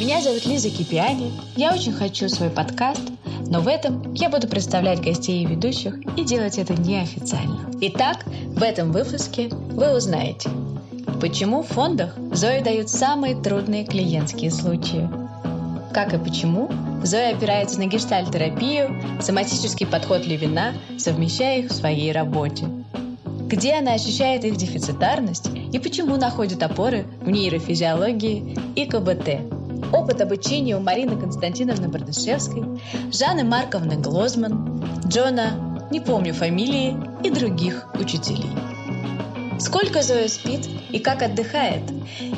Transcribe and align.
Меня 0.00 0.22
зовут 0.22 0.46
Лиза 0.46 0.70
Кипиани. 0.70 1.30
Я 1.56 1.74
очень 1.74 1.92
хочу 1.92 2.26
свой 2.30 2.48
подкаст, 2.48 3.02
но 3.48 3.60
в 3.60 3.68
этом 3.68 4.14
я 4.14 4.30
буду 4.30 4.48
представлять 4.48 5.02
гостей 5.02 5.42
и 5.42 5.46
ведущих 5.46 5.94
и 6.16 6.24
делать 6.24 6.56
это 6.56 6.72
неофициально. 6.72 7.70
Итак, 7.82 8.24
в 8.24 8.62
этом 8.62 8.92
выпуске 8.92 9.48
вы 9.48 9.94
узнаете, 9.94 10.48
почему 11.20 11.62
в 11.62 11.66
фондах 11.66 12.16
Зои 12.32 12.62
дают 12.62 12.88
самые 12.88 13.36
трудные 13.36 13.84
клиентские 13.84 14.50
случаи, 14.50 15.06
как 15.92 16.14
и 16.14 16.18
почему 16.18 16.70
Зоя 17.04 17.36
опирается 17.36 17.78
на 17.78 17.84
гештальтерапию, 17.84 19.20
соматический 19.20 19.86
подход 19.86 20.26
Левина, 20.26 20.72
совмещая 20.98 21.58
их 21.58 21.70
в 21.70 21.74
своей 21.74 22.10
работе. 22.12 22.64
Где 23.48 23.74
она 23.74 23.92
ощущает 23.92 24.46
их 24.46 24.56
дефицитарность 24.56 25.50
и 25.74 25.78
почему 25.78 26.16
находит 26.16 26.62
опоры 26.62 27.04
в 27.20 27.28
нейрофизиологии 27.28 28.56
и 28.76 28.86
КБТ. 28.86 29.59
Опыт 29.92 30.20
обучения 30.20 30.76
у 30.76 30.80
Марины 30.80 31.18
Константиновны 31.18 31.88
Бардышевской, 31.88 32.80
Жанны 33.12 33.44
Марковны 33.44 33.96
Глозман, 33.96 34.82
Джона, 35.06 35.88
не 35.90 36.00
помню 36.00 36.32
фамилии, 36.32 36.96
и 37.24 37.30
других 37.30 37.88
учителей. 37.94 38.50
Сколько 39.58 40.02
Зоя 40.02 40.28
спит 40.28 40.68
и 40.90 40.98
как 40.98 41.22
отдыхает. 41.22 41.82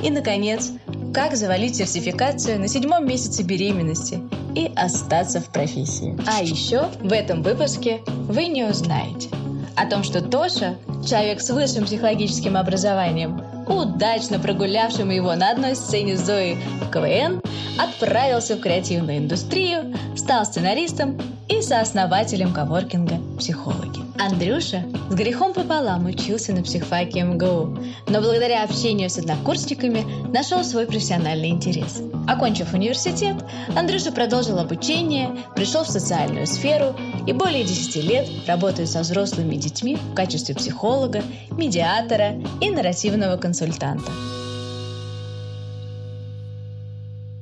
И, 0.02 0.10
наконец, 0.10 0.72
как 1.14 1.36
завалить 1.36 1.76
сертификацию 1.76 2.58
на 2.58 2.68
седьмом 2.68 3.06
месяце 3.06 3.42
беременности 3.42 4.20
и 4.54 4.72
остаться 4.74 5.40
в 5.40 5.46
профессии. 5.46 6.18
А 6.26 6.42
еще 6.42 6.88
в 7.00 7.12
этом 7.12 7.42
выпуске 7.42 8.00
вы 8.06 8.46
не 8.46 8.64
узнаете 8.64 9.28
о 9.76 9.86
том, 9.86 10.02
что 10.02 10.20
Тоша, 10.20 10.76
человек 11.06 11.40
с 11.40 11.50
высшим 11.50 11.84
психологическим 11.84 12.56
образованием, 12.56 13.42
удачно 13.66 14.38
прогулявшим 14.38 15.10
его 15.10 15.34
на 15.34 15.50
одной 15.50 15.74
сцене 15.74 16.16
Зои 16.16 16.56
в 16.80 16.90
КВН, 16.90 17.40
отправился 17.78 18.56
в 18.56 18.60
креативную 18.60 19.18
индустрию, 19.18 19.94
стал 20.16 20.44
сценаристом 20.44 21.20
и 21.48 21.62
сооснователем 21.62 22.52
коворкинга 22.52 23.20
«Психологи». 23.38 24.11
Андрюша 24.18 24.84
с 25.10 25.14
грехом 25.14 25.54
пополам 25.54 26.06
учился 26.06 26.52
на 26.52 26.62
психфаке 26.62 27.22
МГУ, 27.22 27.78
но 28.08 28.20
благодаря 28.20 28.64
общению 28.64 29.08
с 29.08 29.18
однокурсниками 29.18 30.04
нашел 30.32 30.62
свой 30.64 30.86
профессиональный 30.86 31.48
интерес. 31.48 32.02
Окончив 32.28 32.72
университет, 32.72 33.36
Андрюша 33.74 34.12
продолжил 34.12 34.58
обучение, 34.58 35.30
пришел 35.56 35.84
в 35.84 35.88
социальную 35.88 36.46
сферу 36.46 36.94
и 37.26 37.32
более 37.32 37.64
10 37.64 37.96
лет 38.04 38.28
работает 38.46 38.88
со 38.90 39.00
взрослыми 39.00 39.56
детьми 39.56 39.96
в 39.96 40.14
качестве 40.14 40.54
психолога, 40.54 41.22
медиатора 41.50 42.34
и 42.60 42.70
нарративного 42.70 43.36
консультанта. 43.38 44.10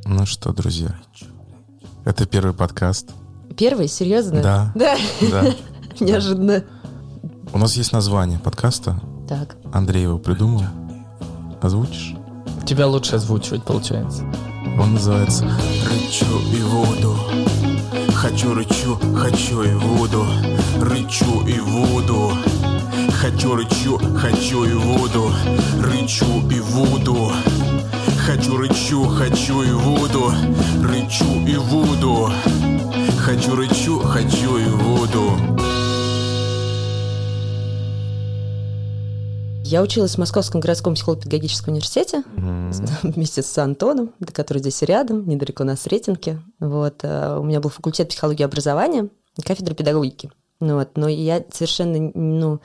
Ну 0.04 0.24
что, 0.24 0.52
друзья, 0.52 0.98
это 2.04 2.26
первый 2.26 2.54
подкаст. 2.54 3.10
Первый? 3.56 3.88
Серьезно? 3.88 4.42
Да. 4.42 4.72
Да. 4.74 4.96
Да. 5.20 5.44
Неожиданно. 6.04 6.64
У 7.52 7.58
нас 7.58 7.76
есть 7.76 7.92
название 7.92 8.38
подкаста. 8.38 8.98
Так. 9.28 9.56
Андрей 9.72 10.04
его 10.04 10.18
придумал. 10.18 10.62
Озвучишь? 11.60 12.14
Тебя 12.66 12.86
лучше 12.86 13.16
озвучивать 13.16 13.64
получается. 13.64 14.24
Он 14.78 14.94
называется 14.94 15.44
Рычу 15.90 16.24
и 16.54 16.62
воду 16.62 17.16
Хочу 18.14 18.54
рычу, 18.54 18.98
хочу 19.16 19.62
и 19.62 19.74
воду 19.74 20.26
Рычу 20.80 21.46
и 21.46 21.58
воду 21.60 22.32
Хочу 23.12 23.56
рычу, 23.56 23.98
хочу 24.16 24.64
и 24.64 24.72
воду 24.72 25.32
Рычу 25.82 26.48
и 26.50 26.60
воду 26.60 27.32
Хочу 28.26 28.56
рычу, 28.56 29.04
хочу 29.06 29.62
и 29.62 29.72
воду 29.72 30.32
Рычу 30.82 31.46
и 31.46 31.56
воду 31.56 32.30
Хочу 33.18 33.54
рычу, 33.56 33.98
хочу 33.98 34.56
и 34.56 34.64
воду 34.66 35.69
Я 39.70 39.82
училась 39.82 40.16
в 40.16 40.18
Московском 40.18 40.60
городском 40.60 40.96
психолого-педагогическом 40.96 41.74
университете 41.74 42.24
вместе 43.04 43.40
с 43.40 43.56
Антоном, 43.56 44.12
который 44.32 44.58
здесь 44.58 44.82
рядом, 44.82 45.28
недалеко 45.28 45.62
на 45.62 45.76
Сретенке. 45.76 46.42
Вот. 46.58 47.04
э, 47.04 47.38
У 47.38 47.44
меня 47.44 47.60
был 47.60 47.70
факультет 47.70 48.08
психологии 48.08 48.42
и 48.42 48.46
образования, 48.46 49.10
кафедра 49.44 49.76
педагогики. 49.76 50.32
Ну 50.58 50.74
вот. 50.74 50.96
Но 50.96 51.06
я 51.06 51.44
совершенно, 51.52 52.10
ну, 52.14 52.58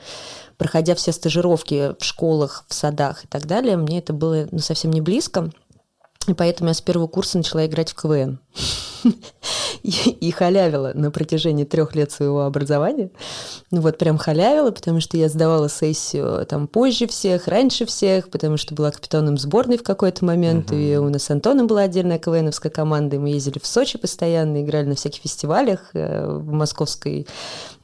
проходя 0.56 0.96
все 0.96 1.12
стажировки 1.12 1.94
в 1.96 2.04
школах, 2.04 2.64
в 2.66 2.74
садах 2.74 3.24
и 3.24 3.28
так 3.28 3.46
далее, 3.46 3.76
мне 3.76 4.00
это 4.00 4.12
было 4.12 4.48
ну, 4.50 4.58
совсем 4.58 4.90
не 4.90 5.00
близко. 5.00 5.52
И 6.26 6.34
поэтому 6.34 6.70
я 6.70 6.74
с 6.74 6.80
первого 6.80 7.06
курса 7.06 7.38
начала 7.38 7.64
играть 7.66 7.92
в 7.92 7.94
КВН. 7.94 8.40
И, 9.82 10.30
халявила 10.32 10.92
на 10.94 11.10
протяжении 11.10 11.64
трех 11.64 11.94
лет 11.94 12.10
своего 12.10 12.42
образования. 12.42 13.10
Ну 13.70 13.80
вот 13.80 13.98
прям 13.98 14.18
халявила, 14.18 14.70
потому 14.70 15.00
что 15.00 15.16
я 15.16 15.28
сдавала 15.28 15.68
сессию 15.68 16.44
там 16.46 16.66
позже 16.66 17.06
всех, 17.06 17.46
раньше 17.46 17.86
всех, 17.86 18.28
потому 18.30 18.56
что 18.56 18.74
была 18.74 18.90
капитаном 18.90 19.38
сборной 19.38 19.78
в 19.78 19.82
какой-то 19.82 20.24
момент, 20.24 20.72
и 20.72 20.96
у 20.96 21.08
нас 21.08 21.24
с 21.24 21.30
Антоном 21.30 21.66
была 21.66 21.82
отдельная 21.82 22.18
КВНовская 22.18 22.70
команда, 22.72 23.16
и 23.16 23.18
мы 23.18 23.30
ездили 23.30 23.58
в 23.58 23.66
Сочи 23.66 23.98
постоянно, 23.98 24.62
играли 24.62 24.86
на 24.86 24.94
всяких 24.94 25.22
фестивалях 25.22 25.90
э, 25.94 26.26
в 26.26 26.52
московской 26.52 27.26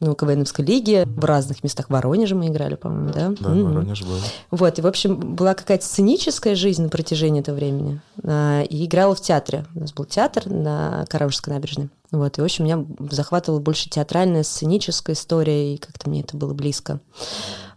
ну, 0.01 0.15
КВНовской 0.15 0.65
лиге, 0.65 1.05
в 1.07 1.25
разных 1.25 1.63
местах. 1.63 1.87
В 1.87 1.91
Воронеже 1.91 2.35
мы 2.35 2.49
играли, 2.49 2.75
по-моему, 2.75 3.11
да? 3.13 3.33
Да, 3.39 3.51
Мгм. 3.51 3.75
Воронеж 3.75 4.03
был. 4.03 4.17
Вот, 4.51 4.79
и, 4.79 4.83
в 4.83 4.87
общем, 4.87 5.37
была 5.37 5.55
какая-то 5.55 5.85
сценическая 5.85 6.57
жизнь 6.57 6.83
на 6.83 6.89
протяжении 6.89 7.41
этого 7.41 7.55
времени. 7.55 8.01
А, 8.25 8.63
И 8.63 8.85
играла 8.85 9.15
в 9.15 9.21
театре. 9.21 9.65
У 9.77 9.81
нас 9.81 9.93
был 9.93 10.05
театр 10.05 10.49
на 10.63 11.05
Каравужской 11.09 11.53
набережной. 11.53 11.91
Вот, 12.11 12.39
и, 12.39 12.41
в 12.41 12.45
общем, 12.45 12.65
меня 12.65 12.85
захватывала 13.11 13.61
больше 13.61 13.89
театральная, 13.89 14.43
сценическая 14.43 15.15
история, 15.15 15.75
и 15.75 15.79
как-то 15.79 16.09
мне 16.09 16.21
это 16.21 16.37
было 16.37 16.55
близко. 16.55 17.01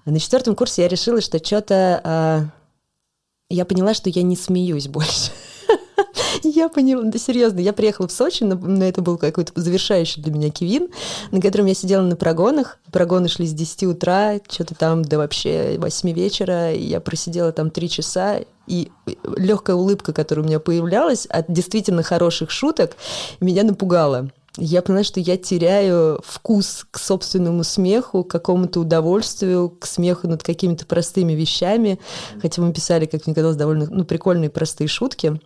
А 0.06 0.12
На 0.12 0.19
четвертом 0.19 0.56
курсе 0.56 0.84
я 0.84 0.88
решила, 0.88 1.22
что 1.22 1.44
что-то... 1.44 2.51
Я 3.50 3.66
поняла, 3.66 3.94
что 3.94 4.09
я 4.09 4.24
не 4.24 4.35
смеюсь 4.35 4.88
больше. 4.88 5.31
Я 6.44 6.69
поняла, 6.69 7.03
да 7.03 7.18
серьезно, 7.18 7.59
я 7.59 7.74
приехала 7.74 8.07
в 8.07 8.12
Сочи, 8.12 8.44
на, 8.44 8.56
на 8.56 8.84
это 8.84 9.01
был 9.01 9.18
какой-то 9.18 9.51
завершающий 9.56 10.22
для 10.22 10.31
меня 10.31 10.50
кивин, 10.50 10.90
на 11.31 11.41
котором 11.41 11.66
я 11.66 11.74
сидела 11.74 12.03
на 12.03 12.16
прогонах. 12.16 12.78
Прогоны 12.91 13.29
шли 13.29 13.47
с 13.47 13.53
10 13.53 13.84
утра, 13.84 14.40
что-то 14.47 14.75
там 14.75 15.03
до 15.03 15.18
вообще 15.18 15.78
8 15.79 16.12
вечера. 16.12 16.74
И 16.74 16.84
я 16.84 17.00
просидела 17.00 17.51
там 17.51 17.72
3 17.72 17.90
часа, 17.90 18.40
и 18.68 18.92
легкая 19.38 19.76
улыбка, 19.76 20.14
которая 20.14 20.46
у 20.46 20.48
меня 20.48 20.59
появлялась 20.59 21.26
от 21.26 21.52
действительно 21.52 22.03
хороших 22.03 22.52
шуток, 22.52 22.96
меня 23.40 23.64
напугала. 23.64 24.30
Я 24.58 24.81
поняла, 24.81 25.03
что 25.03 25.20
я 25.20 25.36
теряю 25.38 26.22
вкус 26.24 26.86
к 26.90 26.98
собственному 26.98 27.64
смеху, 27.64 28.24
к 28.24 28.31
какому-то 28.31 28.80
удовольствию, 28.80 29.70
к 29.70 29.86
смеху 29.86 30.28
над 30.28 30.44
какими-то 30.44 30.86
простыми 30.86 31.34
вещами. 31.34 32.00
Хотя 32.42 32.62
мы 32.62 32.72
писали, 32.72 33.06
как 33.06 33.25
мне 33.25 33.36
казалось, 33.36 33.58
довольно 33.58 33.88
ну, 33.90 34.06
прикольные 34.06 34.50
простые 34.50 34.88
шутки. 34.88 35.40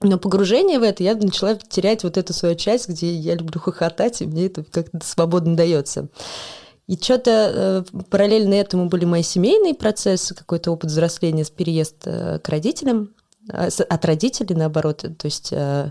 Но 0.00 0.16
погружение 0.18 0.78
в 0.78 0.82
это 0.82 1.02
я 1.02 1.14
начала 1.14 1.56
терять 1.56 2.04
вот 2.04 2.16
эту 2.16 2.32
свою 2.32 2.54
часть, 2.54 2.88
где 2.88 3.12
я 3.12 3.34
люблю 3.34 3.60
хохотать, 3.60 4.22
и 4.22 4.26
мне 4.26 4.46
это 4.46 4.64
как-то 4.64 5.00
свободно 5.04 5.56
дается. 5.56 6.08
И 6.88 6.96
что-то 6.96 7.84
э, 7.94 8.02
параллельно 8.10 8.54
этому 8.54 8.88
были 8.88 9.04
мои 9.04 9.22
семейные 9.22 9.74
процессы, 9.74 10.34
какой-то 10.34 10.72
опыт 10.72 10.90
взросления, 10.90 11.44
переезд 11.44 11.96
э, 12.06 12.38
к 12.42 12.48
родителям, 12.48 13.10
с- 13.10 13.17
от 13.48 14.04
родителей, 14.04 14.54
наоборот. 14.54 14.98
То 14.98 15.26
есть 15.26 15.48
э, 15.52 15.90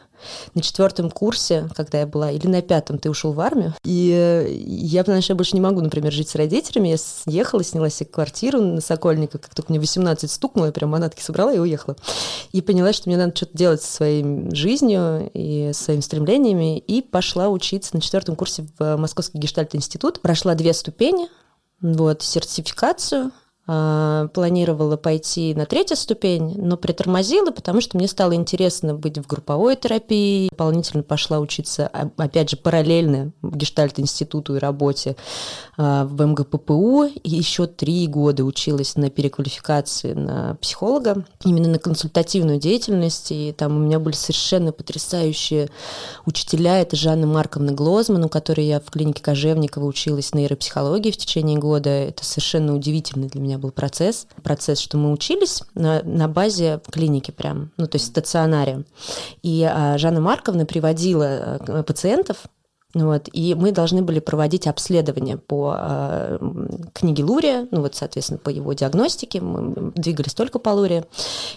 на 0.54 0.62
четвертом 0.62 1.10
курсе, 1.10 1.70
когда 1.76 2.00
я 2.00 2.08
была, 2.08 2.32
или 2.32 2.48
на 2.48 2.62
пятом, 2.62 3.00
ты 3.00 3.10
ушел 3.10 3.34
в 3.34 3.40
армию. 3.40 3.74
И 3.84 4.12
э, 4.14 4.48
я 4.52 5.04
что 5.04 5.34
я 5.34 5.36
больше 5.36 5.56
не 5.56 5.62
могу, 5.62 5.82
например, 5.82 6.12
жить 6.12 6.30
с 6.30 6.36
родителями. 6.36 6.90
Я 6.90 6.98
съехала, 6.98 7.64
сняла 7.64 7.90
себе 7.90 8.10
квартиру 8.10 8.62
на 8.62 8.82
Сокольниках. 8.82 9.42
Как 9.42 9.56
только 9.56 9.72
мне 9.72 9.80
18 9.80 10.30
стукнуло, 10.30 10.68
я 10.68 10.72
прям 10.72 10.90
манатки 10.90 11.22
собрала 11.22 11.54
и 11.54 11.60
уехала. 11.60 11.96
И 12.52 12.62
поняла, 12.62 12.94
что 12.94 13.10
мне 13.10 13.18
надо 13.18 13.36
что-то 13.36 13.58
делать 13.58 13.82
со 13.82 13.92
своей 13.92 14.52
жизнью 14.54 15.30
и 15.34 15.72
своими 15.74 16.02
стремлениями. 16.02 16.78
И 16.78 17.02
пошла 17.02 17.50
учиться 17.50 17.96
на 17.96 18.02
четвертом 18.02 18.36
курсе 18.36 18.68
в 18.78 18.98
Московский 18.98 19.40
гештальт-институт. 19.40 20.22
Прошла 20.22 20.56
две 20.56 20.74
ступени, 20.74 21.28
вот, 21.82 22.22
сертификацию, 22.24 23.26
а, 23.28 23.47
планировала 23.68 24.96
пойти 24.96 25.54
на 25.54 25.66
третью 25.66 25.98
ступень, 25.98 26.54
но 26.56 26.78
притормозила, 26.78 27.52
потому 27.52 27.82
что 27.82 27.98
мне 27.98 28.08
стало 28.08 28.34
интересно 28.34 28.94
быть 28.94 29.18
в 29.18 29.28
групповой 29.28 29.76
терапии. 29.76 30.48
Дополнительно 30.50 31.04
пошла 31.04 31.40
учиться, 31.40 31.90
а- 31.92 32.10
опять 32.16 32.50
же, 32.50 32.56
параллельно 32.56 33.34
гештальт-институту 33.42 34.56
и 34.56 34.60
работе 34.60 35.18
а, 35.76 36.06
в 36.06 36.26
МГППУ. 36.26 37.06
И 37.24 37.30
еще 37.30 37.68
три 37.68 38.08
года 38.08 38.46
училась 38.46 38.96
на 38.96 39.10
переквалификации 39.10 40.14
на 40.14 40.56
психолога, 40.62 41.26
именно 41.44 41.68
на 41.68 41.80
консультативную 41.80 42.60
деятельность. 42.60 43.34
И 43.34 43.52
там 43.52 43.76
у 43.76 43.80
меня 43.80 44.00
были 44.00 44.16
совершенно 44.16 44.72
потрясающие 44.72 45.68
учителя. 46.26 46.80
Это 46.80 46.96
Жанна 46.96 47.28
Марковна 47.28 47.74
Глозман, 47.74 48.24
у 48.24 48.30
которой 48.30 48.66
я 48.66 48.80
в 48.80 48.90
клинике 48.92 49.22
Кожевникова 49.22 49.84
училась 49.84 50.34
нейропсихологии 50.34 51.12
в 51.12 51.18
течение 51.18 51.60
года. 51.60 51.90
Это 51.90 52.24
совершенно 52.24 52.74
удивительный 52.74 53.28
для 53.28 53.42
меня 53.42 53.57
меня 53.58 53.62
был 53.62 53.72
процесс. 53.72 54.28
Процесс, 54.44 54.80
что 54.80 54.98
мы 54.98 55.12
учились 55.12 55.64
на, 55.74 56.02
на 56.04 56.28
базе 56.28 56.80
клиники 56.92 57.32
прям, 57.32 57.72
ну, 57.78 57.88
то 57.88 57.96
есть 57.96 58.08
стационаре. 58.08 58.86
И 59.42 59.64
а, 59.64 59.98
Жанна 59.98 60.22
Марковна 60.22 60.66
приводила 60.66 61.60
а, 61.68 61.84
пациентов 61.84 62.48
вот, 62.94 63.30
и 63.34 63.54
мы 63.54 63.72
должны 63.72 64.02
были 64.02 64.20
проводить 64.20 64.66
обследование 64.66 65.38
по 65.38 65.76
э, 65.78 66.40
книге 66.94 67.26
Лурия, 67.26 67.68
ну 67.70 67.82
вот, 67.82 67.96
соответственно, 67.96 68.40
по 68.40 68.50
его 68.50 68.72
диагностике, 68.72 69.42
мы 69.42 69.92
двигались 69.94 70.34
только 70.34 70.58
по 70.58 70.70
Лурия, 70.70 71.06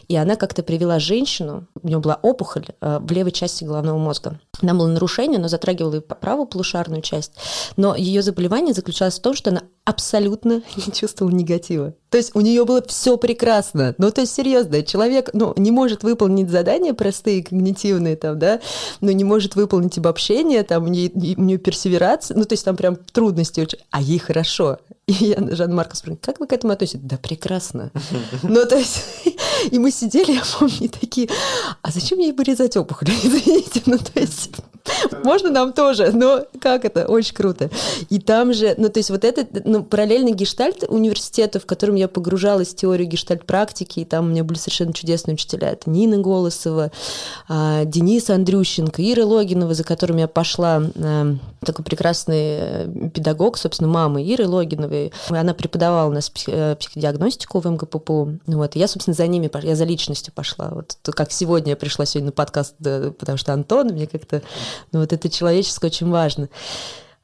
и 0.09 0.17
она 0.17 0.35
как-то 0.35 0.63
привела 0.65 0.99
женщину, 0.99 1.67
у 1.81 1.87
нее 1.87 1.99
была 1.99 2.19
опухоль 2.21 2.67
э, 2.81 2.99
в 3.01 3.11
левой 3.13 3.31
части 3.31 3.63
головного 3.63 3.97
мозга. 3.97 4.41
Там 4.61 4.77
было 4.79 4.89
нарушение, 4.89 5.39
но 5.39 5.47
затрагивало 5.47 5.97
и 5.97 6.01
правую 6.01 6.47
полушарную 6.47 7.01
часть, 7.01 7.33
но 7.77 7.95
ее 7.95 8.23
заболевание 8.23 8.75
заключалось 8.75 9.19
в 9.19 9.23
том, 9.23 9.35
что 9.35 9.51
она 9.51 9.63
абсолютно 9.85 10.63
не 10.77 10.93
чувствовала 10.93 11.35
негатива. 11.35 11.95
То 12.11 12.19
есть 12.19 12.35
у 12.35 12.41
нее 12.41 12.65
было 12.65 12.83
все 12.87 13.17
прекрасно. 13.17 13.95
Ну, 13.99 14.11
то 14.11 14.23
есть, 14.23 14.35
серьезно, 14.35 14.83
человек 14.83 15.31
ну, 15.33 15.55
не 15.57 15.71
может 15.71 16.03
выполнить 16.03 16.51
задания 16.51 16.93
простые, 16.93 17.43
когнитивные, 17.43 18.17
там, 18.17 18.39
да, 18.39 18.61
но 19.01 19.13
не 19.13 19.25
может 19.25 19.55
выполнить 19.55 19.97
обобщение, 19.99 20.65
там, 20.65 20.85
у 20.85 20.89
нее, 20.89 21.11
у 21.15 21.43
нее 21.43 21.59
персеверация, 21.59 22.37
ну, 22.37 22.45
то 22.45 22.55
есть 22.55 22.65
там 22.65 22.77
прям 22.77 22.97
трудности 22.97 23.61
очень, 23.61 23.79
а 23.91 24.03
ей 24.03 24.19
хорошо. 24.19 24.79
И 25.07 25.13
я 25.13 25.37
Жан 25.55 25.75
Марко 25.75 25.97
спрашиваю, 25.97 26.21
как 26.23 26.41
вы 26.41 26.47
к 26.47 26.53
этому 26.53 26.73
относитесь? 26.73 27.03
Да 27.03 27.17
прекрасно. 27.17 27.91
Ну, 28.43 28.65
то 28.67 28.77
есть, 28.77 29.05
и 29.71 29.79
мы 29.79 29.91
сидели, 29.91 30.33
я 30.33 30.43
помню, 30.59 30.89
такие, 30.89 31.29
а 31.83 31.91
зачем 31.91 32.19
ей 32.19 32.33
вырезать 32.33 32.77
опухоль? 32.77 33.09
Извините, 33.23 33.83
ну, 33.87 33.99
то 33.99 34.21
есть, 34.21 34.51
можно 35.25 35.51
нам 35.51 35.73
тоже, 35.73 36.11
но 36.13 36.45
как 36.61 36.85
это? 36.85 37.07
Очень 37.07 37.35
круто. 37.35 37.71
И 38.09 38.19
там 38.19 38.53
же, 38.53 38.75
ну, 38.77 38.89
то 38.89 38.99
есть 38.99 39.11
вот 39.11 39.25
этот, 39.25 39.65
ну, 39.65 39.83
параллельный 39.83 40.33
гештальт 40.33 40.85
университета, 40.89 41.61
в 41.61 41.67
котором 41.67 41.95
я 41.95 42.09
погружалась 42.09 42.69
в 42.69 42.77
теорию 42.77 43.09
гештальт-практики, 43.09 44.01
и 44.01 44.05
там 44.05 44.27
у 44.27 44.29
меня 44.29 44.45
были 44.45 44.59
совершенно 44.59 44.93
чудесные 44.93 45.35
учителя. 45.35 45.71
Это 45.71 45.91
Нина 45.91 46.19
Голосова, 46.19 46.91
а, 47.49 47.85
Денис 47.85 48.31
Андрющенко, 48.31 49.03
Ира 49.03 49.25
Логинова, 49.25 49.75
за 49.75 49.85
которым 49.85 50.19
я 50.19 50.29
пошла, 50.29 50.83
а, 50.97 51.37
такой 51.65 51.85
прекрасный 51.85 52.37
э, 52.37 53.11
педагог, 53.13 53.59
собственно, 53.59 53.91
мама 53.91 54.23
Иры 54.23 54.49
Логиновой. 54.49 55.13
Она 55.29 55.53
преподавала 55.53 56.09
у 56.09 56.13
нас 56.13 56.33
э, 56.47 56.75
психодиагностику 56.77 57.61
в 57.61 57.67
МГППУ. 57.67 58.39
Вот. 58.47 58.77
И 58.77 58.79
я, 58.79 58.89
собственно, 58.89 59.15
за 59.15 59.27
ними, 59.27 59.51
я 59.63 59.77
за 59.77 59.85
личностью 59.85 60.33
пошла. 60.33 60.71
Вот 60.71 60.97
как 61.03 61.33
сегодня 61.33 61.71
я 61.71 61.77
пришла 61.77 62.07
сегодня 62.07 62.27
на 62.29 62.33
подкаст, 62.33 62.77
потому 62.79 63.37
что 63.37 63.53
Антон, 63.53 63.89
мне 63.89 64.07
как-то 64.07 64.43
ну, 64.93 65.01
вот 65.01 65.13
это 65.13 65.29
человеческое 65.29 65.89
очень 65.89 66.11
важно. 66.11 66.49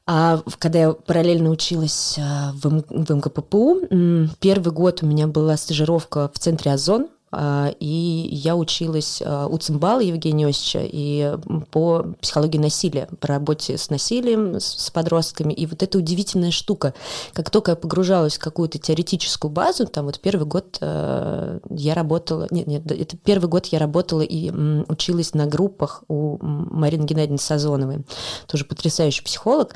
А 0.05 0.41
когда 0.57 0.79
я 0.79 0.91
параллельно 0.93 1.49
училась 1.49 2.17
а, 2.17 2.53
в, 2.53 2.65
МГППУ, 2.69 4.29
первый 4.39 4.71
год 4.71 5.03
у 5.03 5.05
меня 5.05 5.27
была 5.27 5.57
стажировка 5.57 6.31
в 6.33 6.39
центре 6.39 6.71
Озон, 6.71 7.09
и 7.31 8.29
я 8.31 8.55
училась 8.55 9.21
а, 9.23 9.47
у 9.47 9.57
Цимбала 9.57 9.99
Евгения 9.99 10.47
Осича 10.47 10.79
и 10.81 11.35
по 11.71 12.05
психологии 12.21 12.57
насилия, 12.57 13.09
по 13.19 13.27
работе 13.27 13.77
с 13.77 13.89
насилием, 13.89 14.55
с 14.59 14.89
подростками. 14.91 15.51
И 15.51 15.65
вот 15.65 15.83
эта 15.83 15.97
удивительная 15.97 16.51
штука, 16.51 16.93
как 17.33 17.49
только 17.49 17.71
я 17.71 17.75
погружалась 17.75 18.37
в 18.37 18.39
какую-то 18.39 18.77
теоретическую 18.79 19.51
базу, 19.51 19.87
там 19.87 20.05
вот 20.05 20.21
первый 20.21 20.45
год 20.45 20.77
а, 20.79 21.59
я 21.69 21.93
работала, 21.95 22.47
нет, 22.49 22.67
нет, 22.67 22.89
это 22.89 23.17
первый 23.17 23.47
год 23.47 23.65
я 23.67 23.79
работала 23.79 24.21
и 24.21 24.49
училась 24.87 25.33
на 25.33 25.47
группах 25.47 26.03
у 26.07 26.37
Марины 26.41 27.03
Геннадьевны 27.03 27.39
Сазоновой, 27.39 28.05
тоже 28.47 28.63
потрясающий 28.63 29.23
психолог, 29.23 29.75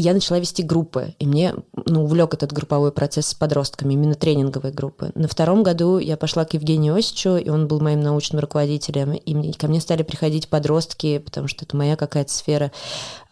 я 0.00 0.14
начала 0.14 0.38
вести 0.38 0.62
группы, 0.62 1.16
и 1.18 1.26
мне 1.26 1.54
ну, 1.86 2.04
увлек 2.04 2.32
этот 2.32 2.52
групповой 2.52 2.92
процесс 2.92 3.26
с 3.26 3.34
подростками, 3.34 3.94
именно 3.94 4.14
тренинговые 4.14 4.72
группы. 4.72 5.10
На 5.16 5.26
втором 5.26 5.64
году 5.64 5.98
я 5.98 6.16
пошла 6.16 6.44
к 6.44 6.54
Евгению 6.54 6.87
Осичу, 6.90 7.36
и 7.36 7.48
он 7.48 7.68
был 7.68 7.80
моим 7.80 8.00
научным 8.00 8.40
руководителем, 8.40 9.12
и 9.12 9.52
ко 9.52 9.68
мне 9.68 9.80
стали 9.80 10.02
приходить 10.02 10.48
подростки, 10.48 11.18
потому 11.18 11.48
что 11.48 11.64
это 11.64 11.76
моя 11.76 11.96
какая-то 11.96 12.32
сфера 12.32 12.72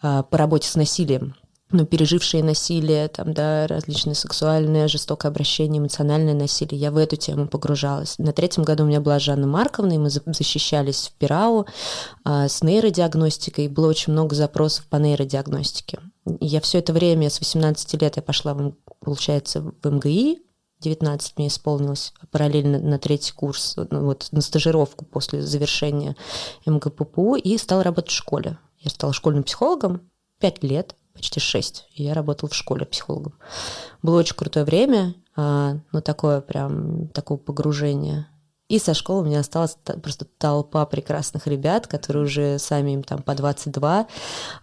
а, 0.01 0.23
по 0.23 0.37
работе 0.37 0.69
с 0.69 0.75
насилием 0.75 1.35
ну, 1.69 1.85
пережившие 1.85 2.43
насилие, 2.43 3.09
там, 3.09 3.33
да, 3.33 3.67
различные 3.67 4.15
сексуальные, 4.15 4.87
жестокое 4.87 5.31
обращение, 5.31 5.79
эмоциональное 5.79 6.33
насилие. 6.33 6.79
Я 6.79 6.91
в 6.91 6.97
эту 6.97 7.17
тему 7.17 7.47
погружалась. 7.47 8.17
На 8.19 8.31
третьем 8.31 8.63
году 8.63 8.83
у 8.83 8.87
меня 8.87 9.01
была 9.01 9.19
Жанна 9.19 9.47
Марковна, 9.47 9.93
и 9.93 9.97
мы 9.97 10.09
защищались 10.09 11.11
в 11.13 11.19
Пирау 11.19 11.65
а, 12.23 12.47
с 12.47 12.63
нейродиагностикой, 12.63 13.67
было 13.67 13.87
очень 13.87 14.13
много 14.13 14.33
запросов 14.33 14.85
по 14.85 14.95
нейродиагностике. 14.95 15.99
Я 16.39 16.61
все 16.61 16.79
это 16.79 16.93
время, 16.93 17.29
с 17.29 17.39
18 17.39 18.01
лет 18.01 18.15
я 18.15 18.21
пошла, 18.21 18.53
в, 18.53 18.73
получается, 19.01 19.61
в 19.61 19.89
МГИ, 19.89 20.41
19 20.81 21.37
мне 21.37 21.47
исполнилось, 21.47 22.13
параллельно 22.31 22.79
на 22.79 22.99
третий 22.99 23.33
курс, 23.33 23.75
ну, 23.89 24.05
вот 24.05 24.27
на 24.31 24.41
стажировку 24.41 25.05
после 25.05 25.41
завершения 25.41 26.15
МГППУ, 26.65 27.35
и 27.35 27.57
стала 27.57 27.83
работать 27.83 28.11
в 28.11 28.15
школе. 28.15 28.57
Я 28.79 28.91
стала 28.91 29.13
школьным 29.13 29.43
психологом, 29.43 30.09
5 30.39 30.63
лет, 30.63 30.95
почти 31.13 31.39
6. 31.39 31.87
И 31.95 32.03
я 32.03 32.13
работала 32.13 32.49
в 32.49 32.55
школе 32.55 32.85
психологом. 32.85 33.33
Было 34.03 34.19
очень 34.19 34.35
крутое 34.35 34.65
время, 34.65 35.15
а, 35.35 35.77
ну 35.91 36.01
такое 36.01 36.41
прям, 36.41 37.07
такое 37.09 37.37
погружение 37.37 38.27
и 38.67 38.79
со 38.79 38.93
школы 38.93 39.21
у 39.21 39.25
меня 39.25 39.39
осталась 39.39 39.77
просто 40.03 40.25
толпа 40.25 40.85
прекрасных 40.85 41.47
ребят, 41.47 41.87
которые 41.87 42.25
уже 42.25 42.59
сами 42.59 42.91
им 42.91 43.03
там 43.03 43.23
по 43.23 43.33
22. 43.33 44.07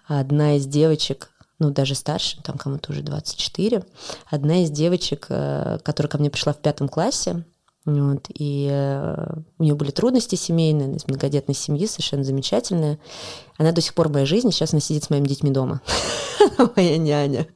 Одна 0.07 0.57
из 0.57 0.67
девочек 0.67 1.31
ну, 1.59 1.71
даже 1.71 1.95
старше, 1.95 2.43
там 2.43 2.59
кому-то 2.59 2.93
уже 2.93 3.03
24. 3.03 3.85
Одна 4.31 4.63
из 4.63 4.71
девочек, 4.71 5.27
э, 5.29 5.79
которая 5.83 6.11
ко 6.11 6.19
мне 6.19 6.31
пришла 6.31 6.53
в 6.53 6.59
пятом 6.59 6.89
классе, 6.89 7.45
вот, 7.85 8.29
и 8.31 8.69
э, 8.71 9.27
у 9.59 9.63
нее 9.63 9.75
были 9.75 9.91
трудности 9.91 10.37
семейные, 10.37 10.97
из 10.97 11.07
многодетной 11.07 11.55
семьи, 11.55 11.87
совершенно 11.87 12.25
замечательная. 12.25 12.99
Она 13.59 13.73
до 13.73 13.83
сих 13.83 13.95
пор 13.95 14.09
в 14.09 14.13
моей 14.13 14.27
жизни, 14.27 14.51
сейчас 14.51 14.73
она 14.73 14.81
сидит 14.81 15.05
с 15.05 15.11
моими 15.11 15.29
детьми 15.29 15.51
дома. 15.51 15.83
Моя 16.77 16.97
няня. 16.97 17.47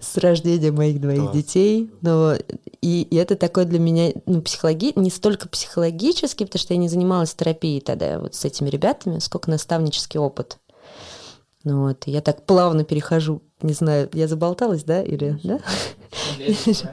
С 0.00 0.16
рождения 0.18 0.72
моих 0.72 1.00
двоих 1.00 1.32
детей. 1.32 1.90
Но, 2.02 2.34
и, 2.80 3.02
и 3.02 3.16
это 3.16 3.36
такое 3.36 3.64
для 3.64 3.78
меня, 3.78 4.12
ну, 4.26 4.40
психологи... 4.42 4.92
не 4.96 5.10
столько 5.10 5.48
психологически, 5.48 6.44
потому 6.44 6.60
что 6.60 6.74
я 6.74 6.78
не 6.78 6.88
занималась 6.88 7.34
терапией 7.34 7.80
тогда 7.80 8.18
вот 8.20 8.34
с 8.34 8.44
этими 8.44 8.68
ребятами, 8.68 9.18
сколько 9.18 9.50
наставнический 9.50 10.20
опыт. 10.20 10.58
Ну 11.64 11.82
вот, 11.86 12.04
я 12.06 12.20
так 12.20 12.46
плавно 12.46 12.84
перехожу, 12.84 13.42
не 13.62 13.72
знаю, 13.72 14.08
я 14.12 14.28
заболталась, 14.28 14.84
да, 14.84 15.02
или, 15.02 15.38
да? 15.42 15.58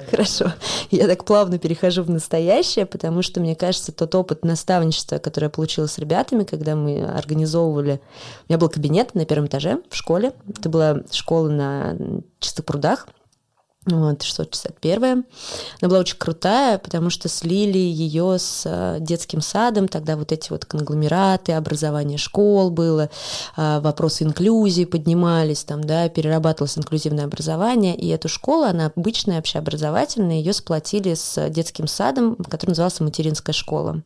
Хорошо. 0.10 0.54
Я 0.92 1.08
так 1.08 1.24
плавно 1.24 1.60
перехожу 1.60 2.04
в 2.04 2.10
настоящее, 2.10 2.86
потому 2.86 3.22
что, 3.22 3.40
мне 3.40 3.56
кажется, 3.56 3.92
тот 3.92 4.16
опыт 4.16 4.44
наставничества, 4.44 5.20
который 5.20 5.46
я 5.46 5.50
получила 5.50 5.86
с 5.86 5.98
ребятами, 5.98 6.44
когда 6.44 6.76
мы 6.76 7.06
организовывали... 7.06 8.02
У 8.48 8.52
меня 8.52 8.57
был 8.57 8.69
кабинет 8.69 9.14
на 9.14 9.26
первом 9.26 9.48
этаже 9.48 9.81
в 9.90 9.95
школе. 9.95 10.34
Это 10.48 10.69
была 10.69 11.02
школа 11.12 11.50
на 11.50 11.98
Чистых 12.40 12.66
прудах. 12.66 13.07
Вот, 13.85 14.23
661. 14.23 15.25
Она 15.80 15.89
была 15.89 15.99
очень 15.99 16.18
крутая, 16.18 16.80
потому 16.80 17.11
что 17.11 17.30
слили 17.30 17.77
ее 17.77 18.39
с 18.39 18.63
э, 18.65 18.97
детским 18.99 19.42
садом. 19.42 19.87
Тогда 19.87 20.18
вот 20.18 20.31
эти 20.31 20.49
вот 20.49 20.65
конгломераты, 20.65 21.54
образование 21.54 22.18
школ 22.18 22.71
было, 22.71 23.11
э, 23.56 23.80
вопросы 23.81 24.23
инклюзии 24.23 24.85
поднимались, 24.85 25.63
там, 25.63 25.83
да, 25.83 26.09
перерабатывалось 26.09 26.80
инклюзивное 26.80 27.25
образование. 27.25 27.95
И 27.95 28.07
эту 28.07 28.27
школу, 28.27 28.63
она 28.63 28.87
обычная, 28.87 29.37
общеобразовательная, 29.37 30.37
ее 30.37 30.54
сплотили 30.54 31.13
с 31.13 31.49
детским 31.49 31.87
садом, 31.87 32.37
который 32.37 32.71
назывался 32.71 33.04
«Материнская 33.04 33.54
школа». 33.54 34.01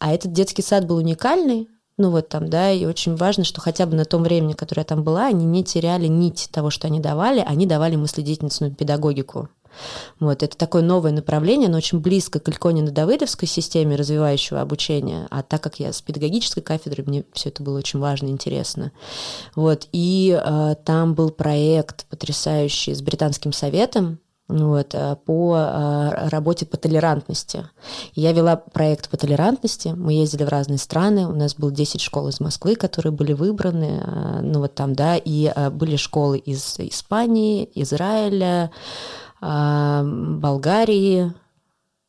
А 0.00 0.12
этот 0.12 0.32
детский 0.32 0.62
сад 0.62 0.86
был 0.86 0.96
уникальный, 0.96 1.68
ну 1.98 2.10
вот 2.10 2.28
там, 2.28 2.48
да, 2.48 2.70
и 2.70 2.86
очень 2.86 3.16
важно, 3.16 3.44
что 3.44 3.60
хотя 3.60 3.84
бы 3.84 3.96
на 3.96 4.04
том 4.04 4.22
времени, 4.22 4.52
которое 4.52 4.82
я 4.82 4.86
там 4.86 5.02
была, 5.02 5.26
они 5.26 5.44
не 5.44 5.64
теряли 5.64 6.06
нить 6.06 6.48
того, 6.50 6.70
что 6.70 6.86
они 6.86 7.00
давали, 7.00 7.44
они 7.46 7.66
давали 7.66 7.96
мыследеятельностную 7.96 8.74
педагогику. 8.74 9.48
Вот, 10.18 10.42
это 10.42 10.56
такое 10.56 10.82
новое 10.82 11.12
направление, 11.12 11.68
оно 11.68 11.78
очень 11.78 12.00
близко 12.00 12.40
к 12.40 12.48
Ильконино-Давыдовской 12.48 13.46
системе 13.46 13.96
развивающего 13.96 14.60
обучения, 14.60 15.26
а 15.30 15.42
так 15.42 15.62
как 15.62 15.78
я 15.78 15.92
с 15.92 16.00
педагогической 16.02 16.62
кафедры, 16.62 17.04
мне 17.06 17.24
все 17.32 17.50
это 17.50 17.62
было 17.62 17.78
очень 17.78 17.98
важно 17.98 18.28
интересно. 18.28 18.92
Вот, 19.54 19.88
и 19.92 20.40
э, 20.40 20.74
там 20.84 21.14
был 21.14 21.30
проект 21.30 22.06
потрясающий 22.06 22.94
с 22.94 23.02
Британским 23.02 23.52
советом, 23.52 24.18
вот, 24.48 24.94
э, 24.94 25.16
по 25.26 25.56
э, 25.56 26.28
работе 26.30 26.64
по 26.64 26.76
толерантности. 26.78 27.68
Я 28.14 28.32
вела 28.32 28.56
проект 28.56 29.10
по 29.10 29.16
толерантности, 29.16 29.88
мы 29.88 30.14
ездили 30.14 30.44
в 30.44 30.48
разные 30.48 30.78
страны, 30.78 31.26
у 31.26 31.34
нас 31.34 31.54
было 31.54 31.70
10 31.70 32.00
школ 32.00 32.28
из 32.28 32.40
Москвы, 32.40 32.74
которые 32.74 33.12
были 33.12 33.34
выбраны, 33.34 34.02
э, 34.02 34.40
ну 34.42 34.60
вот 34.60 34.74
там, 34.74 34.94
да, 34.94 35.16
и 35.16 35.52
были 35.70 35.96
школы 35.96 36.38
из 36.38 36.76
Испании, 36.78 37.68
Израиля, 37.74 38.70
Болгарии, 39.40 41.32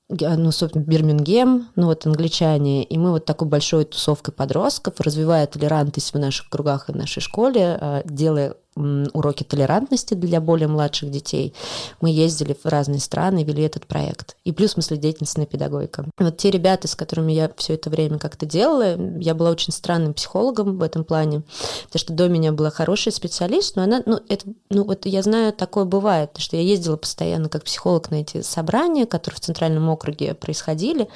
ну, 0.09 0.51
собственно, 0.51 0.83
Бирмингем, 0.83 1.67
ну, 1.75 1.85
вот 1.85 2.07
англичане, 2.07 2.83
и 2.83 2.97
мы 2.97 3.11
вот 3.11 3.25
такой 3.25 3.47
большой 3.47 3.85
тусовкой 3.85 4.33
подростков, 4.33 4.99
развивая 4.99 5.45
толерантность 5.45 6.11
в 6.11 6.17
наших 6.17 6.49
кругах 6.49 6.89
и 6.89 6.93
в 6.93 6.95
нашей 6.95 7.19
школе, 7.19 8.01
делая 8.05 8.55
уроки 9.13 9.43
толерантности 9.43 10.13
для 10.13 10.41
более 10.41 10.67
младших 10.67 11.11
детей. 11.11 11.53
Мы 12.01 12.09
ездили 12.09 12.55
в 12.61 12.65
разные 12.65 12.99
страны, 12.99 13.43
вели 13.43 13.63
этот 13.63 13.85
проект. 13.85 14.35
И 14.43 14.51
плюс 14.51 14.75
мы 14.77 14.83
деятельностная 14.97 15.45
педагогика. 15.45 16.05
Вот 16.17 16.37
те 16.37 16.51
ребята, 16.51 16.87
с 16.87 16.95
которыми 16.95 17.31
я 17.31 17.51
все 17.57 17.75
это 17.75 17.89
время 17.89 18.19
как-то 18.19 18.45
делала, 18.45 18.97
я 19.19 19.33
была 19.33 19.51
очень 19.51 19.73
странным 19.73 20.13
психологом 20.13 20.77
в 20.77 20.81
этом 20.81 21.03
плане, 21.03 21.43
потому 21.85 21.99
что 21.99 22.13
до 22.13 22.27
меня 22.27 22.51
была 22.51 22.69
хорошая 22.69 23.13
специалист, 23.13 23.75
но 23.75 23.83
она, 23.83 24.01
ну, 24.05 24.19
это, 24.27 24.45
ну, 24.69 24.83
вот 24.83 25.05
я 25.05 25.21
знаю, 25.21 25.53
такое 25.53 25.85
бывает, 25.85 26.31
что 26.37 26.55
я 26.55 26.61
ездила 26.61 26.97
постоянно 26.97 27.49
как 27.49 27.63
психолог 27.63 28.11
на 28.11 28.15
эти 28.15 28.41
собрания, 28.41 29.05
которые 29.05 29.37
в 29.37 29.41
Центральном 29.41 29.89
округе 29.89 30.33
происходили, 30.33 31.07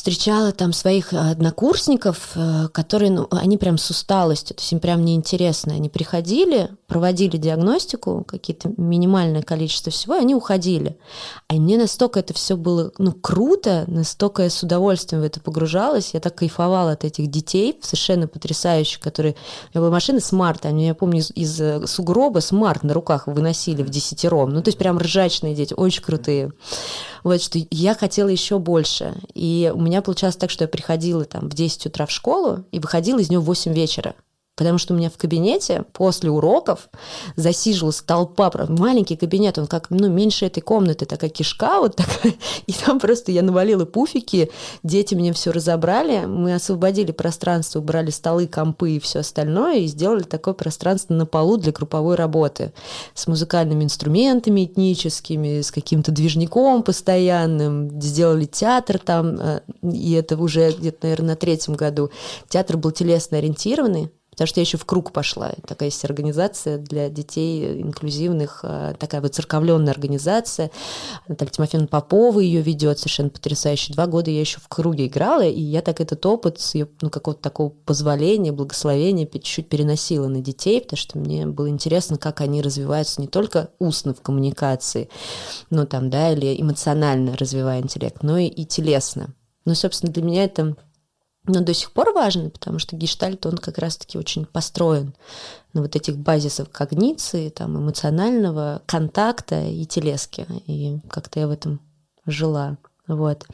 встречала 0.00 0.50
там 0.52 0.72
своих 0.72 1.12
однокурсников, 1.12 2.30
э, 2.34 2.68
которые, 2.72 3.10
ну, 3.10 3.28
они 3.30 3.58
прям 3.58 3.76
с 3.76 3.90
усталостью, 3.90 4.56
то 4.56 4.62
есть 4.62 4.72
им 4.72 4.80
прям 4.80 5.04
неинтересно. 5.04 5.74
Они 5.74 5.90
приходили, 5.90 6.70
проводили 6.90 7.36
диагностику, 7.36 8.24
какие-то 8.26 8.72
минимальное 8.76 9.42
количество 9.42 9.92
всего, 9.92 10.16
и 10.16 10.18
они 10.18 10.34
уходили. 10.34 10.98
А 11.46 11.54
мне 11.54 11.78
настолько 11.78 12.18
это 12.18 12.34
все 12.34 12.56
было, 12.56 12.90
ну, 12.98 13.12
круто, 13.12 13.84
настолько 13.86 14.42
я 14.42 14.50
с 14.50 14.60
удовольствием 14.64 15.22
в 15.22 15.24
это 15.24 15.40
погружалась, 15.40 16.14
я 16.14 16.20
так 16.20 16.34
кайфовала 16.34 16.90
от 16.90 17.04
этих 17.04 17.28
детей, 17.28 17.78
совершенно 17.80 18.26
потрясающих, 18.26 18.98
которые... 18.98 19.36
У 19.72 19.78
меня 19.78 19.82
была 19.82 19.90
машина 19.92 20.18
Smart, 20.18 20.66
они, 20.66 20.88
я 20.88 20.94
помню, 20.96 21.20
из, 21.20 21.30
из 21.36 21.60
э, 21.60 21.86
сугроба 21.86 22.40
Smart 22.40 22.82
на 22.82 22.92
руках 22.92 23.28
выносили 23.28 23.84
в 23.84 23.88
десятером. 23.88 24.50
Ну, 24.50 24.60
то 24.60 24.68
есть 24.68 24.78
прям 24.78 24.98
ржачные 24.98 25.54
дети, 25.54 25.74
очень 25.74 26.02
крутые. 26.02 26.50
Вот, 27.22 27.40
что 27.40 27.60
я 27.70 27.94
хотела 27.94 28.28
еще 28.28 28.58
больше. 28.58 29.14
И 29.32 29.70
у 29.72 29.80
меня 29.80 30.02
получалось 30.02 30.36
так, 30.36 30.50
что 30.50 30.64
я 30.64 30.68
приходила 30.68 31.24
там 31.24 31.48
в 31.48 31.54
10 31.54 31.86
утра 31.86 32.06
в 32.06 32.10
школу 32.10 32.64
и 32.72 32.80
выходила 32.80 33.20
из 33.20 33.30
нее 33.30 33.38
в 33.38 33.44
8 33.44 33.72
вечера 33.72 34.16
потому 34.60 34.76
что 34.76 34.92
у 34.92 34.96
меня 34.98 35.08
в 35.08 35.16
кабинете 35.16 35.86
после 35.94 36.30
уроков 36.30 36.90
засиживалась 37.34 38.02
толпа, 38.02 38.52
маленький 38.68 39.16
кабинет, 39.16 39.56
он 39.56 39.66
как, 39.66 39.88
ну, 39.88 40.10
меньше 40.10 40.44
этой 40.44 40.60
комнаты, 40.60 41.06
такая 41.06 41.30
кишка 41.30 41.80
вот 41.80 41.96
такая, 41.96 42.34
и 42.66 42.72
там 42.74 43.00
просто 43.00 43.32
я 43.32 43.40
навалила 43.40 43.86
пуфики, 43.86 44.50
дети 44.82 45.14
мне 45.14 45.32
все 45.32 45.50
разобрали, 45.50 46.26
мы 46.26 46.54
освободили 46.54 47.10
пространство, 47.10 47.78
убрали 47.78 48.10
столы, 48.10 48.46
компы 48.46 48.96
и 48.96 49.00
все 49.00 49.20
остальное, 49.20 49.78
и 49.78 49.86
сделали 49.86 50.24
такое 50.24 50.52
пространство 50.52 51.14
на 51.14 51.24
полу 51.24 51.56
для 51.56 51.72
групповой 51.72 52.16
работы 52.16 52.74
с 53.14 53.26
музыкальными 53.26 53.84
инструментами 53.84 54.66
этническими, 54.66 55.62
с 55.62 55.70
каким-то 55.70 56.12
движником 56.12 56.82
постоянным, 56.82 57.98
сделали 57.98 58.44
театр 58.44 58.98
там, 58.98 59.40
э, 59.40 59.60
и 59.80 60.12
это 60.12 60.36
уже 60.36 60.70
где-то, 60.70 60.98
наверное, 61.04 61.28
на 61.28 61.36
третьем 61.36 61.76
году. 61.76 62.10
Театр 62.50 62.76
был 62.76 62.90
телесно 62.90 63.38
ориентированный, 63.38 64.10
потому 64.40 64.48
что 64.48 64.60
я 64.60 64.64
еще 64.64 64.78
в 64.78 64.86
круг 64.86 65.12
пошла. 65.12 65.52
Такая 65.66 65.90
есть 65.90 66.02
организация 66.02 66.78
для 66.78 67.10
детей 67.10 67.82
инклюзивных, 67.82 68.60
э, 68.62 68.94
такая 68.98 69.20
вот 69.20 69.34
церковленная 69.34 69.92
организация. 69.92 70.70
Наталья 71.28 71.50
Тимофеевна 71.50 71.88
Попова 71.88 72.40
ее 72.40 72.62
ведет, 72.62 72.98
совершенно 72.98 73.28
потрясающе. 73.28 73.92
Два 73.92 74.06
года 74.06 74.30
я 74.30 74.40
еще 74.40 74.58
в 74.58 74.68
круге 74.68 75.08
играла, 75.08 75.42
и 75.42 75.60
я 75.60 75.82
так 75.82 76.00
этот 76.00 76.24
опыт 76.24 76.58
с 76.58 76.74
ее, 76.74 76.88
ну, 77.02 77.10
какого-то 77.10 77.42
такого 77.42 77.68
позволения, 77.68 78.50
благословения 78.50 79.26
чуть-чуть 79.26 79.68
переносила 79.68 80.26
на 80.26 80.40
детей, 80.40 80.80
потому 80.80 80.96
что 80.96 81.18
мне 81.18 81.44
было 81.44 81.68
интересно, 81.68 82.16
как 82.16 82.40
они 82.40 82.62
развиваются 82.62 83.20
не 83.20 83.28
только 83.28 83.68
устно 83.78 84.14
в 84.14 84.22
коммуникации, 84.22 85.10
ну, 85.68 85.86
там, 85.86 86.08
да, 86.08 86.32
или 86.32 86.58
эмоционально 86.58 87.36
развивая 87.36 87.82
интеллект, 87.82 88.22
но 88.22 88.38
и, 88.38 88.46
и 88.46 88.64
телесно. 88.64 89.34
Ну, 89.66 89.74
собственно, 89.74 90.10
для 90.10 90.22
меня 90.22 90.44
это 90.44 90.76
но 91.46 91.60
до 91.60 91.72
сих 91.74 91.92
пор 91.92 92.12
важно, 92.12 92.50
потому 92.50 92.78
что 92.78 92.96
гештальт, 92.96 93.44
он 93.46 93.56
как 93.56 93.78
раз-таки 93.78 94.18
очень 94.18 94.44
построен 94.44 95.14
на 95.72 95.82
вот 95.82 95.96
этих 95.96 96.18
базисах 96.18 96.70
когниции, 96.70 97.48
там, 97.48 97.78
эмоционального 97.78 98.82
контакта 98.86 99.62
и 99.62 99.84
телески. 99.86 100.46
И 100.66 100.98
как-то 101.08 101.40
я 101.40 101.48
в 101.48 101.50
этом 101.50 101.80
жила. 102.26 102.76
Вот. 103.06 103.46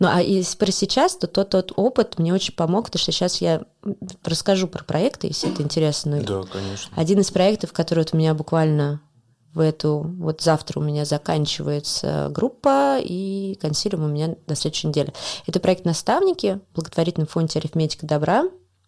Ну, 0.00 0.08
а 0.10 0.20
если 0.20 0.58
про 0.58 0.72
сейчас, 0.72 1.16
то 1.16 1.26
тот, 1.28 1.50
тот 1.50 1.72
опыт 1.76 2.18
мне 2.18 2.34
очень 2.34 2.54
помог, 2.54 2.86
потому 2.86 3.00
что 3.00 3.12
сейчас 3.12 3.40
я 3.40 3.62
расскажу 4.24 4.66
про 4.66 4.82
проекты, 4.82 5.28
если 5.28 5.52
это 5.52 5.62
интересно. 5.62 6.20
Да, 6.20 6.42
конечно. 6.42 6.92
Один 6.96 7.20
из 7.20 7.30
проектов, 7.30 7.72
который 7.72 8.00
вот 8.00 8.12
у 8.12 8.16
меня 8.16 8.34
буквально 8.34 9.00
в 9.54 9.60
эту... 9.60 10.00
Вот 10.18 10.42
завтра 10.42 10.80
у 10.80 10.82
меня 10.82 11.04
заканчивается 11.04 12.28
группа, 12.30 12.98
и 13.00 13.56
консилиум 13.60 14.04
у 14.04 14.08
меня 14.08 14.34
на 14.46 14.54
следующей 14.54 14.88
неделе. 14.88 15.12
Это 15.46 15.60
проект 15.60 15.84
«Наставники», 15.84 16.60
благотворительный 16.74 17.26
фонд 17.26 17.54
«Арифметика 17.56 18.06
добра». 18.06 18.44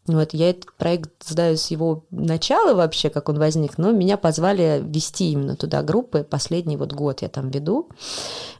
Вот, 0.07 0.35
я 0.35 0.51
этот 0.51 0.73
проект 0.77 1.11
знаю 1.27 1.57
с 1.57 1.69
его 1.71 2.05
начала 2.11 2.75
вообще, 2.75 3.11
как 3.11 3.29
он 3.29 3.39
возник, 3.39 3.77
но 3.77 3.91
меня 3.91 4.17
позвали 4.17 4.81
вести 4.85 5.33
именно 5.33 5.57
туда 5.57 5.83
группы. 5.83 6.23
Последний 6.23 6.77
вот 6.77 6.93
год 6.93 7.23
я 7.23 7.29
там 7.29 7.51
веду, 7.51 7.89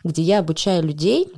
где 0.03 0.23
я 0.23 0.41
обучаю 0.41 0.83
людей 0.83 1.33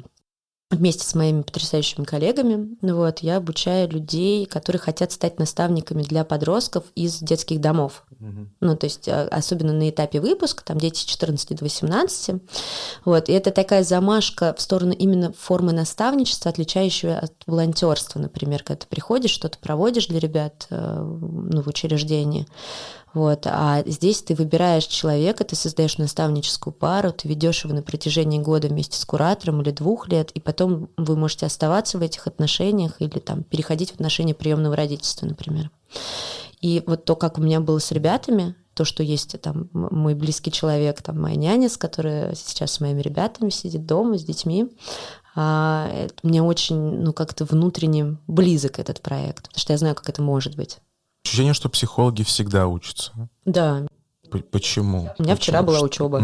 вместе 0.71 1.05
с 1.05 1.15
моими 1.15 1.43
потрясающими 1.43 2.05
коллегами. 2.05 2.77
Вот, 2.83 3.21
я 3.21 3.39
обучаю 3.39 3.89
людей, 3.89 4.45
которые 4.45 4.81
хотят 4.81 5.13
стать 5.13 5.39
наставниками 5.39 6.03
для 6.03 6.25
подростков 6.25 6.85
из 6.95 7.21
детских 7.21 7.61
домов. 7.61 8.05
Угу. 8.21 8.47
Ну, 8.61 8.77
то 8.77 8.85
есть, 8.85 9.09
а, 9.09 9.29
особенно 9.31 9.73
на 9.73 9.89
этапе 9.89 10.21
выпуска, 10.21 10.63
там 10.63 10.79
дети 10.79 10.99
с 11.01 11.05
14 11.05 11.57
до 11.57 11.65
18. 11.65 12.43
Вот, 13.07 13.29
и 13.31 13.33
это 13.33 13.51
такая 13.51 13.83
замашка 13.83 14.55
в 14.57 14.61
сторону 14.61 14.93
именно 14.93 15.33
формы 15.33 15.73
наставничества, 15.73 16.51
отличающего 16.51 17.19
от 17.19 17.33
волонтерства, 17.47 18.19
например, 18.19 18.63
когда 18.63 18.81
ты 18.81 18.87
приходишь, 18.89 19.31
что-то 19.31 19.59
проводишь 19.59 20.09
для 20.09 20.19
ребят 20.21 20.67
э, 20.69 21.01
ну, 21.01 21.63
в 21.63 21.67
учреждении. 21.67 22.47
Вот. 23.15 23.47
А 23.47 23.83
здесь 23.87 24.23
ты 24.23 24.35
выбираешь 24.35 24.85
человека, 24.87 25.45
ты 25.45 25.57
создаешь 25.57 25.99
наставническую 25.99 26.73
пару, 26.75 27.13
ты 27.13 27.29
ведешь 27.29 27.65
его 27.65 27.75
на 27.75 27.83
протяжении 27.83 28.39
года 28.39 28.69
вместе 28.69 28.99
с 28.99 29.05
куратором 29.05 29.63
или 29.63 29.71
двух 29.71 30.09
лет, 30.09 30.31
и 30.33 30.41
потом 30.41 30.91
вы 30.97 31.17
можете 31.17 31.47
оставаться 31.47 31.99
в 31.99 32.03
этих 32.03 32.27
отношениях 32.27 33.01
или 33.01 33.19
там 33.19 33.43
переходить 33.43 33.91
в 33.91 33.95
отношения 33.95 34.35
приемного 34.35 34.77
родительства, 34.77 35.27
например. 35.27 35.71
И 36.61 36.83
вот 36.87 37.05
то, 37.05 37.17
как 37.17 37.39
у 37.39 37.41
меня 37.41 37.61
было 37.61 37.79
с 37.79 37.93
ребятами, 37.93 38.55
то, 38.75 38.85
что 38.85 39.03
есть 39.03 39.41
там 39.41 39.69
мой 39.73 40.15
близкий 40.15 40.53
человек, 40.53 41.03
там 41.03 41.21
моя 41.21 41.37
няня, 41.37 41.69
с 41.69 41.77
которой 41.77 42.35
сейчас 42.37 42.73
с 42.73 42.81
моими 42.81 43.01
ребятами 43.01 43.51
сидит 43.51 43.87
дома, 43.87 44.19
с 44.19 44.25
детьми, 44.25 44.71
а, 45.35 45.89
это, 45.93 46.15
мне 46.23 46.43
очень, 46.43 46.77
ну, 46.77 47.13
как-то 47.13 47.45
внутренне 47.45 48.19
близок 48.27 48.79
этот 48.79 49.01
проект, 49.01 49.49
потому 49.49 49.61
что 49.61 49.73
я 49.73 49.79
знаю, 49.79 49.95
как 49.95 50.09
это 50.09 50.23
может 50.23 50.57
быть. 50.57 50.79
Ощущение, 51.29 51.53
что 51.53 51.69
психологи 51.69 52.23
всегда 52.23 52.67
учатся. 52.69 53.13
Да. 53.45 53.87
Почему? 54.51 55.01
У 55.01 55.03
меня 55.03 55.13
Почему? 55.17 55.37
вчера 55.37 55.63
была 55.63 55.83
учеба 55.83 56.23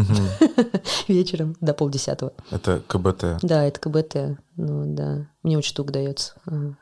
вечером 1.07 1.55
до 1.61 1.75
полдесятого. 1.75 2.33
Это 2.49 2.81
КБТ. 2.87 3.37
Да, 3.43 3.65
это 3.65 3.79
КБТ. 3.79 4.39
Ну 4.55 4.95
да. 4.95 5.27
Мне 5.43 5.59
очень 5.59 5.69
штук 5.69 5.91
дается. 5.91 6.33
Ага. 6.47 6.75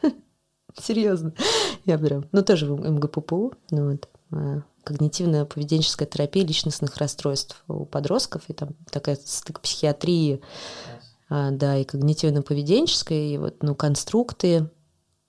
Серьезно. 0.80 1.32
Я 1.84 1.98
прям. 1.98 2.26
Ну, 2.30 2.42
тоже 2.44 2.72
в 2.72 2.88
МГППУ. 2.88 3.54
Ну, 3.72 3.90
вот. 3.90 4.08
а, 4.30 4.62
Когнитивно-поведенческая 4.84 6.06
терапия 6.06 6.44
личностных 6.44 6.96
расстройств 6.98 7.64
у 7.66 7.84
подростков. 7.84 8.42
И 8.46 8.52
там 8.52 8.76
такая 8.92 9.16
стык 9.16 9.60
психиатрии, 9.60 10.40
а, 11.28 11.50
да, 11.50 11.78
и 11.78 11.84
когнитивно-поведенческой, 11.84 13.30
и 13.30 13.38
вот, 13.38 13.64
ну, 13.64 13.74
конструкты. 13.74 14.70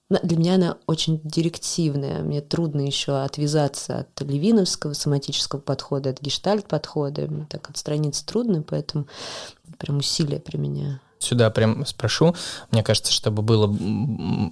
Для 0.10 0.38
меня 0.38 0.56
она 0.56 0.78
очень 0.88 1.20
директивная. 1.24 2.24
Мне 2.24 2.42
трудно 2.42 2.80
еще 2.82 3.22
отвязаться 3.22 4.00
от 4.00 4.22
левиновского 4.22 4.94
соматического 4.94 5.60
подхода, 5.60 6.12
от 6.12 6.22
гештальт-подхода. 6.22 7.30
Так 7.50 7.70
отстраниться 7.70 8.26
трудно, 8.26 8.64
поэтому 8.64 9.08
прям 9.78 9.98
усилия 9.98 10.40
применяю. 10.40 11.02
Сюда 11.20 11.50
прям 11.50 11.86
спрошу. 11.86 12.36
Мне 12.72 12.84
кажется, 12.84 13.12
чтобы 13.12 13.42
было 13.42 13.68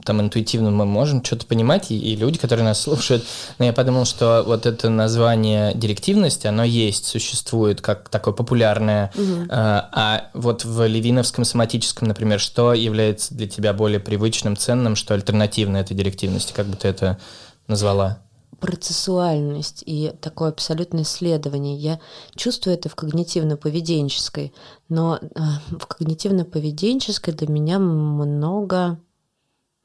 там 0.03 0.21
интуитивно, 0.21 0.71
мы 0.71 0.85
можем 0.85 1.23
что-то 1.23 1.45
понимать, 1.45 1.91
и, 1.91 1.97
и 1.97 2.15
люди, 2.15 2.39
которые 2.39 2.65
нас 2.65 2.81
слушают. 2.83 3.23
Но 3.59 3.65
я 3.65 3.73
подумал, 3.73 4.05
что 4.05 4.43
вот 4.45 4.65
это 4.65 4.89
название 4.89 5.73
директивность, 5.75 6.45
оно 6.45 6.63
есть, 6.63 7.05
существует 7.05 7.81
как 7.81 8.09
такое 8.09 8.33
популярное. 8.33 9.11
А, 9.49 9.89
а 9.91 10.29
вот 10.33 10.65
в 10.65 10.85
левиновском 10.87 11.45
соматическом, 11.45 12.07
например, 12.07 12.39
что 12.39 12.73
является 12.73 13.33
для 13.35 13.47
тебя 13.47 13.73
более 13.73 13.99
привычным, 13.99 14.57
ценным, 14.57 14.95
что 14.95 15.13
альтернативно 15.13 15.77
этой 15.77 15.95
директивности? 15.95 16.53
Как 16.53 16.65
бы 16.65 16.75
ты 16.75 16.87
это 16.87 17.19
назвала? 17.67 18.24
Процессуальность 18.59 19.83
и 19.85 20.13
такое 20.21 20.49
абсолютное 20.49 21.03
исследование. 21.03 21.75
Я 21.75 21.99
чувствую 22.35 22.75
это 22.75 22.89
в 22.89 22.95
когнитивно-поведенческой, 22.95 24.53
но 24.89 25.19
э, 25.21 25.27
в 25.69 25.87
когнитивно-поведенческой 25.87 27.33
для 27.33 27.47
меня 27.47 27.79
много, 27.79 28.99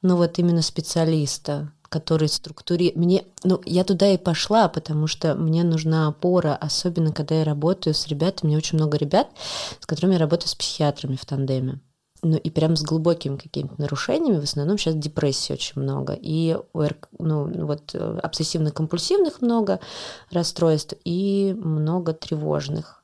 ну 0.01 0.15
вот 0.15 0.39
именно 0.39 0.61
специалиста, 0.61 1.71
который 1.91 2.29
структурирует. 2.29 2.95
Мне, 2.95 3.25
ну, 3.43 3.61
я 3.65 3.83
туда 3.83 4.09
и 4.09 4.17
пошла, 4.17 4.69
потому 4.69 5.07
что 5.07 5.35
мне 5.35 5.63
нужна 5.63 6.07
опора, 6.07 6.55
особенно 6.55 7.11
когда 7.11 7.35
я 7.35 7.43
работаю 7.43 7.93
с 7.93 8.07
ребятами. 8.07 8.47
У 8.47 8.47
меня 8.47 8.57
очень 8.57 8.77
много 8.77 8.97
ребят, 8.97 9.27
с 9.79 9.85
которыми 9.85 10.13
я 10.13 10.19
работаю 10.19 10.47
с 10.47 10.55
психиатрами 10.55 11.17
в 11.17 11.25
тандеме. 11.25 11.81
Ну 12.21 12.37
и 12.37 12.49
прям 12.49 12.75
с 12.75 12.83
глубокими 12.83 13.37
какими-то 13.37 13.73
нарушениями, 13.79 14.39
в 14.39 14.43
основном 14.43 14.77
сейчас 14.77 14.95
депрессии 14.95 15.53
очень 15.53 15.81
много. 15.81 16.17
И 16.19 16.57
ну, 16.73 17.65
вот 17.65 17.91
э, 17.93 18.19
обсессивно-компульсивных 18.21 19.41
много 19.41 19.79
расстройств 20.29 20.95
и 21.03 21.55
много 21.57 22.13
тревожных. 22.13 23.03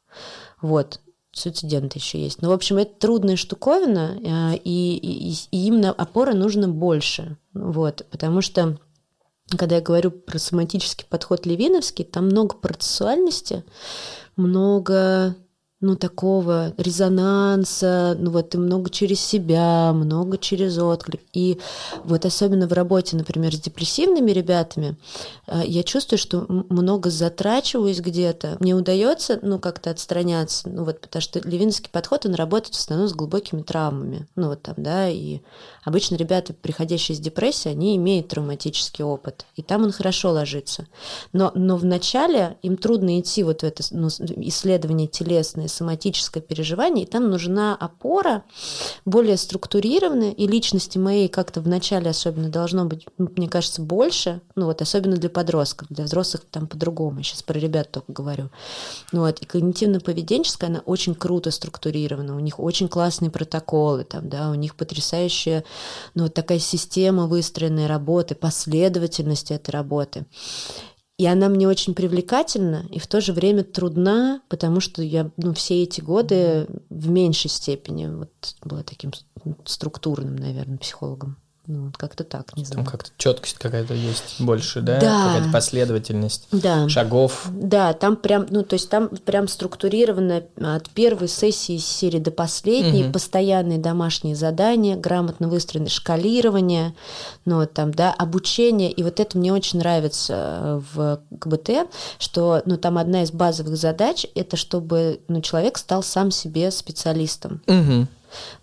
Вот, 0.62 1.00
суициденты 1.32 1.98
еще 1.98 2.22
есть. 2.22 2.42
Ну, 2.42 2.50
в 2.50 2.52
общем, 2.52 2.78
это 2.78 2.94
трудная 3.00 3.38
штуковина, 3.38 4.18
э, 4.54 4.58
и, 4.64 4.98
и, 4.98 5.34
и 5.52 5.68
им 5.68 5.82
на 5.82 5.92
опоры 5.92 6.34
нужно 6.34 6.68
больше. 6.68 7.38
Вот, 7.54 8.06
потому 8.12 8.42
что 8.42 8.78
когда 9.50 9.78
я 9.78 9.82
говорю 9.82 10.12
про 10.12 10.40
соматический 10.40 11.06
подход 11.10 11.46
левиновский, 11.46 12.06
там 12.06 12.26
много 12.26 12.56
процессуальности, 12.56 13.64
много 14.36 15.36
ну, 15.80 15.96
такого 15.96 16.74
резонанса, 16.78 18.16
ну, 18.18 18.32
вот 18.32 18.56
и 18.56 18.58
много 18.58 18.90
через 18.90 19.20
себя, 19.20 19.94
много 19.94 20.40
через 20.40 20.80
отклик. 20.80 21.22
И 21.34 21.60
вот 22.04 22.26
особенно 22.26 22.68
в 22.68 22.74
работе, 22.74 23.16
например, 23.16 23.54
с 23.56 23.60
депрессивными 23.60 24.32
ребятами, 24.32 24.98
э, 25.46 25.62
я 25.68 25.84
чувствую, 25.84 26.18
что 26.18 26.46
много 26.48 27.12
затрачиваюсь 27.12 28.00
где-то. 28.00 28.58
Мне 28.60 28.74
удается, 28.74 29.38
ну, 29.44 29.60
как-то 29.60 29.92
отстраняться, 29.92 30.68
ну, 30.68 30.84
вот, 30.84 31.00
потому 31.00 31.22
что 31.22 31.48
левинский 31.48 31.90
подход, 31.92 32.26
он 32.26 32.34
работает 32.34 32.74
в 32.74 32.80
основном 32.80 33.08
с 33.08 33.14
глубокими 33.14 33.62
травмами. 33.62 34.28
Ну, 34.36 34.48
вот 34.48 34.64
там, 34.64 34.76
да, 34.78 35.08
и 35.08 35.42
обычно 35.84 36.16
ребята, 36.16 36.54
приходящие 36.54 37.16
из 37.16 37.20
депрессии, 37.20 37.70
они 37.70 37.96
имеют 37.98 38.30
травматический 38.30 39.06
опыт, 39.06 39.46
и 39.56 39.62
там 39.62 39.84
он 39.84 39.92
хорошо 39.92 40.32
ложится. 40.32 40.88
Но, 41.34 41.52
но 41.54 41.78
вначале 41.78 42.58
им 42.64 42.78
трудно 42.78 43.20
идти 43.20 43.44
вот 43.44 43.62
в 43.62 43.64
это 43.64 43.84
ну, 43.92 44.08
исследование 44.08 45.08
телесное, 45.08 45.67
соматическое 45.68 46.42
переживание, 46.42 47.06
и 47.06 47.08
там 47.08 47.30
нужна 47.30 47.76
опора 47.76 48.44
более 49.06 49.38
структурированная, 49.38 50.32
и 50.32 50.48
личности 50.48 50.98
моей 50.98 51.28
как-то 51.28 51.62
вначале 51.62 52.10
особенно 52.10 52.50
должно 52.50 52.86
быть, 52.86 53.06
мне 53.18 53.48
кажется, 53.48 53.82
больше, 53.82 54.42
ну 54.56 54.66
вот 54.66 54.82
особенно 54.82 55.18
для 55.18 55.30
подростков, 55.30 55.88
для 55.90 56.06
взрослых 56.06 56.44
там 56.50 56.68
по-другому, 56.68 57.24
сейчас 57.24 57.44
про 57.44 57.60
ребят 57.60 57.92
только 57.92 58.12
говорю. 58.12 58.50
Ну 59.12 59.22
вот, 59.22 59.40
и 59.40 59.46
когнитивно-поведенческая, 59.46 60.68
она 60.68 60.80
очень 60.86 61.16
круто 61.16 61.52
структурирована, 61.52 62.36
у 62.36 62.40
них 62.40 62.60
очень 62.60 62.88
классные 62.88 63.32
протоколы, 63.32 64.04
там, 64.04 64.30
да, 64.30 64.50
у 64.50 64.56
них 64.56 64.76
потрясающая, 64.76 65.64
ну 66.16 66.24
вот 66.24 66.34
такая 66.34 66.60
система 66.60 67.28
выстроенной 67.28 67.88
работы, 67.88 68.36
последовательность 68.36 69.52
этой 69.52 69.72
работы. 69.72 70.26
И 71.18 71.26
она 71.26 71.50
мне 71.50 71.68
очень 71.68 71.96
привлекательна 71.96 72.86
и 72.92 73.00
в 73.00 73.08
то 73.08 73.22
же 73.22 73.34
время 73.34 73.64
трудна, 73.64 74.42
потому 74.50 74.80
что 74.80 75.02
я 75.02 75.32
ну, 75.38 75.54
все 75.54 75.82
эти 75.82 76.00
годы 76.00 76.68
в 76.90 77.10
меньшей 77.10 77.50
степени 77.50 78.06
вот, 78.06 78.56
была 78.64 78.84
таким 78.84 79.12
структурным, 79.66 80.36
наверное, 80.36 80.78
психологом. 80.78 81.38
Ну, 81.68 81.88
вот 81.88 81.98
как-то 81.98 82.24
так, 82.24 82.56
не 82.56 82.64
знаю. 82.64 82.86
Там 82.86 82.92
как-то 82.92 83.12
четкость 83.18 83.58
какая-то 83.58 83.94
есть 83.94 84.40
больше, 84.40 84.80
да? 84.80 85.02
Да. 85.02 85.26
Какая-то 85.26 85.52
последовательность 85.52 86.48
да. 86.54 86.88
шагов. 86.88 87.48
Да, 87.52 87.92
там 87.92 88.16
прям, 88.16 88.46
ну, 88.50 88.64
то 88.64 88.76
есть 88.76 88.90
там 88.90 89.10
прям 89.10 89.50
структурировано 89.50 90.44
от 90.62 90.90
первой 90.92 91.28
сессии 91.28 91.76
из 91.76 91.86
серии 91.86 92.20
до 92.20 92.32
последней, 92.32 93.04
угу. 93.04 93.12
постоянные 93.14 93.80
домашние 93.80 94.38
задания, 94.38 94.96
грамотно 94.96 95.50
выстроенное 95.50 95.90
шкалирование, 95.90 96.96
ну, 97.44 97.58
вот 97.58 97.74
там, 97.74 97.94
да, 97.94 98.14
обучение. 98.14 98.90
И 98.90 99.04
вот 99.04 99.20
это 99.20 99.38
мне 99.38 99.52
очень 99.52 99.80
нравится 99.80 100.82
в 100.94 101.20
КБТ, 101.38 101.90
что, 102.18 102.62
ну, 102.66 102.78
там 102.78 102.98
одна 102.98 103.24
из 103.24 103.32
базовых 103.32 103.76
задач– 103.76 104.26
это 104.36 104.56
чтобы, 104.56 105.20
ну, 105.28 105.42
человек 105.42 105.78
стал 105.78 106.02
сам 106.02 106.32
себе 106.32 106.72
специалистом. 106.72 107.62
Угу. 107.68 108.08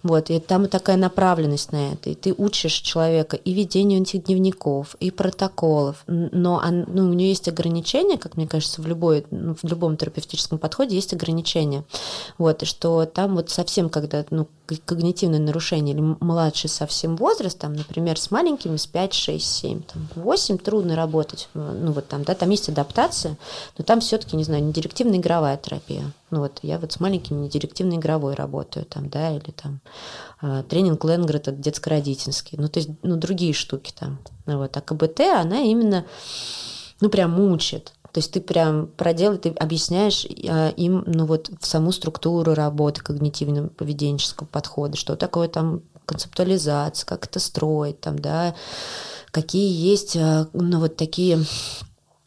Вот, 0.02 0.30
и 0.30 0.38
там 0.40 0.68
такая 0.68 0.96
направленность 0.96 1.72
на 1.72 1.92
это. 1.92 2.10
И 2.10 2.14
ты 2.14 2.34
учишь 2.36 2.74
человека 2.74 3.36
и 3.36 3.52
ведению 3.52 4.02
этих 4.02 4.24
дневников, 4.24 4.96
и 5.00 5.10
протоколов. 5.10 6.04
Но 6.06 6.62
он, 6.64 6.84
ну, 6.88 7.10
у 7.10 7.12
нее 7.12 7.30
есть 7.30 7.48
ограничения, 7.48 8.18
как 8.18 8.36
мне 8.36 8.46
кажется, 8.46 8.82
в, 8.82 8.86
любой, 8.86 9.24
ну, 9.30 9.54
в 9.54 9.64
любом 9.64 9.96
терапевтическом 9.96 10.58
подходе 10.58 10.96
есть 10.96 11.12
ограничения. 11.12 11.84
Вот, 12.38 12.62
и 12.62 12.66
что 12.66 13.04
там 13.06 13.34
вот 13.36 13.50
совсем, 13.50 13.88
когда 13.88 14.24
ну, 14.30 14.48
когнитивное 14.86 15.38
нарушение 15.38 15.94
или 15.94 16.00
младший 16.20 16.70
совсем 16.70 17.16
возраст, 17.16 17.58
там, 17.58 17.74
например, 17.74 18.18
с 18.18 18.30
маленькими 18.30 18.76
с 18.76 18.86
5, 18.86 19.12
6, 19.12 19.46
7, 19.46 19.82
там, 19.82 20.08
8 20.14 20.58
трудно 20.58 20.96
работать. 20.96 21.48
Ну, 21.54 21.92
вот 21.92 22.08
там, 22.08 22.24
да, 22.24 22.34
там 22.34 22.50
есть 22.50 22.68
адаптация, 22.68 23.36
но 23.76 23.84
там 23.84 24.00
все-таки, 24.00 24.36
не 24.36 24.44
знаю, 24.44 24.64
не 24.64 24.72
директивная 24.72 25.18
игровая 25.18 25.56
терапия. 25.56 26.12
Ну 26.30 26.40
вот 26.40 26.60
я 26.62 26.78
вот 26.78 26.92
с 26.92 27.00
маленькими 27.00 27.42
не 27.42 27.48
директивной 27.48 27.96
игровой 27.96 28.34
работаю, 28.34 28.86
там, 28.86 29.08
да, 29.08 29.30
или 29.30 29.50
там 29.50 29.80
э, 30.42 30.64
тренинг 30.68 31.04
Ленгрета 31.04 31.52
детско-родительский, 31.52 32.58
ну 32.58 32.68
то 32.68 32.80
есть, 32.80 32.90
ну 33.02 33.16
другие 33.16 33.52
штуки 33.52 33.92
там. 33.96 34.18
Вот. 34.46 34.76
А 34.76 34.80
КБТ, 34.80 35.20
она 35.20 35.60
именно, 35.60 36.04
ну 37.00 37.08
прям 37.10 37.32
мучит. 37.32 37.92
То 38.14 38.18
есть 38.18 38.30
ты 38.30 38.40
прям 38.40 38.86
проделай, 38.96 39.38
ты 39.38 39.48
объясняешь 39.48 40.24
э, 40.24 40.72
им, 40.76 41.02
ну 41.04 41.26
вот, 41.26 41.50
саму 41.60 41.90
структуру 41.90 42.54
работы 42.54 43.02
когнитивно-поведенческого 43.02 44.46
подхода, 44.46 44.96
что 44.96 45.16
такое 45.16 45.48
там 45.48 45.82
концептуализация, 46.06 47.06
как 47.06 47.26
это 47.26 47.40
строить, 47.40 48.00
там, 48.00 48.16
да, 48.16 48.54
какие 49.32 49.68
есть, 49.68 50.14
э, 50.14 50.46
ну 50.52 50.78
вот 50.78 50.96
такие 50.96 51.40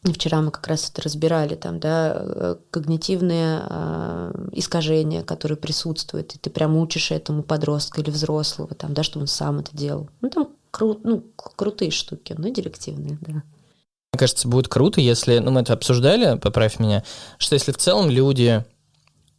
Вчера 0.04 0.40
мы 0.40 0.52
как 0.52 0.68
раз 0.68 0.88
это 0.88 1.02
разбирали, 1.02 1.56
там, 1.56 1.80
да, 1.80 2.56
когнитивные 2.70 3.62
э, 3.68 4.48
искажения, 4.52 5.22
которые 5.24 5.58
присутствуют, 5.58 6.34
и 6.34 6.38
ты 6.38 6.50
прям 6.50 6.76
учишь 6.76 7.10
этому 7.10 7.42
подростка 7.42 8.00
или 8.00 8.10
взрослого, 8.10 8.74
там, 8.74 8.94
да, 8.94 9.02
чтобы 9.02 9.24
он 9.24 9.26
сам 9.26 9.58
это 9.58 9.76
делал. 9.76 10.08
Ну, 10.20 10.30
там 10.30 10.48
кру- 10.72 11.00
ну, 11.02 11.24
крутые 11.56 11.90
штуки, 11.90 12.34
но 12.38 12.48
директивные, 12.48 13.18
да. 13.20 13.42
Мне 14.12 14.20
кажется, 14.20 14.48
будет 14.48 14.68
круто, 14.68 15.00
если, 15.00 15.38
ну, 15.38 15.50
мы 15.50 15.60
это 15.60 15.74
обсуждали, 15.74 16.38
поправь 16.38 16.78
меня, 16.78 17.04
что 17.38 17.54
если 17.54 17.72
в 17.72 17.76
целом 17.76 18.08
люди 18.08 18.64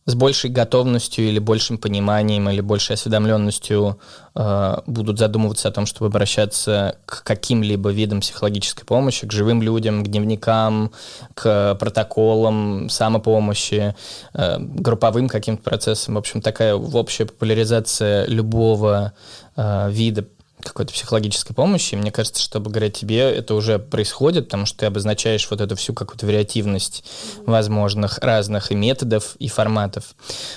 с 0.05 0.15
большей 0.15 0.49
готовностью 0.49 1.27
или 1.27 1.39
большим 1.39 1.77
пониманием 1.77 2.49
или 2.49 2.61
большей 2.61 2.95
осведомленностью 2.95 3.99
э, 4.35 4.77
будут 4.87 5.19
задумываться 5.19 5.69
о 5.69 5.71
том, 5.71 5.85
чтобы 5.85 6.07
обращаться 6.07 6.97
к 7.05 7.23
каким-либо 7.23 7.91
видам 7.91 8.21
психологической 8.21 8.85
помощи, 8.85 9.27
к 9.27 9.31
живым 9.31 9.61
людям, 9.61 10.03
к 10.03 10.07
дневникам, 10.07 10.91
к 11.35 11.75
протоколам 11.75 12.89
самопомощи, 12.89 13.95
э, 14.33 14.57
групповым 14.59 15.29
каким-то 15.29 15.63
процессам. 15.63 16.15
В 16.15 16.19
общем, 16.19 16.41
такая 16.41 16.75
общая 16.75 17.25
популяризация 17.25 18.25
любого 18.25 19.13
э, 19.55 19.89
вида 19.91 20.25
какой-то 20.61 20.93
психологической 20.93 21.55
помощи. 21.55 21.95
Мне 21.95 22.11
кажется, 22.11 22.41
что 22.41 22.59
благодаря 22.59 22.89
тебе 22.89 23.19
это 23.19 23.55
уже 23.55 23.79
происходит, 23.79 24.45
потому 24.45 24.65
что 24.65 24.79
ты 24.79 24.85
обозначаешь 24.85 25.47
вот 25.49 25.61
эту 25.61 25.75
всю 25.75 25.93
какую-то 25.93 26.25
вариативность 26.25 27.03
возможных 27.45 28.19
разных 28.19 28.71
и 28.71 28.75
методов, 28.75 29.35
и 29.39 29.47
форматов. 29.47 30.15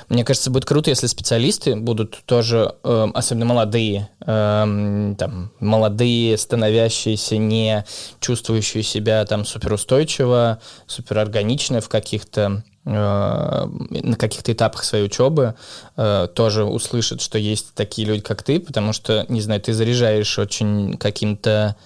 Мне 0.09 0.25
кажется, 0.25 0.51
будет 0.51 0.65
круто, 0.65 0.91
если 0.91 1.07
специалисты 1.07 1.77
будут 1.77 2.23
тоже, 2.27 2.75
э, 2.83 3.09
особенно 3.15 3.45
молодые, 3.45 4.09
э, 4.21 5.15
там, 5.19 5.53
молодые, 5.61 6.37
становящиеся, 6.37 7.37
не 7.37 7.85
чувствующие 8.21 8.83
себя 8.83 9.25
там 9.25 9.45
суперустойчиво, 9.45 10.61
суперорганично 10.87 11.81
в 11.81 11.89
каких-то 11.89 12.65
на 12.85 14.17
каких-то 14.19 14.53
этапах 14.53 14.83
своей 14.83 15.05
учебы 15.05 15.55
э, 15.97 16.29
тоже 16.35 16.65
услышат, 16.65 17.21
что 17.21 17.39
есть 17.39 17.75
такие 17.75 18.09
люди, 18.09 18.23
как 18.23 18.43
ты, 18.43 18.59
потому 18.59 18.93
что, 18.93 19.25
не 19.29 19.41
знаю, 19.41 19.61
ты 19.61 19.73
заряжаешь 19.73 20.39
очень 20.39 20.97
каким-то, 20.99 21.77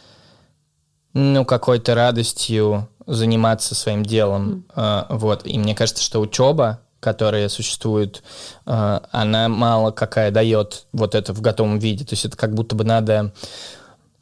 ну, 1.13 1.45
какой-то 1.45 1.95
радостью 1.95 2.89
заниматься 3.07 3.75
своим 3.75 4.05
делом. 4.05 4.65
Mm. 4.75 5.07
Вот. 5.11 5.47
И 5.47 5.59
мне 5.59 5.75
кажется, 5.75 6.03
что 6.03 6.19
учеба, 6.21 6.81
которая 6.99 7.49
существует, 7.49 8.23
она 8.65 9.49
мало 9.49 9.93
какая 9.93 10.31
дает 10.31 10.87
вот 10.93 11.15
это 11.15 11.33
в 11.33 11.41
готовом 11.41 11.79
виде. 11.79 12.05
То 12.05 12.15
есть 12.15 12.25
это 12.25 12.37
как 12.37 12.55
будто 12.55 12.75
бы 12.75 12.85
надо 12.85 13.33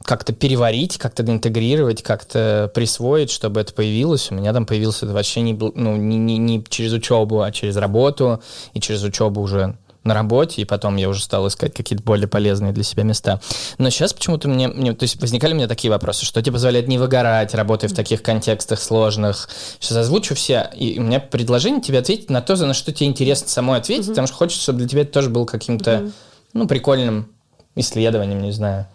как-то 0.03 0.33
переварить, 0.33 0.99
как-то 0.99 1.23
интегрировать, 1.23 2.03
как-то 2.03 2.71
присвоить, 2.75 3.31
чтобы 3.31 3.61
это 3.61 3.73
появилось. 3.73 4.31
У 4.31 4.35
меня 4.35 4.53
там 4.53 4.67
появилось 4.67 5.03
это 5.03 5.13
вообще 5.13 5.41
не, 5.41 5.55
ну, 5.55 5.97
не, 5.97 6.17
не, 6.17 6.37
не 6.37 6.65
через 6.69 6.93
учебу, 6.93 7.41
а 7.41 7.51
через 7.53 7.77
работу, 7.77 8.43
и 8.75 8.81
через 8.81 9.03
учебу 9.03 9.41
уже 9.41 9.77
на 10.05 10.13
работе, 10.13 10.63
и 10.63 10.65
потом 10.65 10.97
я 10.97 11.09
уже 11.09 11.23
стал 11.23 11.49
искать 11.49 11.75
какие-то 11.75 12.05
более 12.05 12.29
полезные 12.29 12.73
для 12.73 12.85
себя 12.85 13.03
места. 13.03 13.41
Но 13.79 13.89
сейчас 13.89 14.13
почему-то 14.13 14.49
мне, 14.49 14.69
мне, 14.69 14.93
то 14.93 15.05
есть 15.05 15.21
возникали 15.21 15.55
у 15.55 15.57
меня 15.57 15.67
такие 15.67 15.91
вопросы, 15.91 16.27
что 16.27 16.43
тебе 16.43 16.53
позволяет 16.53 16.89
не 16.89 16.99
выгорать, 16.99 17.55
работая 17.55 17.89
в 17.89 17.95
таких 17.95 18.23
контекстах 18.23 18.81
сложных. 18.81 19.49
Сейчас 19.81 19.97
озвучу 19.97 20.35
все, 20.35 20.71
и 20.77 20.99
у 20.99 21.03
меня 21.03 21.21
предложение 21.21 21.81
тебе 21.81 21.99
ответить 21.99 22.29
на 22.29 22.43
то, 22.43 22.55
на 22.55 22.75
что 22.75 22.93
тебе 22.93 23.09
интересно 23.09 23.49
самой 23.49 23.79
ответить, 23.79 24.05
mm-hmm. 24.05 24.11
потому 24.11 24.27
что 24.27 24.37
хочется, 24.37 24.63
чтобы 24.63 24.81
для 24.81 24.89
тебя 24.89 25.03
это 25.03 25.13
тоже 25.13 25.31
был 25.31 25.47
каким-то, 25.47 25.91
mm-hmm. 25.91 26.13
ну, 26.53 26.69
прикольным 26.69 27.31
исследованием, 27.75 28.43
не 28.43 28.53
знаю. 28.53 28.87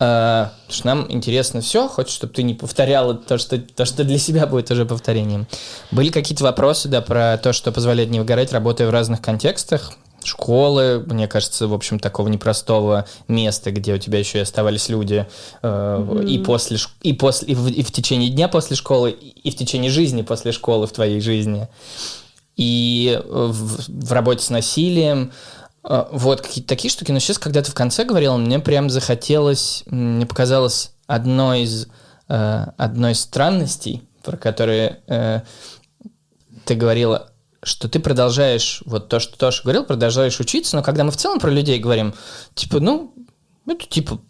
Uh, 0.00 0.50
потому 0.50 0.70
что 0.70 0.86
нам 0.86 1.06
интересно 1.08 1.60
все, 1.60 1.88
хочешь, 1.88 2.14
чтобы 2.14 2.32
ты 2.32 2.44
не 2.44 2.54
повторяла 2.54 3.14
то 3.14 3.36
что, 3.36 3.58
то, 3.58 3.84
что 3.84 4.04
для 4.04 4.18
себя 4.18 4.46
будет 4.46 4.70
уже 4.70 4.84
повторением. 4.86 5.48
Были 5.90 6.10
какие-то 6.10 6.44
вопросы, 6.44 6.88
да, 6.88 7.00
про 7.00 7.36
то, 7.36 7.52
что 7.52 7.72
позволяет 7.72 8.08
не 8.08 8.20
выгорать, 8.20 8.52
работая 8.52 8.86
в 8.86 8.90
разных 8.90 9.20
контекстах. 9.20 9.92
школы, 10.24 11.04
мне 11.06 11.26
кажется, 11.26 11.66
в 11.66 11.74
общем, 11.74 11.98
такого 11.98 12.28
непростого 12.28 13.06
места, 13.26 13.70
где 13.70 13.94
у 13.94 13.98
тебя 13.98 14.18
еще 14.18 14.38
и 14.38 14.42
оставались 14.42 14.88
люди 14.88 15.26
э, 15.62 15.66
mm-hmm. 15.66 16.26
и 16.26 16.38
после 16.38 16.78
и 17.02 17.12
после 17.12 17.48
и 17.48 17.54
в, 17.54 17.68
и 17.68 17.82
в 17.82 17.90
течение 17.90 18.30
дня 18.30 18.48
после 18.48 18.76
школы, 18.76 19.10
и 19.10 19.50
в 19.50 19.56
течение 19.56 19.90
жизни 19.90 20.22
после 20.22 20.52
школы 20.52 20.86
в 20.86 20.92
твоей 20.92 21.20
жизни, 21.20 21.68
и 22.56 23.20
в, 23.24 24.06
в 24.06 24.12
работе 24.12 24.44
с 24.44 24.50
насилием. 24.50 25.32
Э, 25.88 26.04
вот 26.12 26.42
какие-то 26.42 26.68
такие 26.68 26.90
штуки. 26.90 27.10
Но 27.10 27.18
сейчас, 27.18 27.38
когда 27.38 27.62
ты 27.62 27.70
в 27.70 27.74
конце 27.74 28.04
говорил, 28.04 28.36
мне 28.36 28.58
прям 28.60 28.90
захотелось, 28.90 29.82
мне 29.86 30.26
показалось 30.26 30.92
одной 31.06 31.62
из 31.62 31.88
э, 32.28 32.66
одной 32.76 33.12
из 33.12 33.20
странностей, 33.20 34.02
про 34.22 34.36
которые 34.36 35.00
э, 35.06 35.40
ты 36.64 36.74
говорила 36.74 37.30
что 37.60 37.88
ты 37.88 37.98
продолжаешь, 37.98 38.82
вот 38.86 39.08
то, 39.08 39.18
что 39.18 39.36
Тоша 39.36 39.64
говорил, 39.64 39.84
продолжаешь 39.84 40.38
учиться, 40.38 40.76
но 40.76 40.82
когда 40.84 41.02
мы 41.02 41.10
в 41.10 41.16
целом 41.16 41.40
про 41.40 41.50
людей 41.50 41.80
говорим, 41.80 42.14
типа, 42.54 42.78
ну, 42.78 43.12
это 43.66 43.84
типа 43.84 44.20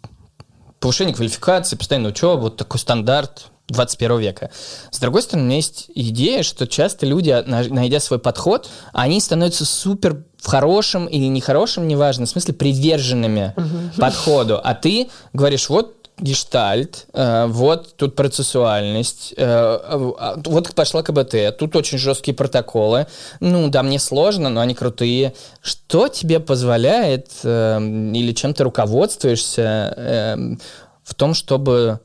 повышение 0.79 1.13
квалификации, 1.13 1.75
постоянная 1.75 2.09
учеба, 2.09 2.37
вот 2.37 2.57
такой 2.57 2.79
стандарт 2.79 3.51
21 3.67 4.19
века. 4.19 4.49
С 4.89 4.99
другой 4.99 5.21
стороны, 5.21 5.43
у 5.43 5.45
меня 5.45 5.57
есть 5.57 5.91
идея, 5.93 6.41
что 6.41 6.67
часто 6.67 7.05
люди, 7.05 7.31
найдя 7.45 7.99
свой 7.99 8.17
подход, 8.17 8.67
они 8.93 9.21
становятся 9.21 9.63
супер 9.63 10.25
в 10.39 10.47
хорошем 10.47 11.05
или 11.07 11.25
нехорошем, 11.25 11.87
неважно, 11.87 12.25
в 12.25 12.29
смысле 12.29 12.53
приверженными 12.53 13.53
uh-huh. 13.55 13.99
подходу. 13.99 14.59
А 14.63 14.73
ты 14.73 15.09
говоришь, 15.33 15.69
вот 15.69 15.99
гештальт, 16.19 17.07
э, 17.13 17.45
вот 17.47 17.95
тут 17.95 18.15
процессуальность, 18.15 19.33
э, 19.37 19.45
а, 19.45 20.41
вот 20.45 20.73
пошла 20.75 21.03
КБТ, 21.03 21.57
тут 21.57 21.75
очень 21.75 21.97
жесткие 21.97 22.35
протоколы. 22.35 23.07
Ну, 23.39 23.69
да, 23.69 23.83
мне 23.83 23.99
сложно, 23.99 24.49
но 24.49 24.61
они 24.61 24.75
крутые. 24.75 25.33
Что 25.61 26.07
тебе 26.07 26.39
позволяет 26.39 27.29
э, 27.43 27.79
или 27.79 28.33
чем 28.33 28.53
ты 28.53 28.63
руководствуешься 28.63 30.57
в 31.03 31.15
том, 31.15 31.33
чтобы, 31.33 32.01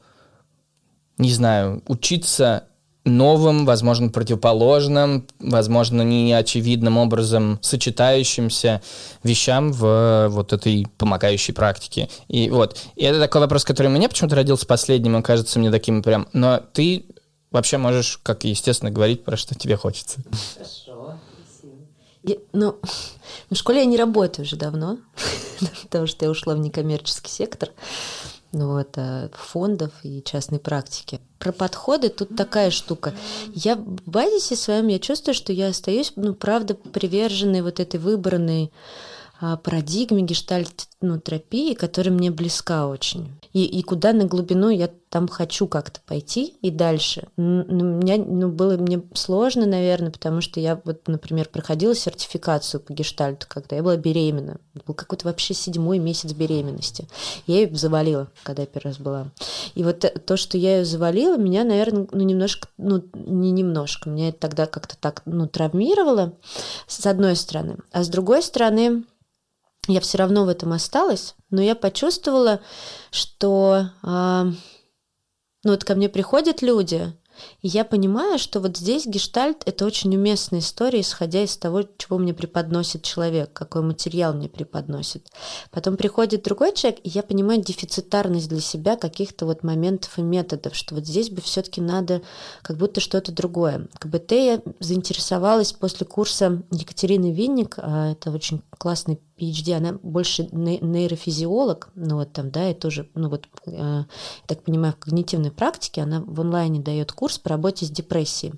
не 1.19 1.33
знаю, 1.33 1.83
учиться 1.87 2.65
новым, 3.05 3.67
возможно, 3.67 4.09
противоположным, 4.09 5.27
возможно, 5.39 6.03
неочевидным 6.03 6.97
образом 6.97 7.59
сочетающимся 7.61 8.83
вещам 9.23 9.73
в 9.73 10.29
вот 10.31 10.53
этой 10.53 10.87
помогающей 10.97 11.53
практике. 11.53 12.09
И 12.29 12.49
вот. 12.51 12.79
И 12.97 13.05
это 13.05 13.21
такой 13.21 13.43
вопрос, 13.43 13.65
который 13.65 13.89
меня 13.89 14.09
почему-то 14.09 14.37
родился 14.37 14.67
последним, 14.67 15.15
он 15.15 15.23
кажется 15.23 15.59
мне 15.59 15.71
таким 15.71 16.03
прям... 16.03 16.27
Но 16.33 16.61
ты 16.73 17.05
вообще 17.51 17.79
можешь, 17.79 18.19
как 18.23 18.45
естественно, 18.45 18.91
говорить 18.91 19.25
про 19.25 19.37
что 19.37 19.55
тебе 19.55 19.77
хочется. 19.77 20.21
Хорошо. 20.55 21.19
Я, 22.23 22.37
ну, 22.55 22.77
в 23.51 23.55
школе 23.55 23.81
я 23.81 23.85
не 23.85 23.99
работаю 23.99 24.47
уже 24.47 24.57
давно, 24.57 24.97
потому 25.83 26.07
что 26.07 26.25
я 26.25 26.31
ушла 26.31 26.55
в 26.55 26.59
некоммерческий 26.59 27.31
сектор 27.31 27.69
ну, 28.55 28.73
вот, 28.73 28.97
э, 28.97 29.29
фондов 29.33 29.93
и 30.03 30.23
частной 30.23 30.59
практики. 30.59 31.21
Про 31.39 31.53
подходы 31.53 32.09
тут 32.09 32.37
такая 32.37 32.71
штука. 32.71 33.13
Я 33.53 33.77
в 33.77 34.09
базисе 34.09 34.57
своем, 34.57 34.89
я 34.89 34.99
чувствую, 34.99 35.35
что 35.35 35.53
я 35.53 35.69
остаюсь, 35.69 36.13
ну, 36.17 36.35
правда, 36.35 36.75
приверженной 36.75 37.61
вот 37.61 37.81
этой 37.81 38.01
выбранной 38.01 38.73
парадигме 39.63 40.23
гештальт 40.23 40.89
ну, 41.05 41.21
которая 41.77 42.15
мне 42.15 42.31
близка 42.31 42.89
очень. 42.89 43.31
И, 43.53 43.65
и 43.65 43.83
куда 43.83 44.13
на 44.13 44.25
глубину 44.25 44.69
я 44.69 44.91
там 45.11 45.29
хочу 45.29 45.69
как-то 45.69 46.01
пойти 46.05 46.57
и 46.61 46.71
дальше. 46.71 47.29
Ну, 47.37 47.65
меня, 47.65 48.17
ну, 48.17 48.49
было 48.49 48.77
мне 48.77 49.03
сложно, 49.15 49.67
наверное, 49.67 50.11
потому 50.11 50.41
что 50.41 50.59
я 50.59 50.81
вот, 50.85 51.07
например, 51.07 51.49
проходила 51.49 51.95
сертификацию 51.95 52.81
по 52.81 52.93
гештальту, 52.93 53.47
когда 53.49 53.77
я 53.77 53.83
была 53.83 53.97
беременна. 53.97 54.59
Был 54.87 54.95
какой-то 54.95 55.29
вообще 55.29 55.55
седьмой 55.55 55.99
месяц 55.99 56.33
беременности. 56.33 57.07
Я 57.47 57.61
ее 57.61 57.77
завалила, 57.77 58.29
когда 58.43 58.63
я 58.63 58.67
первый 58.67 58.89
раз 58.89 58.99
была. 58.99 59.31
И 59.75 59.85
вот 59.85 60.05
то, 60.27 60.37
что 60.37 60.59
я 60.59 60.79
ее 60.79 60.85
завалила, 60.85 61.37
меня, 61.37 61.63
наверное, 61.65 62.09
ну, 62.11 62.23
немножко, 62.23 62.69
ну, 62.77 63.05
не 63.15 63.53
немножко, 63.53 64.11
меня 64.11 64.31
это 64.31 64.41
тогда 64.41 64.67
как-то 64.67 64.97
так, 64.99 65.23
ну, 65.27 65.47
травмировало, 65.47 66.33
с 66.89 67.07
одной 67.07 67.37
стороны. 67.37 67.77
А 67.93 68.03
с 68.03 68.09
другой 68.09 68.43
стороны, 68.43 69.05
я 69.89 70.01
все 70.01 70.19
равно 70.19 70.45
в 70.45 70.49
этом 70.49 70.73
осталась, 70.73 71.35
но 71.51 71.61
я 71.61 71.75
почувствовала, 71.75 72.61
что 73.11 73.91
э, 74.03 74.53
ну 75.65 75.71
вот 75.71 75.85
ко 75.85 75.95
мне 75.95 76.09
приходят 76.09 76.63
люди, 76.63 77.13
и 77.63 77.69
я 77.69 77.85
понимаю, 77.85 78.39
что 78.39 78.61
вот 78.61 78.77
здесь 78.77 79.07
гештальт— 79.07 79.63
это 79.67 79.85
очень 79.85 80.15
уместная 80.15 80.61
история, 80.61 81.01
исходя 81.01 81.43
из 81.43 81.57
того, 81.57 81.83
чего 81.97 82.19
мне 82.19 82.35
преподносит 82.35 83.03
человек, 83.03 83.53
какой 83.53 83.83
материал 83.83 84.35
мне 84.35 84.49
преподносит. 84.49 85.27
Потом 85.71 85.97
приходит 85.97 86.45
другой 86.45 86.75
человек, 86.75 87.01
и 87.03 87.09
я 87.09 87.23
понимаю 87.23 87.63
дефицитарность 87.63 88.49
для 88.49 88.61
себя 88.61 88.97
каких-то 88.97 89.47
вот 89.47 89.63
моментов 89.63 90.19
и 90.19 90.23
методов, 90.23 90.75
что 90.75 90.95
вот 90.95 91.07
здесь 91.07 91.31
бы 91.31 91.41
все 91.41 91.63
таки 91.63 91.81
надо 91.81 92.23
как 92.63 92.77
будто 92.77 93.01
что-то 93.01 93.33
другое. 93.33 93.89
КБТ 93.99 94.33
я 94.33 94.63
заинтересовалась 94.81 95.73
после 95.73 96.07
курса 96.07 96.63
Екатерины 96.71 97.33
Винник, 97.33 97.77
а 97.79 98.13
это 98.13 98.31
очень 98.31 98.63
классный 98.79 99.21
PhD, 99.39 99.75
она 99.75 99.99
больше 100.03 100.49
нейрофизиолог, 100.53 101.91
ну 101.95 102.17
вот 102.17 102.33
там, 102.33 102.51
да, 102.51 102.71
и 102.71 102.75
тоже, 102.75 103.09
ну 103.15 103.29
вот, 103.29 103.47
э, 103.67 103.73
я 103.73 104.07
так 104.47 104.63
понимаю, 104.63 104.93
в 104.95 104.97
когнитивной 104.97 105.51
практике 105.51 106.03
она 106.03 106.23
в 106.25 106.41
онлайне 106.41 106.81
дает 106.81 107.13
курс 107.13 107.39
по 107.39 107.51
работе 107.51 107.87
с 107.87 107.91
депрессией, 107.91 108.55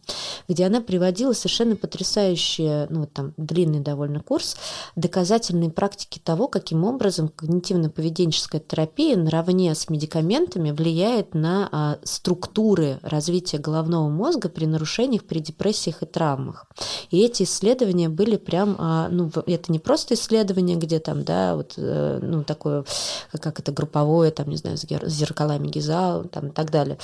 где 0.49 0.67
она 0.67 0.81
приводила 0.81 1.33
совершенно 1.33 1.77
потрясающие, 1.77 2.87
ну 2.91 3.01
вот 3.01 3.13
там 3.13 3.33
длинный 3.37 3.81
довольно 3.81 4.21
курс, 4.21 4.57
доказательные 4.97 5.71
практики 5.71 6.21
того, 6.23 6.49
каким 6.49 6.85
образом 6.85 7.31
когнитивно-поведенческая 7.35 8.61
терапия 8.61 9.17
наравне 9.17 9.75
с 9.75 9.89
медикаментами 9.89 10.71
влияет 10.71 11.35
на 11.35 11.69
а, 11.73 11.99
структуры 12.05 12.99
развития 13.03 13.59
головного 13.59 14.09
мозга 14.09 14.49
при 14.49 14.67
нарушениях, 14.67 15.25
при 15.25 15.39
депрессиях 15.39 16.03
и 16.03 16.07
травмах. 16.07 16.67
И 17.11 17.21
эти 17.21 17.45
исследования 17.45 18.09
были 18.09 18.37
прям, 18.37 18.77
а, 18.79 19.09
ну 19.09 19.31
это 19.47 19.73
не 19.73 19.79
просто 19.79 20.15
исследование, 20.67 20.77
где 20.77 20.99
там, 20.99 21.25
да, 21.25 21.55
вот, 21.57 21.75
э, 21.77 22.19
ну, 22.23 22.45
такое, 22.45 22.85
как 23.41 23.61
это, 23.61 23.73
групповое, 23.73 24.31
там, 24.31 24.49
не 24.49 24.57
знаю, 24.57 24.77
с 24.77 24.85
зеркалами 25.07 25.69
Гиза, 25.69 26.25
там, 26.31 26.49
и 26.49 26.53
так 26.53 26.71
далее. 26.71 26.99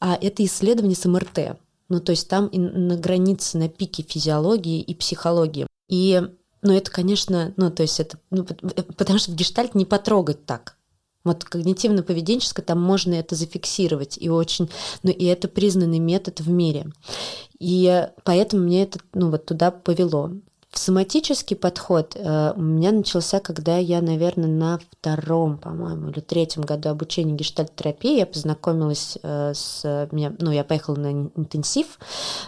А 0.00 0.16
это 0.20 0.44
исследование 0.44 0.96
с 0.96 1.04
МРТ. 1.04 1.58
Ну, 1.88 2.00
то 2.00 2.10
есть 2.10 2.28
там 2.28 2.50
на 2.52 2.96
границе, 2.96 3.58
на 3.58 3.68
пике 3.68 4.02
физиологии 4.02 4.80
и 4.80 4.94
психологии. 4.94 5.66
И, 5.88 6.20
ну, 6.62 6.72
это, 6.72 6.90
конечно, 6.90 7.52
ну, 7.56 7.70
то 7.70 7.82
есть 7.82 8.00
это, 8.00 8.18
ну, 8.30 8.44
э, 8.44 8.82
потому 8.82 9.18
что 9.18 9.32
в 9.32 9.34
гештальт 9.34 9.74
не 9.74 9.84
потрогать 9.84 10.44
так. 10.46 10.76
Вот 11.24 11.44
когнитивно-поведенческое, 11.44 12.62
там 12.62 12.80
можно 12.80 13.14
это 13.14 13.34
зафиксировать, 13.34 14.16
и 14.16 14.28
очень, 14.28 14.70
ну 15.02 15.10
и 15.10 15.24
это 15.24 15.48
признанный 15.48 15.98
метод 15.98 16.40
в 16.40 16.48
мире. 16.48 16.86
И 17.58 18.06
поэтому 18.22 18.62
мне 18.62 18.84
это, 18.84 19.00
ну 19.12 19.30
вот 19.30 19.44
туда 19.44 19.72
повело. 19.72 20.30
Соматический 20.76 21.56
подход 21.56 22.14
э, 22.16 22.52
у 22.54 22.60
меня 22.60 22.92
начался, 22.92 23.40
когда 23.40 23.78
я, 23.78 24.02
наверное, 24.02 24.48
на 24.48 24.78
втором, 24.78 25.56
по-моему, 25.56 26.10
или 26.10 26.20
третьем 26.20 26.62
году 26.62 26.90
обучения 26.90 27.32
гештальт-терапии 27.32 28.18
я 28.18 28.26
познакомилась 28.26 29.16
э, 29.22 29.52
с... 29.54 30.08
Меня, 30.12 30.34
ну, 30.38 30.50
я 30.50 30.64
поехала 30.64 30.96
на 30.96 31.12
интенсив 31.12 31.98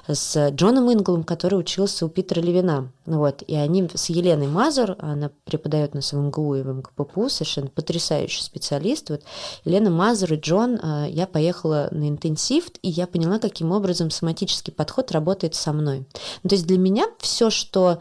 с 0.06 0.50
Джоном 0.50 0.92
Инглом, 0.92 1.24
который 1.24 1.58
учился 1.58 2.04
у 2.04 2.10
Питера 2.10 2.40
Левина. 2.40 2.92
Вот, 3.06 3.42
и 3.46 3.54
они 3.54 3.88
с 3.94 4.10
Еленой 4.10 4.48
Мазур, 4.48 4.96
она 4.98 5.30
преподает 5.44 5.94
на 5.94 6.02
своем 6.02 6.26
МГУ 6.26 6.56
и 6.56 6.62
в 6.62 6.66
МКППУ, 6.66 7.30
совершенно 7.30 7.68
потрясающий 7.68 8.42
специалист. 8.42 9.08
Вот 9.08 9.22
Елена 9.64 9.88
Мазур 9.88 10.34
и 10.34 10.36
Джон, 10.36 10.74
э, 10.74 11.06
я 11.08 11.26
поехала 11.26 11.88
на 11.90 12.06
интенсив, 12.06 12.66
и 12.82 12.90
я 12.90 13.06
поняла, 13.06 13.38
каким 13.38 13.72
образом 13.72 14.10
соматический 14.10 14.72
подход 14.72 15.12
работает 15.12 15.54
со 15.54 15.72
мной. 15.72 16.06
Ну, 16.42 16.50
то 16.50 16.54
есть 16.54 16.66
для 16.66 16.76
меня 16.76 17.06
все, 17.20 17.48
что 17.48 18.00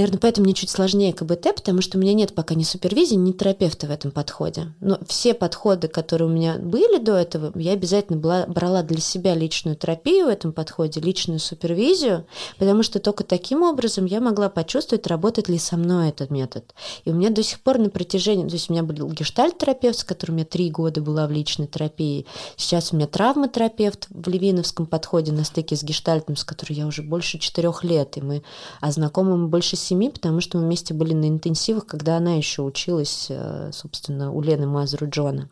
Наверное, 0.00 0.18
поэтому 0.18 0.46
мне 0.46 0.54
чуть 0.54 0.70
сложнее 0.70 1.12
КБТ, 1.12 1.54
потому 1.56 1.82
что 1.82 1.98
у 1.98 2.00
меня 2.00 2.14
нет 2.14 2.34
пока 2.34 2.54
ни 2.54 2.62
супервизии, 2.62 3.16
ни 3.16 3.32
терапевта 3.32 3.86
в 3.86 3.90
этом 3.90 4.12
подходе. 4.12 4.72
Но 4.80 4.98
все 5.06 5.34
подходы, 5.34 5.88
которые 5.88 6.26
у 6.30 6.32
меня 6.32 6.56
были 6.56 6.96
до 6.96 7.16
этого, 7.16 7.52
я 7.54 7.72
обязательно 7.72 8.18
была, 8.18 8.46
брала 8.46 8.82
для 8.82 8.98
себя 8.98 9.34
личную 9.34 9.76
терапию 9.76 10.24
в 10.24 10.28
этом 10.30 10.54
подходе, 10.54 11.02
личную 11.02 11.38
супервизию, 11.38 12.24
потому 12.56 12.82
что 12.82 12.98
только 12.98 13.24
таким 13.24 13.62
образом 13.62 14.06
я 14.06 14.22
могла 14.22 14.48
почувствовать, 14.48 15.06
работает 15.06 15.50
ли 15.50 15.58
со 15.58 15.76
мной 15.76 16.08
этот 16.08 16.30
метод. 16.30 16.74
И 17.04 17.10
у 17.10 17.12
меня 17.12 17.28
до 17.28 17.42
сих 17.42 17.60
пор 17.60 17.76
на 17.76 17.90
протяжении, 17.90 18.48
то 18.48 18.54
есть 18.54 18.70
у 18.70 18.72
меня 18.72 18.82
был 18.82 19.06
гештальт-терапевт, 19.10 19.98
с 19.98 20.04
которым 20.04 20.38
я 20.38 20.46
три 20.46 20.70
года 20.70 21.02
была 21.02 21.26
в 21.26 21.30
личной 21.30 21.66
терапии, 21.66 22.24
сейчас 22.56 22.94
у 22.94 22.96
меня 22.96 23.06
травматерапевт 23.06 24.06
в 24.08 24.30
Левиновском 24.30 24.86
подходе 24.86 25.30
на 25.32 25.44
стыке 25.44 25.76
с 25.76 25.82
гештальтом, 25.82 26.36
с 26.36 26.44
которым 26.44 26.78
я 26.78 26.86
уже 26.86 27.02
больше 27.02 27.38
четырех 27.38 27.84
лет, 27.84 28.16
и 28.16 28.22
мы, 28.22 28.42
а 28.80 28.90
знакомы 28.92 29.36
мы 29.36 29.48
больше 29.48 29.76
семи, 29.90 30.08
потому 30.08 30.40
что 30.40 30.58
мы 30.58 30.64
вместе 30.64 30.94
были 30.94 31.14
на 31.14 31.28
интенсивах, 31.28 31.86
когда 31.86 32.16
она 32.16 32.34
еще 32.34 32.62
училась, 32.62 33.26
э, 33.28 33.70
собственно, 33.72 34.32
у 34.32 34.40
Лены 34.40 34.66
Мазру 34.66 35.08
Джона. 35.08 35.50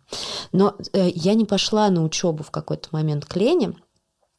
Но 0.52 0.74
э, 0.92 1.10
я 1.14 1.34
не 1.34 1.44
пошла 1.44 1.90
на 1.90 2.04
учебу 2.04 2.44
в 2.44 2.50
какой-то 2.50 2.88
момент 2.92 3.24
к 3.24 3.36
Лене, 3.36 3.74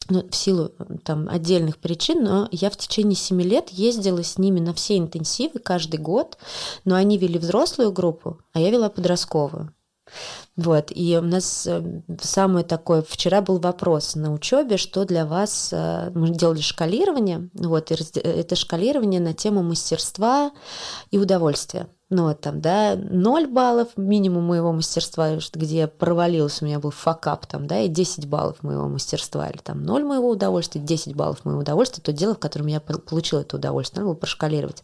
ну, 0.08 0.26
в 0.28 0.34
силу 0.34 0.72
там 1.04 1.28
отдельных 1.28 1.78
причин, 1.78 2.24
но 2.24 2.48
я 2.50 2.70
в 2.70 2.76
течение 2.76 3.14
семи 3.14 3.44
лет 3.44 3.68
ездила 3.68 4.24
с 4.24 4.38
ними 4.38 4.58
на 4.58 4.72
все 4.72 4.96
интенсивы 4.96 5.60
каждый 5.60 6.00
год, 6.00 6.38
но 6.84 6.94
они 6.94 7.18
вели 7.18 7.38
взрослую 7.38 7.92
группу, 7.92 8.38
а 8.52 8.60
я 8.60 8.70
вела 8.70 8.88
подростковую. 8.88 9.72
Вот, 10.56 10.90
и 10.94 11.16
у 11.16 11.22
нас 11.22 11.66
э, 11.66 12.02
самое 12.20 12.64
такое, 12.64 13.02
вчера 13.02 13.40
был 13.40 13.58
вопрос 13.58 14.14
на 14.14 14.32
учебе, 14.32 14.76
что 14.76 15.04
для 15.04 15.24
вас, 15.24 15.70
э, 15.72 16.10
мы 16.14 16.30
делали 16.30 16.60
шкалирование, 16.60 17.48
вот, 17.54 17.90
и 17.90 17.94
это 18.18 18.56
шкалирование 18.56 19.20
на 19.20 19.32
тему 19.32 19.62
мастерства 19.62 20.50
и 21.10 21.18
удовольствия 21.18 21.88
ну 22.10 22.34
там, 22.34 22.60
да, 22.60 22.96
0 22.96 23.46
баллов 23.46 23.88
минимум 23.96 24.44
моего 24.44 24.72
мастерства, 24.72 25.38
где 25.54 25.78
я 25.78 25.88
провалилась, 25.88 26.60
у 26.60 26.64
меня 26.64 26.80
был 26.80 26.90
факап 26.90 27.46
там, 27.46 27.68
да, 27.68 27.80
и 27.80 27.88
10 27.88 28.26
баллов 28.26 28.62
моего 28.62 28.88
мастерства, 28.88 29.48
или 29.48 29.58
там 29.58 29.84
0 29.84 30.04
моего 30.04 30.28
удовольствия, 30.28 30.80
10 30.80 31.14
баллов 31.14 31.44
моего 31.44 31.60
удовольствия, 31.60 32.02
то 32.02 32.12
дело, 32.12 32.34
в 32.34 32.38
котором 32.38 32.66
я 32.66 32.80
получила 32.80 33.40
это 33.40 33.56
удовольствие, 33.56 34.00
надо 34.00 34.12
было 34.12 34.18
прошкалировать. 34.18 34.82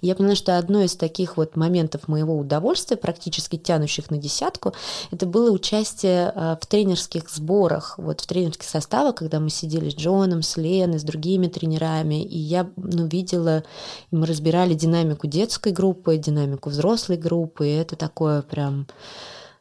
Я 0.00 0.16
поняла, 0.16 0.34
что 0.34 0.58
одно 0.58 0.82
из 0.82 0.96
таких 0.96 1.36
вот 1.36 1.56
моментов 1.56 2.08
моего 2.08 2.36
удовольствия, 2.36 2.96
практически 2.96 3.56
тянущих 3.56 4.10
на 4.10 4.16
десятку, 4.16 4.72
это 5.10 5.26
было 5.26 5.50
участие 5.50 6.32
а, 6.34 6.58
в 6.60 6.66
тренерских 6.66 7.30
сборах, 7.30 7.94
вот 7.98 8.20
в 8.20 8.26
тренерских 8.26 8.68
составах, 8.68 9.16
когда 9.16 9.38
мы 9.40 9.50
сидели 9.50 9.90
с 9.90 9.94
Джоном, 9.94 10.42
с 10.42 10.56
Леной, 10.56 10.98
с 10.98 11.04
другими 11.04 11.46
тренерами, 11.46 12.24
и 12.24 12.38
я 12.38 12.68
ну, 12.76 13.06
видела, 13.06 13.62
мы 14.10 14.26
разбирали 14.26 14.74
динамику 14.74 15.26
детской 15.26 15.72
группы, 15.72 16.16
динамику 16.16 16.61
динамику 16.62 16.70
взрослой 16.70 17.16
группы, 17.16 17.68
и 17.68 17.74
это 17.74 17.96
такое 17.96 18.42
прям... 18.42 18.86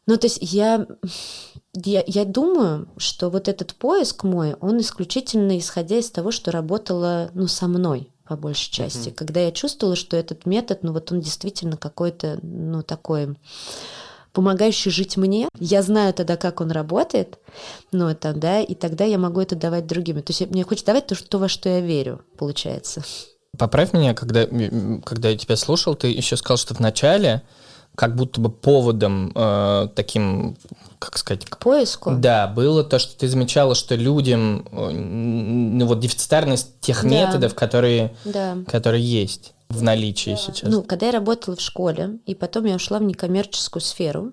Ну, 0.07 0.17
то 0.17 0.25
есть 0.25 0.39
я, 0.41 0.87
я, 1.73 2.03
я 2.07 2.25
думаю, 2.25 2.87
что 2.97 3.29
вот 3.29 3.47
этот 3.47 3.75
поиск 3.75 4.23
мой, 4.23 4.55
он 4.59 4.79
исключительно 4.79 5.57
исходя 5.57 5.97
из 5.97 6.09
того, 6.09 6.31
что 6.31 6.51
работало, 6.51 7.29
ну, 7.33 7.47
со 7.47 7.67
мной 7.67 8.11
по 8.27 8.35
большей 8.35 8.71
части. 8.71 9.09
Mm-hmm. 9.09 9.15
Когда 9.15 9.41
я 9.41 9.51
чувствовала, 9.51 9.95
что 9.95 10.17
этот 10.17 10.45
метод, 10.45 10.83
ну, 10.83 10.93
вот 10.93 11.11
он 11.11 11.21
действительно 11.21 11.77
какой-то, 11.77 12.39
ну, 12.41 12.81
такой 12.81 13.35
помогающий 14.33 14.91
жить 14.91 15.17
мне. 15.17 15.49
Я 15.59 15.81
знаю 15.81 16.13
тогда, 16.13 16.37
как 16.37 16.61
он 16.61 16.71
работает, 16.71 17.37
ну, 17.91 18.07
это, 18.07 18.33
да, 18.33 18.61
и 18.61 18.73
тогда 18.75 19.03
я 19.03 19.17
могу 19.17 19.41
это 19.41 19.55
давать 19.55 19.85
другим. 19.85 20.21
То 20.23 20.31
есть 20.31 20.49
мне 20.49 20.63
хочется 20.63 20.87
давать 20.87 21.07
то, 21.07 21.15
что, 21.15 21.27
то, 21.27 21.37
во 21.37 21.49
что 21.49 21.69
я 21.69 21.81
верю, 21.81 22.21
получается. 22.37 23.03
Поправь 23.57 23.93
меня, 23.93 24.13
когда, 24.13 24.45
когда 25.03 25.29
я 25.29 25.37
тебя 25.37 25.55
слушал, 25.55 25.95
ты 25.95 26.07
еще 26.07 26.37
сказал, 26.37 26.57
что 26.57 26.73
в 26.73 26.79
начале 26.79 27.43
как 27.95 28.15
будто 28.15 28.39
бы 28.39 28.49
поводом 28.49 29.31
э, 29.35 29.89
таким, 29.95 30.55
как 30.97 31.17
сказать... 31.17 31.45
К 31.45 31.57
поиску? 31.57 32.11
Да, 32.11 32.47
было 32.47 32.83
то, 32.83 32.99
что 32.99 33.17
ты 33.17 33.27
замечала, 33.27 33.75
что 33.75 33.95
людям, 33.95 34.65
э, 34.71 34.91
ну 34.91 35.85
вот 35.85 35.99
дефицитарность 35.99 36.79
тех 36.79 37.03
да. 37.03 37.09
методов, 37.09 37.53
которые, 37.53 38.15
да. 38.23 38.57
которые 38.65 39.03
есть 39.03 39.53
в 39.67 39.83
наличии 39.83 40.31
да. 40.31 40.37
сейчас. 40.37 40.71
Ну, 40.71 40.83
когда 40.83 41.07
я 41.07 41.11
работала 41.11 41.55
в 41.55 41.61
школе, 41.61 42.19
и 42.25 42.33
потом 42.33 42.65
я 42.65 42.75
ушла 42.75 42.99
в 42.99 43.03
некоммерческую 43.03 43.81
сферу, 43.81 44.31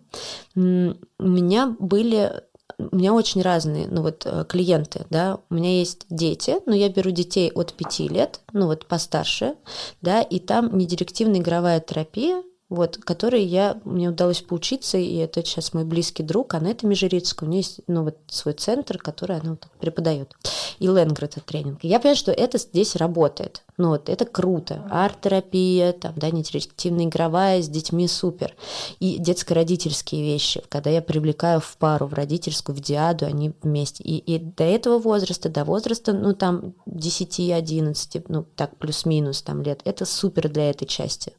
у 0.55 0.61
меня 0.61 1.75
были 1.79 2.33
у 2.77 2.97
меня 2.97 3.15
очень 3.15 3.43
разные, 3.43 3.89
ну 3.89 4.03
вот, 4.03 4.25
э, 4.27 4.45
клиенты, 4.49 5.07
да, 5.11 5.41
у 5.51 5.55
меня 5.55 5.79
есть 5.79 6.07
дети, 6.11 6.57
но 6.67 6.75
я 6.75 6.89
беру 6.89 7.11
детей 7.11 7.51
от 7.51 7.73
5 7.73 8.09
лет, 8.09 8.41
ну 8.53 8.67
вот, 8.67 8.87
постарше, 8.87 9.57
да, 10.03 10.23
и 10.23 10.39
там 10.39 10.77
не 10.77 10.87
директивная 10.87 11.41
игровая 11.41 11.81
терапия, 11.81 12.43
вот, 12.69 12.99
которые 12.99 13.45
я, 13.45 13.81
мне 13.85 14.11
удалось 14.11 14.43
поучиться, 14.43 14.99
и 14.99 15.17
это 15.17 15.43
сейчас 15.43 15.73
мой 15.73 15.85
близкий 15.85 16.23
друг, 16.23 16.53
Анетта 16.53 16.87
Межерицкая, 16.87 17.49
у 17.49 17.51
нее 17.51 17.61
есть, 17.61 17.81
ну, 17.87 18.05
вот 18.05 18.19
свой 18.29 18.55
центр, 18.55 18.99
который 18.99 19.39
она 19.39 19.51
вот 19.51 19.67
преподает, 19.81 20.35
и 20.79 20.87
Ленград 20.87 21.37
это 21.37 21.41
тренинг. 21.41 21.79
И 21.83 21.89
я 21.89 21.99
понимаю, 21.99 22.17
что 22.17 22.31
это 22.31 22.59
здесь 22.59 22.95
работает, 22.97 23.63
ну, 23.79 23.91
вот, 23.91 24.11
это 24.11 24.27
круто, 24.27 24.87
арт-терапия, 24.91 25.93
там, 25.93 26.13
да, 26.17 26.31
нетирективная 26.31 27.07
игровая, 27.07 27.63
с 27.63 27.69
детьми 27.69 28.07
супер, 28.07 28.55
и 29.01 29.17
детско-родительские 29.19 30.23
вещи, 30.23 30.63
когда 30.69 30.91
я 30.91 31.01
привлекаю 31.01 31.61
в 31.61 31.77
пару, 31.79 32.07
в 32.07 32.13
родительскую, 32.13 32.77
в 32.77 32.81
диаду, 32.81 33.25
они 33.25 33.53
вместе, 33.63 34.03
и, 34.05 34.19
и 34.19 34.39
до 34.39 34.65
этого 34.65 34.99
возраста, 34.99 35.49
до 35.49 35.65
возраста, 35.65 36.13
ну, 36.13 36.35
там, 36.35 36.75
10-11, 36.87 38.27
ну, 38.29 38.45
так, 38.57 38.77
плюс-минус, 38.77 39.41
там, 39.41 39.63
лет, 39.63 39.81
это 39.87 40.05
супер 40.05 40.51
для 40.51 40.69
этой 40.69 40.85
части, 40.85 41.33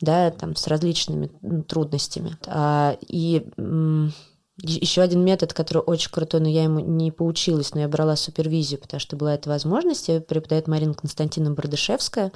да, 0.00 0.30
там, 0.30 0.56
с 0.56 0.69
различными 0.70 1.30
трудностями. 1.68 2.38
А, 2.46 2.96
и 3.06 3.46
еще 4.62 5.02
один 5.02 5.24
метод, 5.24 5.52
который 5.52 5.82
очень 5.82 6.10
крутой, 6.10 6.40
но 6.40 6.48
я 6.48 6.64
ему 6.64 6.80
не 6.80 7.10
поучилась, 7.10 7.74
но 7.74 7.80
я 7.80 7.88
брала 7.88 8.16
супервизию, 8.16 8.80
потому 8.80 9.00
что 9.00 9.16
была 9.16 9.34
эта 9.34 9.48
возможность. 9.48 10.08
Ее 10.08 10.20
преподает 10.20 10.68
Марина 10.68 10.94
Константиновна 10.94 11.54
Бардышевская. 11.54 12.32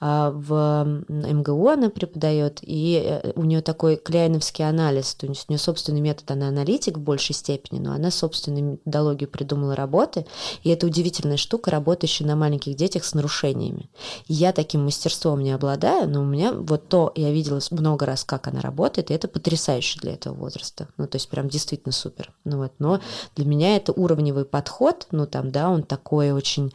А, 0.00 0.30
в 0.30 1.04
МГУ 1.08 1.68
она 1.68 1.90
преподает, 1.90 2.60
и 2.62 3.02
э, 3.04 3.32
у 3.34 3.44
нее 3.44 3.60
такой 3.62 3.96
кляйновский 3.96 4.66
анализ. 4.68 5.14
То 5.14 5.26
есть 5.26 5.46
у 5.48 5.52
нее 5.52 5.58
собственный 5.58 6.00
метод, 6.00 6.30
она 6.30 6.48
аналитик 6.48 6.98
в 6.98 7.00
большей 7.00 7.34
степени, 7.34 7.78
но 7.78 7.92
она 7.92 8.10
собственную 8.10 8.64
методологию 8.72 9.28
придумала 9.28 9.74
работы. 9.74 10.26
И 10.62 10.70
это 10.70 10.86
удивительная 10.86 11.36
штука, 11.36 11.70
работающая 11.70 12.26
на 12.26 12.36
маленьких 12.36 12.76
детях 12.76 13.04
с 13.04 13.14
нарушениями. 13.14 13.90
Я 14.26 14.52
таким 14.52 14.84
мастерством 14.84 15.42
не 15.42 15.52
обладаю, 15.52 16.08
но 16.08 16.22
у 16.22 16.24
меня 16.24 16.52
вот 16.52 16.88
то, 16.88 17.12
я 17.14 17.30
видела 17.30 17.60
много 17.70 18.06
раз, 18.06 18.24
как 18.24 18.48
она 18.48 18.60
работает, 18.60 19.10
и 19.10 19.14
это 19.14 19.28
потрясающе 19.28 20.00
для 20.00 20.14
этого 20.14 20.34
возраста. 20.34 20.88
Ну, 20.96 21.06
то 21.06 21.16
есть 21.16 21.28
прям 21.28 21.48
действительно 21.64 21.92
супер. 21.92 22.32
Ну 22.44 22.58
вот, 22.58 22.72
но 22.78 23.00
для 23.34 23.46
меня 23.46 23.76
это 23.76 23.92
уровневый 23.92 24.44
подход, 24.44 25.06
ну 25.10 25.26
там, 25.26 25.50
да, 25.50 25.70
он 25.70 25.82
такой 25.82 26.32
очень, 26.32 26.72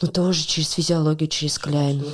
ну 0.00 0.08
тоже 0.08 0.44
через 0.46 0.70
физиологию, 0.72 1.28
через 1.28 1.58
Кляйн. 1.58 2.04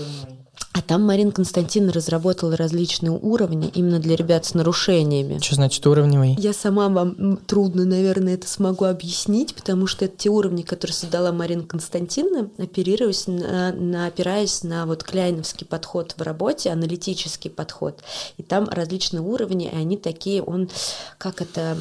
А 0.72 0.83
там 0.83 1.02
Марина 1.02 1.33
Константиновна 1.33 1.92
разработала 1.92 2.56
различные 2.56 3.11
уровни 3.11 3.68
именно 3.74 3.98
для 3.98 4.14
ребят 4.14 4.44
с 4.44 4.54
нарушениями. 4.54 5.40
Что 5.40 5.56
значит 5.56 5.85
уровневый? 5.85 6.37
Я 6.38 6.52
сама 6.52 6.88
вам 6.88 7.38
трудно, 7.38 7.85
наверное, 7.85 8.35
это 8.35 8.46
смогу 8.46 8.85
объяснить, 8.85 9.54
потому 9.56 9.88
что 9.88 10.04
это 10.04 10.16
те 10.16 10.30
уровни, 10.30 10.62
которые 10.62 10.94
создала 10.94 11.33
Марина 11.33 11.64
Константиновна, 11.64 12.50
оперируясь 12.56 13.26
на, 13.26 13.72
на, 13.72 14.06
опираясь 14.06 14.62
на 14.62 14.87
вот 14.87 15.02
кляйновский 15.02 15.66
подход 15.66 16.14
в 16.16 16.22
работе, 16.22 16.70
аналитический 16.70 17.50
подход. 17.50 18.04
И 18.37 18.44
там 18.44 18.68
различные 18.68 19.22
уровни, 19.22 19.66
и 19.72 19.76
они 19.76 19.96
такие, 19.96 20.40
он, 20.40 20.70
как 21.18 21.42
это, 21.42 21.76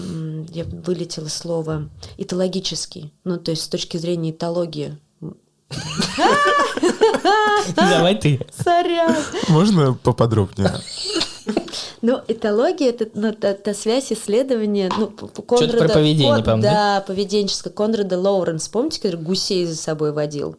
я 0.52 0.64
вылетело 0.64 1.28
слово, 1.28 1.90
этологический, 2.18 3.14
ну, 3.24 3.38
то 3.38 3.52
есть 3.52 3.64
с 3.64 3.68
точки 3.68 3.98
зрения 3.98 4.32
этологии 4.32 4.98
Давай 7.76 8.16
ты. 8.16 8.40
Сорян. 8.64 9.16
Можно 9.50 9.94
поподробнее? 9.94 10.72
Ну, 12.02 12.22
этология 12.28 12.90
это 12.90 13.10
ну, 13.14 13.34
та, 13.34 13.54
та 13.54 13.74
связь 13.74 14.12
исследования. 14.12 14.90
Ну, 14.98 15.08
Конрада, 15.08 15.68
Что-то 15.68 15.78
про 15.78 15.90
поведение, 15.90 16.36
Кон, 16.36 16.44
по-моему. 16.44 16.64
Да, 16.64 17.04
поведенческое. 17.06 17.74
Конрада 17.74 18.18
Лоуренс, 18.18 18.70
помните, 18.70 19.02
который 19.02 19.22
гусей 19.22 19.66
за 19.66 19.76
собой 19.76 20.14
водил? 20.14 20.56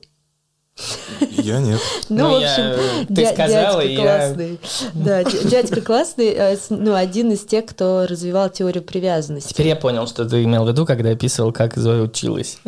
Я 1.43 1.61
нет. 1.61 1.81
Ну, 2.09 2.17
ну 2.17 2.31
в 2.31 2.37
общем, 2.37 3.35
сказала, 3.35 3.83
дядька 3.83 4.03
классный. 4.03 4.61
Да, 4.95 5.25
дядька 5.25 5.81
классный, 5.81 6.29
э, 6.29 6.57
ну, 6.71 6.95
один 6.95 7.33
из 7.33 7.45
тех, 7.45 7.67
кто 7.67 8.07
развивал 8.09 8.49
теорию 8.51 8.83
привязанности. 8.83 9.53
Теперь 9.53 9.69
я 9.69 9.77
понял, 9.77 10.07
что 10.07 10.29
ты 10.29 10.43
имел 10.45 10.65
в 10.65 10.69
виду, 10.69 10.87
когда 10.87 11.11
описывал, 11.11 11.53
как 11.53 11.77
Зоя 11.77 12.03
училась. 12.03 12.59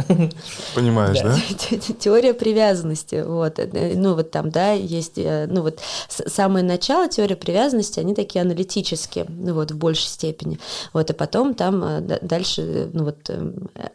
Понимаешь, 0.75 1.19
да? 1.21 1.37
Теория 1.99 2.35
привязанности, 2.35 3.23
вот. 3.27 3.59
Э, 3.59 3.93
ну, 3.95 4.15
вот 4.15 4.31
там, 4.31 4.51
да, 4.51 4.73
есть, 4.73 5.17
э, 5.17 5.47
ну, 5.49 5.63
вот 5.63 5.81
самое 6.09 6.65
начало 6.65 7.09
теории 7.09 7.35
привязанности, 7.35 8.01
они 8.01 8.15
такие 8.15 8.43
аналитические, 8.43 9.27
ну, 9.29 9.55
вот, 9.55 9.71
в 9.71 9.77
большей 9.77 10.09
степени. 10.09 10.59
Вот, 10.93 11.11
и 11.11 11.13
потом 11.13 11.55
там 11.55 12.07
дальше, 12.23 12.91
ну, 12.93 13.05
вот, 13.05 13.31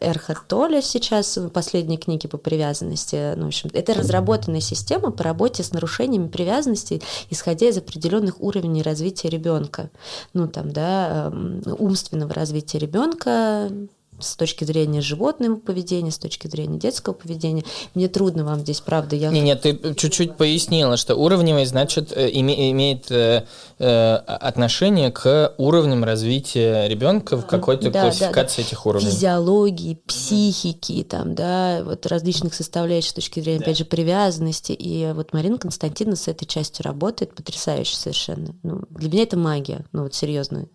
Эрхард 0.00 0.46
Толля 0.46 0.82
сейчас, 0.82 1.36
в 1.36 1.48
последней 1.50 1.98
книге 1.98 2.28
по 2.28 2.38
привязанности, 2.38 3.34
ну, 3.36 3.44
в 3.44 3.48
общем, 3.48 3.70
это 3.72 3.92
разработанная 4.08 4.60
система 4.60 5.10
по 5.10 5.22
работе 5.22 5.62
с 5.62 5.72
нарушениями 5.72 6.28
привязанности, 6.28 7.02
исходя 7.30 7.68
из 7.68 7.76
определенных 7.76 8.40
уровней 8.40 8.82
развития 8.82 9.28
ребенка. 9.28 9.90
Ну, 10.32 10.48
там, 10.48 10.72
да, 10.72 11.26
эм, 11.26 11.62
умственного 11.78 12.32
развития 12.32 12.78
ребенка, 12.78 13.70
с 14.20 14.36
точки 14.36 14.64
зрения 14.64 15.00
животного 15.00 15.56
поведения, 15.56 16.10
с 16.10 16.18
точки 16.18 16.46
зрения 16.48 16.78
детского 16.78 17.14
поведения. 17.14 17.64
Мне 17.94 18.08
трудно 18.08 18.44
вам 18.44 18.60
здесь, 18.60 18.80
правда. 18.80 19.16
Я... 19.16 19.30
Не, 19.30 19.40
нет, 19.40 19.62
ты 19.62 19.94
чуть-чуть 19.94 20.36
пояснила, 20.36 20.96
что 20.96 21.14
уровневый, 21.14 21.66
значит, 21.66 22.12
э, 22.16 22.28
име, 22.30 22.70
имеет 22.70 23.10
э, 23.10 23.44
э, 23.78 24.14
отношение 24.14 25.10
к 25.10 25.54
уровням 25.58 26.04
развития 26.04 26.88
ребенка 26.88 27.36
в 27.36 27.46
какой-то 27.46 27.90
да, 27.90 28.02
классификации 28.02 28.62
да, 28.62 28.62
да. 28.62 28.68
этих 28.68 28.86
уровней. 28.86 29.10
Физиологии, 29.10 30.00
психики, 30.06 31.04
там, 31.04 31.34
да, 31.34 31.82
вот 31.84 32.06
различных 32.06 32.54
составляющих 32.54 33.10
с 33.10 33.14
точки 33.14 33.40
зрения, 33.40 33.58
да. 33.58 33.64
опять 33.66 33.78
же, 33.78 33.84
привязанности. 33.84 34.72
И 34.72 35.12
вот 35.12 35.32
Марина 35.32 35.58
Константиновна 35.58 36.16
с 36.16 36.28
этой 36.28 36.46
частью 36.46 36.84
работает 36.84 37.34
потрясающе 37.34 37.96
совершенно. 37.96 38.54
Ну, 38.62 38.82
для 38.90 39.10
меня 39.10 39.22
это 39.22 39.36
магия, 39.36 39.84
ну 39.92 40.04
вот 40.04 40.14
серьезно. 40.14 40.66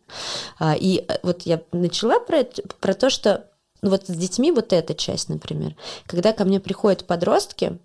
А, 0.60 0.76
и 0.76 1.06
вот 1.24 1.44
я 1.44 1.62
начала 1.72 2.20
про, 2.20 2.46
про 2.80 2.94
то, 2.94 3.10
что 3.10 3.33
ну 3.84 3.90
вот 3.90 4.08
с 4.08 4.16
детьми 4.16 4.52
вот 4.52 4.74
эта 4.74 4.96
часть, 4.96 5.30
например. 5.30 5.76
Когда 6.08 6.34
ко 6.34 6.46
мне 6.46 6.60
приходят 6.60 7.06
подростки, 7.06 7.78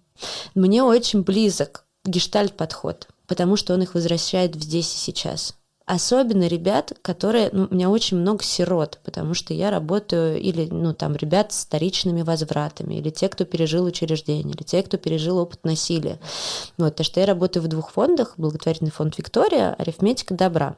мне 0.54 0.82
очень 0.82 1.22
близок 1.22 1.84
гештальт-подход, 2.04 3.08
потому 3.26 3.56
что 3.56 3.74
он 3.74 3.82
их 3.82 3.94
возвращает 3.94 4.56
в 4.56 4.62
здесь 4.62 4.94
и 4.94 4.96
сейчас. 4.96 5.54
Особенно 5.86 6.46
ребят, 6.46 6.92
которые... 7.00 7.48
Ну, 7.50 7.66
у 7.70 7.74
меня 7.74 7.88
очень 7.88 8.18
много 8.18 8.44
сирот, 8.44 9.00
потому 9.04 9.32
что 9.32 9.54
я 9.54 9.70
работаю 9.70 10.38
или, 10.38 10.66
ну, 10.66 10.92
там, 10.92 11.16
ребят 11.16 11.52
с 11.52 11.64
вторичными 11.64 12.20
возвратами, 12.20 12.96
или 12.96 13.08
те, 13.08 13.30
кто 13.30 13.46
пережил 13.46 13.86
учреждение, 13.86 14.54
или 14.54 14.62
те, 14.62 14.82
кто 14.82 14.98
пережил 14.98 15.38
опыт 15.38 15.64
насилия. 15.64 16.18
Вот, 16.76 16.90
потому 16.90 17.04
что 17.06 17.20
я 17.20 17.26
работаю 17.26 17.62
в 17.62 17.68
двух 17.68 17.90
фондах. 17.90 18.34
Благотворительный 18.36 18.90
фонд 18.90 19.16
«Виктория», 19.16 19.74
«Арифметика 19.78 20.34
добра» 20.34 20.76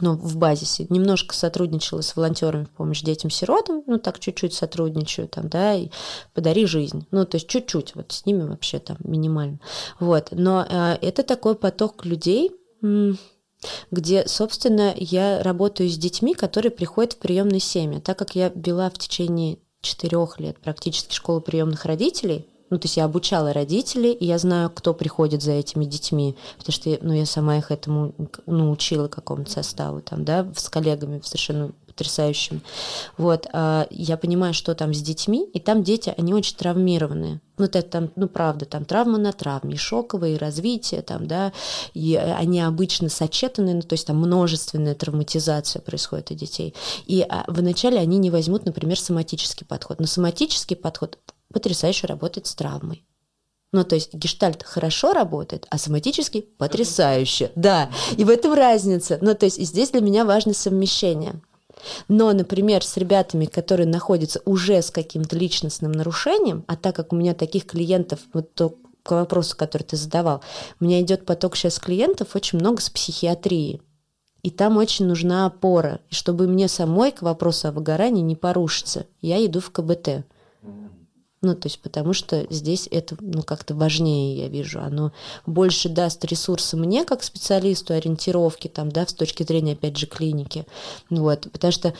ну, 0.00 0.14
в 0.14 0.36
базисе. 0.36 0.86
Немножко 0.90 1.34
сотрудничала 1.34 2.00
с 2.00 2.16
волонтерами 2.16 2.64
в 2.64 2.70
помощь 2.70 3.02
детям-сиротам, 3.02 3.82
ну, 3.86 3.98
так 3.98 4.18
чуть-чуть 4.18 4.54
сотрудничаю 4.54 5.28
там, 5.28 5.48
да, 5.48 5.74
и 5.74 5.90
подари 6.34 6.66
жизнь. 6.66 7.06
Ну, 7.10 7.24
то 7.24 7.36
есть 7.36 7.48
чуть-чуть, 7.48 7.94
вот 7.94 8.12
с 8.12 8.26
ними 8.26 8.42
вообще 8.42 8.78
там 8.78 8.98
минимально. 9.00 9.60
Вот, 9.98 10.28
но 10.32 10.66
э, 10.68 10.98
это 11.00 11.22
такой 11.22 11.54
поток 11.54 12.04
людей, 12.04 12.52
где, 13.90 14.28
собственно, 14.28 14.94
я 14.96 15.42
работаю 15.42 15.88
с 15.88 15.96
детьми, 15.96 16.34
которые 16.34 16.70
приходят 16.70 17.14
в 17.14 17.18
приемные 17.18 17.60
семьи. 17.60 18.00
Так 18.00 18.18
как 18.18 18.36
я 18.36 18.52
вела 18.54 18.90
в 18.90 18.98
течение 18.98 19.58
четырех 19.80 20.38
лет 20.40 20.58
практически 20.60 21.14
школу 21.14 21.40
приемных 21.40 21.84
родителей, 21.84 22.46
ну, 22.70 22.78
то 22.78 22.86
есть 22.86 22.96
я 22.96 23.04
обучала 23.04 23.52
родителей, 23.52 24.12
и 24.12 24.26
я 24.26 24.38
знаю, 24.38 24.70
кто 24.70 24.94
приходит 24.94 25.42
за 25.42 25.52
этими 25.52 25.84
детьми, 25.84 26.36
потому 26.58 26.72
что 26.72 26.98
ну, 27.00 27.12
я 27.12 27.26
сама 27.26 27.58
их 27.58 27.70
этому 27.70 28.12
ну, 28.46 28.70
учила 28.70 29.08
какому-то 29.08 29.50
составу, 29.50 30.00
там, 30.00 30.24
да, 30.24 30.46
с 30.54 30.68
коллегами 30.68 31.20
совершенно 31.22 31.72
потрясающими. 31.86 32.60
Вот, 33.16 33.46
а 33.52 33.86
я 33.90 34.16
понимаю, 34.16 34.52
что 34.52 34.74
там 34.74 34.92
с 34.92 35.00
детьми, 35.00 35.48
и 35.54 35.60
там 35.60 35.82
дети, 35.82 36.12
они 36.16 36.34
очень 36.34 36.56
травмированные. 36.56 37.40
Ну, 37.58 37.64
это 37.64 37.80
там, 37.80 38.10
ну, 38.16 38.28
правда, 38.28 38.66
там 38.66 38.84
травма 38.84 39.16
на 39.16 39.32
травме, 39.32 39.74
и 39.74 39.78
шоковое, 39.78 40.34
и 40.34 40.36
развитие, 40.36 41.00
там, 41.00 41.26
да, 41.26 41.52
и 41.94 42.14
они 42.16 42.60
обычно 42.60 43.08
сочетаны, 43.08 43.74
ну, 43.74 43.82
то 43.82 43.94
есть 43.94 44.06
там 44.06 44.18
множественная 44.18 44.94
травматизация 44.94 45.80
происходит 45.80 46.30
у 46.32 46.34
детей. 46.34 46.74
И 47.06 47.22
а, 47.22 47.44
вначале 47.48 47.98
они 47.98 48.18
не 48.18 48.30
возьмут, 48.30 48.66
например, 48.66 48.98
соматический 48.98 49.64
подход. 49.64 50.00
Но 50.00 50.06
соматический 50.06 50.76
подход 50.76 51.18
потрясающе 51.56 52.06
работает 52.06 52.46
с 52.46 52.54
травмой. 52.54 53.02
Ну, 53.72 53.82
то 53.82 53.94
есть 53.94 54.12
гештальт 54.12 54.62
хорошо 54.62 55.14
работает, 55.14 55.66
а 55.70 55.78
соматический 55.78 56.42
потрясающе. 56.42 57.50
Да, 57.56 57.90
и 58.18 58.24
в 58.24 58.28
этом 58.28 58.52
разница. 58.52 59.18
Ну, 59.22 59.34
то 59.34 59.46
есть 59.46 59.58
и 59.58 59.64
здесь 59.64 59.90
для 59.90 60.02
меня 60.02 60.26
важно 60.26 60.52
совмещение. 60.52 61.40
Но, 62.08 62.30
например, 62.34 62.84
с 62.84 62.98
ребятами, 62.98 63.46
которые 63.46 63.86
находятся 63.86 64.42
уже 64.44 64.82
с 64.82 64.90
каким-то 64.90 65.34
личностным 65.34 65.92
нарушением, 65.92 66.62
а 66.66 66.76
так 66.76 66.94
как 66.94 67.14
у 67.14 67.16
меня 67.16 67.32
таких 67.32 67.64
клиентов, 67.64 68.20
вот 68.34 68.52
то, 68.52 68.74
к 69.02 69.12
вопросу, 69.12 69.56
который 69.56 69.84
ты 69.84 69.96
задавал, 69.96 70.42
у 70.78 70.84
меня 70.84 71.00
идет 71.00 71.24
поток 71.24 71.56
сейчас 71.56 71.78
клиентов 71.78 72.36
очень 72.36 72.58
много 72.58 72.82
с 72.82 72.90
психиатрии. 72.90 73.80
И 74.42 74.50
там 74.50 74.76
очень 74.76 75.06
нужна 75.06 75.46
опора. 75.46 76.00
И 76.10 76.14
чтобы 76.14 76.46
мне 76.48 76.68
самой 76.68 77.12
к 77.12 77.22
вопросу 77.22 77.68
о 77.68 77.72
выгорании 77.72 78.20
не 78.20 78.36
порушиться, 78.36 79.06
я 79.22 79.44
иду 79.44 79.60
в 79.60 79.70
КБТ. 79.70 80.26
Ну, 81.42 81.54
то 81.54 81.68
есть 81.68 81.80
потому 81.80 82.12
что 82.12 82.46
здесь 82.50 82.88
это 82.90 83.16
ну, 83.20 83.42
как-то 83.42 83.74
важнее, 83.74 84.38
я 84.38 84.48
вижу. 84.48 84.80
Оно 84.80 85.12
больше 85.44 85.88
даст 85.88 86.24
ресурсы 86.24 86.76
мне, 86.76 87.04
как 87.04 87.22
специалисту, 87.22 87.92
ориентировки, 87.92 88.68
там, 88.68 88.90
да, 88.90 89.06
с 89.06 89.12
точки 89.12 89.42
зрения, 89.42 89.74
опять 89.74 89.96
же, 89.98 90.06
клиники. 90.06 90.66
Вот, 91.10 91.48
потому 91.52 91.72
что 91.72 91.94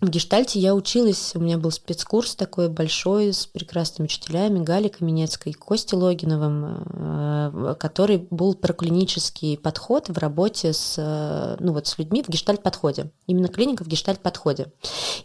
в 0.00 0.08
гештальте 0.08 0.58
я 0.58 0.74
училась, 0.74 1.32
у 1.34 1.40
меня 1.40 1.56
был 1.56 1.70
спецкурс 1.70 2.34
такой 2.34 2.68
большой 2.68 3.32
с 3.32 3.46
прекрасными 3.46 4.06
учителями 4.06 4.62
Галей 4.62 4.90
Каменецкой 4.90 5.52
и 5.52 5.54
Костей 5.54 5.96
Логиновым, 5.96 6.84
э, 6.90 7.74
который 7.78 8.26
был 8.30 8.54
про 8.54 8.72
клинический 8.72 9.56
подход 9.56 10.08
в 10.08 10.18
работе 10.18 10.72
с, 10.72 10.96
э, 10.98 11.56
ну 11.60 11.72
вот, 11.72 11.86
с 11.86 11.96
людьми 11.98 12.22
в 12.22 12.28
гештальт-подходе. 12.28 13.12
Именно 13.26 13.48
клиника 13.48 13.84
в 13.84 13.88
гештальт-подходе. 13.88 14.72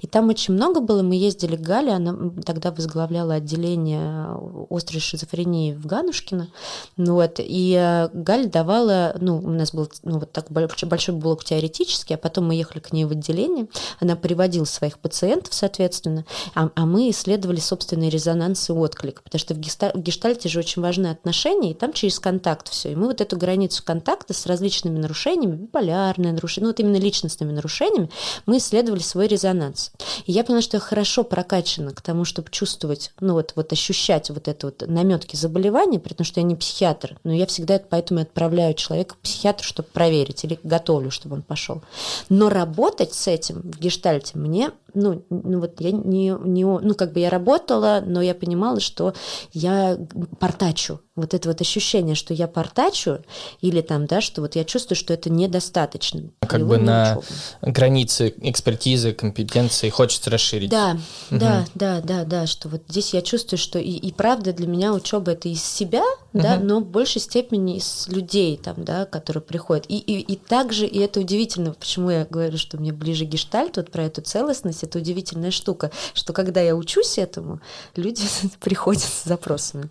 И 0.02 0.08
там 0.08 0.30
очень 0.30 0.54
много 0.54 0.82
было, 0.82 1.02
мы 1.02 1.16
ездили 1.16 1.56
к 1.56 1.62
Гале, 1.62 1.94
она 1.94 2.32
тогда 2.46 2.72
возглавляла 2.72 3.36
отделение 3.36 4.38
острой 4.70 5.02
шизофрении 5.02 5.74
в 5.74 5.86
Ганушкино, 5.86 6.50
ну 6.96 7.16
вот, 7.16 7.40
и 7.40 7.74
э, 7.74 8.10
Галя 8.14 8.48
давала, 8.48 9.16
ну, 9.20 9.38
у 9.38 9.50
нас 9.50 9.74
был 9.74 9.90
ну, 10.04 10.20
вот 10.20 10.32
так 10.32 10.52
большой 10.52 11.16
блок 11.16 11.44
теоретический, 11.44 12.16
а 12.16 12.18
потом 12.18 12.48
мы 12.48 12.56
ехали 12.56 12.80
к 12.80 12.94
ней 12.94 13.06
в 13.06 13.12
отделение, 13.12 13.68
она 14.00 14.16
приводила 14.16 14.59
своих 14.66 15.00
пациентов, 15.00 15.54
соответственно, 15.54 16.26
а, 16.56 16.70
а 16.76 16.86
мы 16.86 17.10
исследовали 17.10 17.60
собственный 17.60 18.10
резонанс 18.10 18.70
и 18.70 18.74
отклик, 18.74 19.22
потому 19.24 19.40
что 19.40 19.54
в, 19.54 19.60
геста, 19.60 19.92
в 19.94 20.00
гештальте 20.00 20.50
же 20.50 20.60
очень 20.60 20.82
важны 20.82 21.08
отношения, 21.08 21.72
и 21.72 21.74
там 21.74 21.94
через 21.94 22.20
контакт 22.20 22.70
все. 22.70 22.92
И 22.92 22.96
мы 22.96 23.08
вот 23.08 23.22
эту 23.22 23.38
границу 23.38 23.84
контакта 23.84 24.34
с 24.34 24.46
различными 24.46 24.98
нарушениями, 24.98 25.56
биполярные 25.56 26.34
нарушения, 26.34 26.66
ну 26.66 26.70
вот 26.72 26.80
именно 26.80 26.98
личностными 26.98 27.52
нарушениями, 27.52 28.10
мы 28.46 28.58
исследовали 28.58 29.02
свой 29.02 29.28
резонанс. 29.28 29.92
И 30.26 30.32
я 30.32 30.44
поняла, 30.44 30.62
что 30.62 30.78
я 30.78 30.82
хорошо 30.82 31.24
прокачана 31.24 31.94
к 31.94 32.02
тому, 32.02 32.26
чтобы 32.26 32.50
чувствовать, 32.50 33.12
ну 33.20 33.34
вот, 33.34 33.54
вот 33.56 33.72
ощущать 33.72 34.30
вот 34.30 34.48
это 34.48 34.68
вот 34.68 34.84
наметки 34.88 35.36
заболевания, 35.36 36.00
при 36.00 36.14
том, 36.14 36.26
что 36.26 36.40
я 36.40 36.46
не 36.46 36.56
психиатр, 36.56 37.18
но 37.24 37.34
я 37.34 37.46
всегда 37.46 37.80
поэтому 37.80 38.22
отправляю 38.22 38.74
человека 38.74 39.16
к 39.16 39.20
психиатру, 39.20 39.64
чтобы 39.64 39.90
проверить, 39.90 40.44
или 40.44 40.60
готовлю, 40.64 41.12
чтобы 41.12 41.36
он 41.36 41.42
пошел. 41.42 41.82
Но 42.30 42.50
работать 42.50 43.14
с 43.14 43.28
этим 43.28 43.62
в 43.62 43.80
гештальте 43.80 44.38
мне 44.38 44.49
мне, 44.50 44.72
ну, 44.94 45.26
ну 45.30 45.60
вот 45.60 45.80
я 45.82 45.92
не, 45.92 46.36
не, 46.44 46.64
ну 46.64 46.96
как 46.96 47.14
бы 47.14 47.20
я 47.20 47.30
работала, 47.30 48.04
но 48.06 48.22
я 48.22 48.34
понимала, 48.34 48.80
что 48.80 49.14
я 49.54 49.98
портачу. 50.40 51.02
Вот 51.20 51.34
это 51.34 51.50
вот 51.50 51.60
ощущение, 51.60 52.16
что 52.16 52.34
я 52.34 52.48
портачу, 52.48 53.20
или 53.62 53.82
там, 53.82 54.06
да, 54.06 54.22
что 54.22 54.42
вот 54.42 54.56
я 54.56 54.64
чувствую, 54.64 54.96
что 54.96 55.14
это 55.14 55.30
недостаточно. 55.30 56.30
Как 56.40 56.66
бы 56.66 56.78
на 56.78 57.18
учебу. 57.18 57.26
границе 57.62 58.34
экспертизы, 58.42 59.12
компетенции 59.12 59.90
хочется 59.90 60.30
расширить. 60.30 60.70
Да, 60.70 60.98
угу. 61.30 61.40
да, 61.40 61.66
да, 61.76 62.02
да, 62.02 62.24
да, 62.24 62.48
что 62.48 62.70
вот 62.70 62.84
здесь 62.88 63.14
я 63.14 63.22
чувствую, 63.22 63.60
что 63.60 63.80
и, 63.80 63.92
и 63.92 64.14
правда 64.14 64.54
для 64.54 64.68
меня 64.68 64.94
учеба 64.94 65.32
это 65.32 65.50
из 65.50 65.64
себя, 65.64 66.04
угу. 66.34 66.42
да, 66.42 66.58
но 66.58 66.80
в 66.80 66.86
большей 66.86 67.22
степени 67.22 67.78
из 67.78 68.08
людей 68.08 68.58
там, 68.58 68.76
да, 68.84 69.06
которые 69.06 69.44
приходят. 69.44 69.86
И, 69.90 69.98
и, 69.98 70.20
и 70.22 70.36
также, 70.38 70.86
и 70.86 71.00
это 71.00 71.20
удивительно, 71.20 71.74
почему 71.74 72.10
я 72.12 72.26
говорю, 72.30 72.58
что 72.58 72.78
мне 72.78 72.94
ближе 72.94 73.26
гештальт, 73.26 73.76
вот 73.76 73.92
про 73.92 74.06
эту 74.06 74.22
целостность, 74.22 74.79
это 74.84 75.00
удивительная 75.00 75.52
штука, 75.52 75.92
что 76.14 76.34
когда 76.34 76.62
я 76.62 76.76
учусь 76.76 77.18
этому, 77.18 77.62
люди 77.96 78.24
приходят 78.60 79.04
с 79.04 79.26
запросами. 79.26 79.90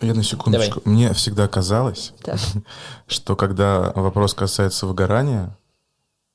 Я 0.00 0.14
на 0.14 0.22
секундочку. 0.22 0.80
Давай. 0.80 0.94
Мне 0.94 1.12
всегда 1.12 1.48
казалось, 1.48 2.12
так. 2.22 2.38
что 3.06 3.36
когда 3.36 3.92
вопрос 3.94 4.34
касается 4.34 4.86
выгорания, 4.86 5.56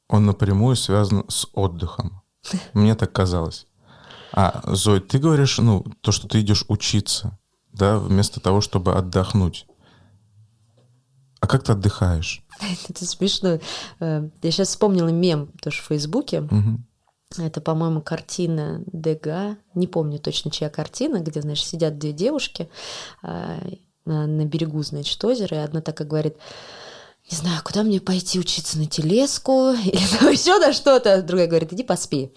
он 0.08 0.26
напрямую 0.26 0.76
связан 0.76 1.26
с 1.28 1.48
отдыхом. 1.54 2.22
Мне 2.74 2.96
так 2.96 3.12
казалось. 3.12 3.68
А, 4.34 4.62
Зой, 4.66 5.02
ты 5.02 5.18
говоришь, 5.20 5.58
ну, 5.58 5.86
то, 6.02 6.12
что 6.12 6.28
ты 6.28 6.40
идешь 6.42 6.66
учиться, 6.68 7.38
да, 7.74 7.98
вместо 7.98 8.40
того, 8.40 8.62
чтобы 8.62 8.94
отдохнуть. 8.94 9.66
А 11.40 11.48
как 11.48 11.64
ты 11.64 11.72
отдыхаешь? 11.72 12.44
Это 12.88 13.06
смешно. 13.06 13.60
Э, 14.00 14.30
я 14.42 14.52
сейчас 14.52 14.70
вспомнила 14.70 15.10
мем 15.10 15.48
тоже 15.62 15.82
в 15.82 15.86
Фейсбуке. 15.86 16.42
Угу. 16.42 16.80
Это, 17.38 17.62
по-моему, 17.62 18.02
картина 18.02 18.84
Дега. 18.92 19.58
Не 19.74 19.88
помню 19.88 20.20
точно, 20.20 20.52
чья 20.52 20.70
картина, 20.70 21.20
где, 21.20 21.42
значит, 21.42 21.66
сидят 21.66 21.98
две 21.98 22.12
девушки 22.12 22.70
а, 23.24 23.58
на 24.06 24.46
берегу, 24.46 24.84
значит, 24.84 25.24
озера, 25.24 25.58
и 25.58 25.62
одна 25.62 25.82
такая 25.82 26.08
говорит, 26.08 26.36
не 27.30 27.38
знаю, 27.38 27.62
куда 27.64 27.84
мне 27.84 28.02
пойти 28.02 28.40
учиться 28.40 28.78
на 28.78 28.86
телеску 28.86 29.72
или 29.72 30.06
там 30.20 30.30
еще 30.30 30.58
на 30.58 30.74
что-то. 30.74 31.22
Другая 31.22 31.48
говорит, 31.48 31.72
иди 31.74 31.84
поспи. 31.84 32.32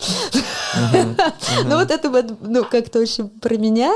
Ну 1.65 1.77
вот 1.77 1.91
это 1.91 2.11
вот, 2.11 2.41
ну, 2.41 2.65
как-то 2.65 3.01
очень 3.01 3.29
про 3.29 3.57
меня. 3.57 3.95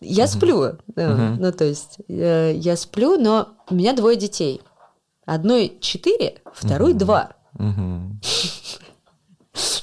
Я 0.00 0.26
сплю. 0.26 0.78
Ну, 0.96 1.52
то 1.52 1.64
есть 1.64 1.98
я 2.08 2.76
сплю, 2.76 3.18
но 3.18 3.48
у 3.70 3.74
меня 3.74 3.92
двое 3.94 4.16
детей. 4.16 4.60
Одной 5.24 5.78
четыре, 5.80 6.40
второй 6.54 6.94
два. 6.94 7.34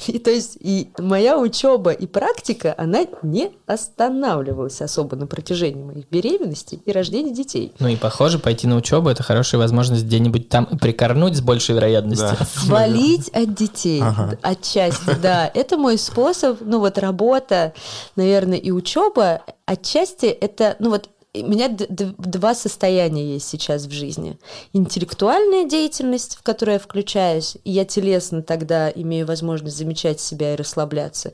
И 0.08 0.18
то 0.18 0.32
есть 0.32 0.58
и 0.60 0.90
моя 0.98 1.38
учеба 1.38 1.92
и 1.92 2.08
практика, 2.08 2.74
она 2.78 3.06
не 3.22 3.52
останавливалась 3.68 4.82
особо 4.82 5.16
на 5.16 5.28
протяжении 5.28 5.84
моих 5.84 6.10
беременностей 6.10 6.82
и 6.84 6.92
рождения 6.92 7.32
детей. 7.32 7.74
Ну 7.80 7.88
и 7.88 7.96
похоже, 7.96 8.40
пойти 8.40 8.66
на 8.66 8.76
учебу 8.76 9.10
это 9.10 9.22
хорошая 9.22 9.62
возможность 9.62 10.06
где-нибудь 10.06 10.50
там 10.50 10.66
прикорнуть 10.66 11.38
с 11.38 11.42
большей 11.42 11.76
вероятностью. 11.76 12.36
Да. 12.40 12.46
Свалить 12.56 13.30
от 13.30 13.54
детей, 13.54 14.02
ага. 14.02 14.38
отчасти, 14.42 15.16
да. 15.22 15.50
Это 15.54 15.78
мой 15.78 15.98
способ, 16.00 16.60
ну 16.62 16.80
вот 16.80 16.98
работа, 16.98 17.74
наверное, 18.16 18.58
и 18.58 18.72
учеба, 18.72 19.42
отчасти 19.66 20.26
это, 20.26 20.76
ну 20.80 20.90
вот 20.90 21.10
у 21.36 21.48
меня 21.48 21.70
два 21.70 22.56
состояния 22.56 23.34
есть 23.34 23.48
сейчас 23.48 23.86
в 23.86 23.92
жизни. 23.92 24.40
Интеллектуальная 24.74 25.66
деятельность, 25.66 26.36
в 26.36 26.42
которую 26.42 26.74
я 26.74 26.80
включаюсь, 26.80 27.56
и 27.64 27.72
я 27.72 27.86
телесно 27.86 28.42
тогда 28.42 28.90
имею 28.90 29.28
возможность 29.28 29.78
замечать 29.78 30.20
себя 30.20 30.54
и 30.54 30.56
расслабляться. 30.56 31.34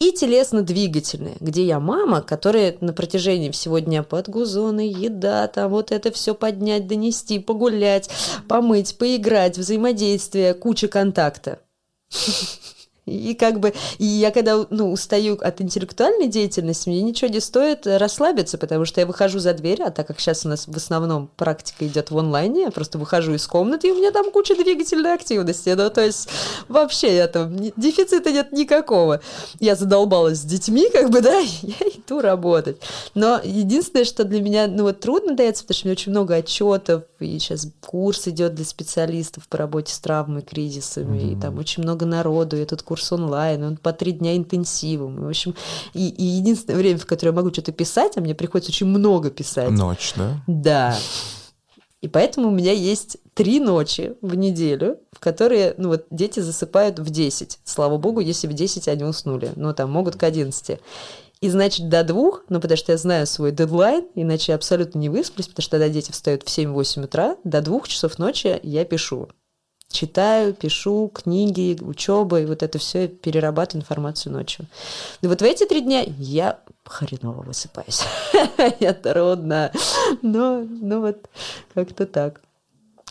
И 0.00 0.10
телесно-двигательная, 0.10 1.36
где 1.38 1.64
я 1.64 1.78
мама, 1.78 2.22
которая 2.22 2.76
на 2.80 2.92
протяжении 2.92 3.50
всего 3.50 3.78
дня 3.78 4.02
подгузоны, 4.02 4.80
еда, 4.80 5.46
там 5.46 5.70
вот 5.70 5.92
это 5.92 6.10
все 6.10 6.34
поднять, 6.34 6.88
донести, 6.88 7.38
погулять, 7.38 8.10
помыть, 8.48 8.98
поиграть, 8.98 9.58
взаимодействие, 9.58 10.54
куча 10.54 10.88
контакта. 10.88 11.60
И 13.06 13.34
как 13.34 13.60
бы, 13.60 13.72
и 13.98 14.04
я 14.04 14.32
когда, 14.32 14.66
ну, 14.70 14.90
устаю 14.90 15.38
от 15.40 15.60
интеллектуальной 15.60 16.26
деятельности, 16.26 16.88
мне 16.88 17.02
ничего 17.02 17.30
не 17.30 17.38
стоит 17.38 17.86
расслабиться, 17.86 18.58
потому 18.58 18.84
что 18.84 19.00
я 19.00 19.06
выхожу 19.06 19.38
за 19.38 19.54
дверь, 19.54 19.80
а 19.82 19.92
так 19.92 20.08
как 20.08 20.18
сейчас 20.18 20.44
у 20.44 20.48
нас 20.48 20.66
в 20.66 20.76
основном 20.76 21.30
практика 21.36 21.86
идет 21.86 22.10
в 22.10 22.18
онлайне, 22.18 22.62
я 22.62 22.70
просто 22.72 22.98
выхожу 22.98 23.34
из 23.34 23.46
комнаты, 23.46 23.88
и 23.88 23.90
у 23.92 23.94
меня 23.94 24.10
там 24.10 24.32
куча 24.32 24.56
двигательной 24.56 25.14
активности, 25.14 25.68
ну, 25.68 25.88
то 25.88 26.04
есть 26.04 26.28
вообще 26.66 27.14
я 27.14 27.28
там, 27.28 27.56
дефицита 27.76 28.32
нет 28.32 28.50
никакого. 28.50 29.20
Я 29.60 29.76
задолбалась 29.76 30.38
с 30.38 30.44
детьми, 30.44 30.90
как 30.92 31.10
бы, 31.10 31.20
да, 31.22 31.38
я 31.38 31.88
иду 31.94 32.20
работать. 32.20 32.78
Но 33.14 33.40
единственное, 33.44 34.04
что 34.04 34.24
для 34.24 34.42
меня, 34.42 34.66
ну, 34.66 34.82
вот 34.82 34.98
трудно 34.98 35.36
дается, 35.36 35.62
потому 35.62 35.76
что 35.76 35.86
у 35.86 35.88
меня 35.88 35.92
очень 35.92 36.10
много 36.10 36.34
отчетов, 36.34 37.04
и 37.20 37.38
сейчас 37.38 37.68
курс 37.80 38.26
идет 38.26 38.54
для 38.54 38.64
специалистов 38.64 39.46
по 39.46 39.58
работе 39.58 39.94
с 39.94 39.98
травмой, 40.00 40.42
кризисами, 40.42 41.18
mm-hmm. 41.18 41.38
и 41.38 41.40
там 41.40 41.58
очень 41.58 41.84
много 41.84 42.04
народу, 42.04 42.56
и 42.56 42.60
этот 42.60 42.82
курс 42.82 42.95
курс 42.96 43.12
онлайн, 43.12 43.62
он 43.62 43.76
по 43.76 43.92
три 43.92 44.12
дня 44.12 44.38
интенсивом. 44.38 45.22
В 45.22 45.28
общем, 45.28 45.54
и, 45.92 46.08
и 46.08 46.24
единственное 46.24 46.78
время, 46.78 46.98
в 46.98 47.04
которое 47.04 47.32
я 47.32 47.36
могу 47.36 47.52
что-то 47.52 47.70
писать, 47.72 48.16
а 48.16 48.22
мне 48.22 48.34
приходится 48.34 48.72
очень 48.72 48.86
много 48.86 49.30
писать. 49.30 49.70
Ночь, 49.70 50.14
да? 50.16 50.40
Да. 50.46 50.96
И 52.00 52.08
поэтому 52.08 52.48
у 52.48 52.50
меня 52.50 52.72
есть 52.72 53.18
три 53.34 53.60
ночи 53.60 54.14
в 54.22 54.34
неделю, 54.34 54.98
в 55.12 55.20
которые, 55.20 55.74
ну 55.76 55.88
вот, 55.88 56.06
дети 56.10 56.40
засыпают 56.40 56.98
в 56.98 57.10
10. 57.10 57.58
Слава 57.64 57.98
богу, 57.98 58.20
если 58.20 58.46
в 58.46 58.54
10 58.54 58.88
они 58.88 59.04
уснули. 59.04 59.50
Ну, 59.56 59.74
там, 59.74 59.90
могут 59.90 60.16
к 60.16 60.22
11. 60.22 60.78
И, 61.42 61.50
значит, 61.50 61.90
до 61.90 62.02
двух, 62.02 62.44
ну, 62.48 62.60
потому 62.62 62.78
что 62.78 62.92
я 62.92 62.98
знаю 62.98 63.26
свой 63.26 63.52
дедлайн, 63.52 64.06
иначе 64.14 64.52
я 64.52 64.56
абсолютно 64.56 64.98
не 64.98 65.10
высплюсь, 65.10 65.48
потому 65.48 65.62
что 65.62 65.72
тогда 65.72 65.90
дети 65.90 66.12
встают 66.12 66.44
в 66.44 66.46
7-8 66.46 67.04
утра, 67.04 67.36
до 67.44 67.60
двух 67.60 67.88
часов 67.88 68.18
ночи 68.18 68.58
я 68.62 68.86
пишу 68.86 69.28
читаю, 69.90 70.54
пишу 70.54 71.10
книги, 71.12 71.78
учеба, 71.80 72.40
и 72.40 72.46
вот 72.46 72.62
это 72.62 72.78
все 72.78 73.08
перерабатываю 73.08 73.82
информацию 73.82 74.32
ночью. 74.32 74.66
И 75.22 75.26
вот 75.26 75.40
в 75.40 75.44
эти 75.44 75.64
три 75.66 75.80
дня 75.80 76.04
я 76.18 76.60
хреново 76.84 77.42
высыпаюсь. 77.42 78.02
я 78.80 78.92
трудно. 78.94 79.72
Но, 80.22 80.60
ну 80.60 81.00
вот 81.00 81.28
как-то 81.74 82.06
так. 82.06 82.40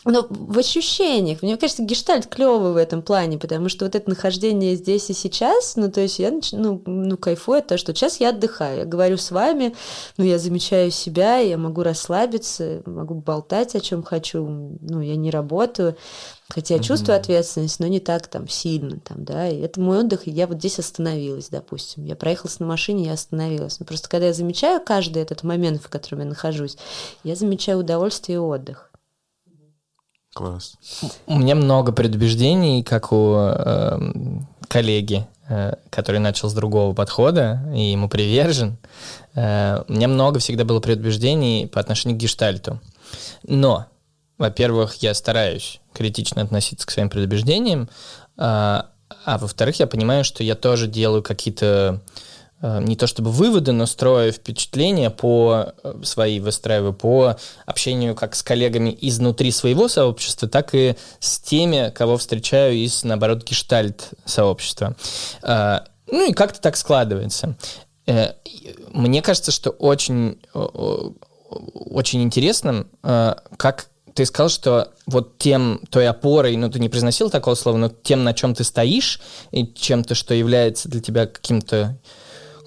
Но 0.05 0.27
в 0.29 0.59
ощущениях, 0.59 1.41
мне 1.41 1.57
кажется, 1.57 1.81
гештальт 1.81 2.27
клевый 2.27 2.73
в 2.73 2.77
этом 2.77 3.01
плане, 3.01 3.39
потому 3.39 3.69
что 3.69 3.85
вот 3.85 3.95
это 3.95 4.07
нахождение 4.07 4.75
здесь 4.75 5.09
и 5.09 5.13
сейчас, 5.13 5.75
ну, 5.75 5.91
то 5.91 5.99
есть 5.99 6.19
я 6.19 6.31
ну, 6.51 6.79
ну, 6.85 7.17
кайфую 7.17 7.57
от 7.57 7.67
того, 7.67 7.79
что 7.79 7.93
сейчас 7.95 8.19
я 8.19 8.29
отдыхаю, 8.29 8.79
я 8.79 8.85
говорю 8.85 9.17
с 9.17 9.31
вами, 9.31 9.75
ну, 10.17 10.23
я 10.23 10.37
замечаю 10.37 10.91
себя, 10.91 11.37
я 11.37 11.57
могу 11.57 11.81
расслабиться, 11.81 12.83
могу 12.85 13.15
болтать 13.15 13.73
о 13.73 13.79
чем 13.79 14.03
хочу, 14.03 14.77
ну, 14.79 15.01
я 15.01 15.15
не 15.15 15.31
работаю, 15.31 15.97
хотя 16.49 16.75
я 16.75 16.83
чувствую 16.83 17.17
ответственность, 17.17 17.79
но 17.79 17.87
не 17.87 17.99
так 17.99 18.27
там 18.27 18.47
сильно, 18.47 18.99
там, 18.99 19.25
да, 19.25 19.49
и 19.49 19.57
это 19.57 19.81
мой 19.81 20.01
отдых, 20.01 20.27
и 20.27 20.31
я 20.31 20.45
вот 20.45 20.59
здесь 20.59 20.77
остановилась, 20.77 21.49
допустим, 21.49 22.05
я 22.05 22.15
проехалась 22.15 22.59
на 22.59 22.67
машине, 22.67 23.05
я 23.05 23.13
остановилась, 23.13 23.79
но 23.79 23.87
просто 23.87 24.07
когда 24.07 24.27
я 24.27 24.33
замечаю 24.33 24.79
каждый 24.85 25.23
этот 25.23 25.41
момент, 25.41 25.81
в 25.81 25.89
котором 25.89 26.19
я 26.19 26.25
нахожусь, 26.25 26.77
я 27.23 27.35
замечаю 27.35 27.79
удовольствие 27.79 28.35
и 28.35 28.39
отдых. 28.39 28.91
Класс. 30.35 30.75
У 31.27 31.39
меня 31.39 31.55
много 31.55 31.93
предубеждений, 31.93 32.83
как 32.83 33.13
у 33.13 33.35
э, 33.37 33.97
коллеги, 34.67 35.25
э, 35.47 35.75
который 35.89 36.19
начал 36.19 36.49
с 36.49 36.53
другого 36.53 36.93
подхода 36.93 37.61
и 37.73 37.93
ему 37.93 38.09
привержен. 38.09 38.75
Э, 39.33 39.83
у 39.87 39.93
меня 39.93 40.09
много 40.09 40.39
всегда 40.39 40.65
было 40.65 40.81
предубеждений 40.81 41.67
по 41.67 41.79
отношению 41.79 42.17
к 42.17 42.21
гештальту. 42.21 42.81
Но, 43.47 43.85
во-первых, 44.37 44.95
я 44.95 45.13
стараюсь 45.13 45.79
критично 45.93 46.41
относиться 46.41 46.85
к 46.85 46.91
своим 46.91 47.09
предубеждениям, 47.09 47.83
э, 47.83 47.87
а 48.37 49.37
во-вторых, 49.37 49.79
я 49.79 49.87
понимаю, 49.87 50.25
что 50.25 50.43
я 50.43 50.55
тоже 50.55 50.87
делаю 50.87 51.23
какие-то 51.23 52.01
Э, 52.01 52.25
не 52.61 52.95
то 52.95 53.05
чтобы 53.05 53.31
выводы, 53.31 53.73
но 53.73 53.85
строю 53.85 54.31
впечатления 54.31 55.09
по 55.09 55.73
э, 55.83 55.93
свои 56.03 56.39
выстраиваю 56.39 56.93
по 56.93 57.35
общению 57.65 58.15
как 58.15 58.33
с 58.33 58.41
коллегами 58.43 58.97
изнутри 59.01 59.51
своего 59.51 59.87
сообщества, 59.87 60.47
так 60.47 60.73
и 60.73 60.95
с 61.19 61.39
теми, 61.39 61.91
кого 61.93 62.17
встречаю 62.17 62.75
из, 62.75 63.03
наоборот, 63.03 63.43
гештальт 63.43 64.09
сообщества. 64.25 64.95
Э, 65.43 65.79
ну 66.07 66.29
и 66.29 66.33
как-то 66.33 66.61
так 66.61 66.77
складывается. 66.77 67.55
Мне 68.93 69.23
кажется, 69.23 69.51
что 69.51 69.71
очень, 69.71 70.39
очень 70.53 72.21
интересным, 72.21 72.87
как 73.01 73.87
ты 74.13 74.25
сказал, 74.25 74.49
что 74.49 74.93
вот 75.07 75.39
тем, 75.39 75.81
той 75.89 76.07
опорой, 76.07 76.55
ну, 76.55 76.69
ты 76.69 76.79
не 76.79 76.87
произносил 76.87 77.31
такого 77.31 77.55
слова, 77.55 77.77
но 77.77 77.89
тем, 77.89 78.23
на 78.23 78.35
чем 78.35 78.53
ты 78.53 78.63
стоишь, 78.63 79.19
и 79.51 79.65
чем-то, 79.65 80.13
что 80.13 80.35
является 80.35 80.87
для 80.87 81.01
тебя 81.01 81.25
каким-то 81.25 81.97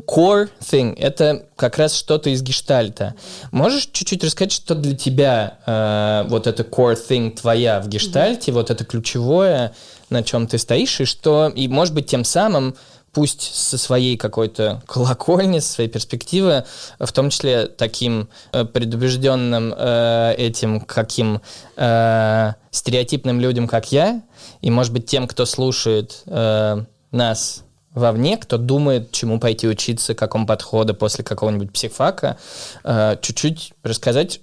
core 0.07 0.49
thing— 0.61 0.95
это 0.99 1.47
как 1.57 1.79
раз 1.79 1.95
что-то 1.95 2.31
из 2.31 2.43
гештальта. 2.43 3.15
Можешь 3.51 3.89
чуть-чуть 3.93 4.25
рассказать, 4.25 4.53
что 4.53 4.75
для 4.75 4.97
тебя 4.97 5.59
э, 5.67 6.25
вот 6.29 6.47
это 6.47 6.63
core 6.63 6.97
thing 6.97 7.31
твоя 7.31 7.81
в 7.81 7.89
гештальте, 7.89 8.51
mm-hmm. 8.51 8.55
вот 8.55 8.71
это 8.71 8.85
ключевое, 8.85 9.75
на 10.11 10.23
чем 10.23 10.47
ты 10.47 10.59
стоишь, 10.59 11.01
и 11.01 11.05
что, 11.05 11.49
и 11.55 11.69
может 11.69 11.95
быть 11.95 12.07
тем 12.07 12.25
самым 12.25 12.75
пусть 13.13 13.55
со 13.55 13.79
своей 13.79 14.17
какой-то 14.17 14.83
колокольни, 14.87 15.59
со 15.59 15.73
своей 15.73 15.91
перспективы, 15.91 16.65
в 16.99 17.11
том 17.13 17.31
числе 17.31 17.67
таким 17.67 18.29
э, 18.53 18.65
предубежденным 18.65 19.75
э, 19.77 20.35
этим 20.37 20.81
каким 20.81 21.41
э, 21.77 22.53
стереотипным 22.71 23.41
людям, 23.41 23.67
как 23.67 23.91
я, 23.93 24.23
и, 24.61 24.71
может 24.71 24.93
быть, 24.93 25.07
тем, 25.07 25.27
кто 25.27 25.47
слушает 25.47 26.23
э, 26.27 26.85
нас 27.11 27.65
вовне, 27.99 28.37
кто 28.37 28.59
думает, 28.59 29.13
чему 29.13 29.39
пойти 29.39 29.69
учиться, 29.69 30.15
какому 30.15 30.47
подходу 30.47 30.95
после 30.95 31.25
какого-нибудь 31.25 31.73
психфака, 31.73 32.39
э, 32.85 33.17
чуть-чуть 33.21 33.75
рассказать, 33.83 34.41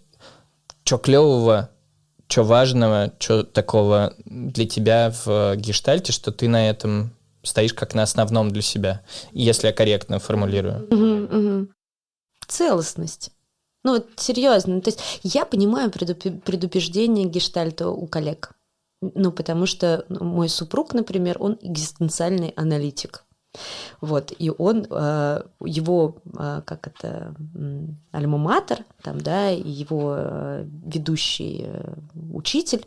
что 0.83 0.97
клевого, 0.97 1.69
что 2.27 2.43
важного, 2.43 3.13
что 3.19 3.43
такого 3.43 4.13
для 4.25 4.67
тебя 4.67 5.13
в 5.25 5.55
гештальте, 5.55 6.11
что 6.11 6.31
ты 6.31 6.47
на 6.47 6.69
этом 6.69 7.11
стоишь 7.43 7.73
как 7.73 7.93
на 7.93 8.03
основном 8.03 8.51
для 8.51 8.61
себя, 8.61 9.01
если 9.31 9.67
я 9.67 9.73
корректно 9.73 10.19
формулирую. 10.19 10.87
Угу, 10.89 11.37
угу. 11.37 11.67
Целостность. 12.47 13.31
Ну 13.83 13.93
вот 13.93 14.07
серьезно, 14.15 14.81
то 14.81 14.89
есть 14.89 15.19
я 15.21 15.45
понимаю 15.45 15.91
предупреждение 15.91 17.27
гештальта 17.27 17.87
у 17.89 18.07
коллег. 18.07 18.51
Ну, 19.01 19.31
потому 19.31 19.65
что 19.65 20.05
ну, 20.09 20.23
мой 20.23 20.49
супруг, 20.49 20.93
например, 20.93 21.37
он 21.39 21.59
экзистенциальный 21.61 22.49
аналитик. 22.55 23.24
Вот, 24.01 24.33
и 24.37 24.51
он, 24.55 24.85
э, 24.89 25.41
его, 25.63 26.17
э, 26.37 26.61
как 26.65 26.87
это, 26.87 27.35
альма-матер, 28.11 28.83
там, 29.01 29.19
да, 29.19 29.49
его 29.49 30.15
э, 30.17 30.65
ведущий 30.85 31.67
учитель, 32.33 32.85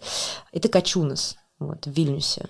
это 0.53 0.69
Качунас, 0.69 1.37
вот, 1.59 1.87
в 1.87 1.91
Вильнюсе. 1.91 2.47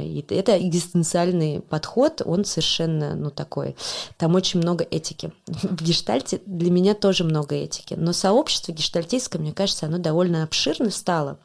И 0.00 0.24
это 0.30 0.58
экзистенциальный 0.58 1.60
подход, 1.60 2.22
он 2.24 2.44
совершенно, 2.44 3.14
ну, 3.14 3.30
такой. 3.30 3.76
Там 4.16 4.34
очень 4.34 4.58
много 4.58 4.84
этики. 4.84 5.32
В 5.46 5.82
гештальте 5.82 6.40
для 6.44 6.70
меня 6.70 6.94
тоже 6.94 7.22
много 7.22 7.54
этики. 7.54 7.94
Но 7.94 8.12
сообщество 8.12 8.72
гештальтейское, 8.72 9.40
мне 9.40 9.52
кажется, 9.52 9.86
оно 9.86 9.98
довольно 9.98 10.42
обширно 10.42 10.90
стало 10.90 11.38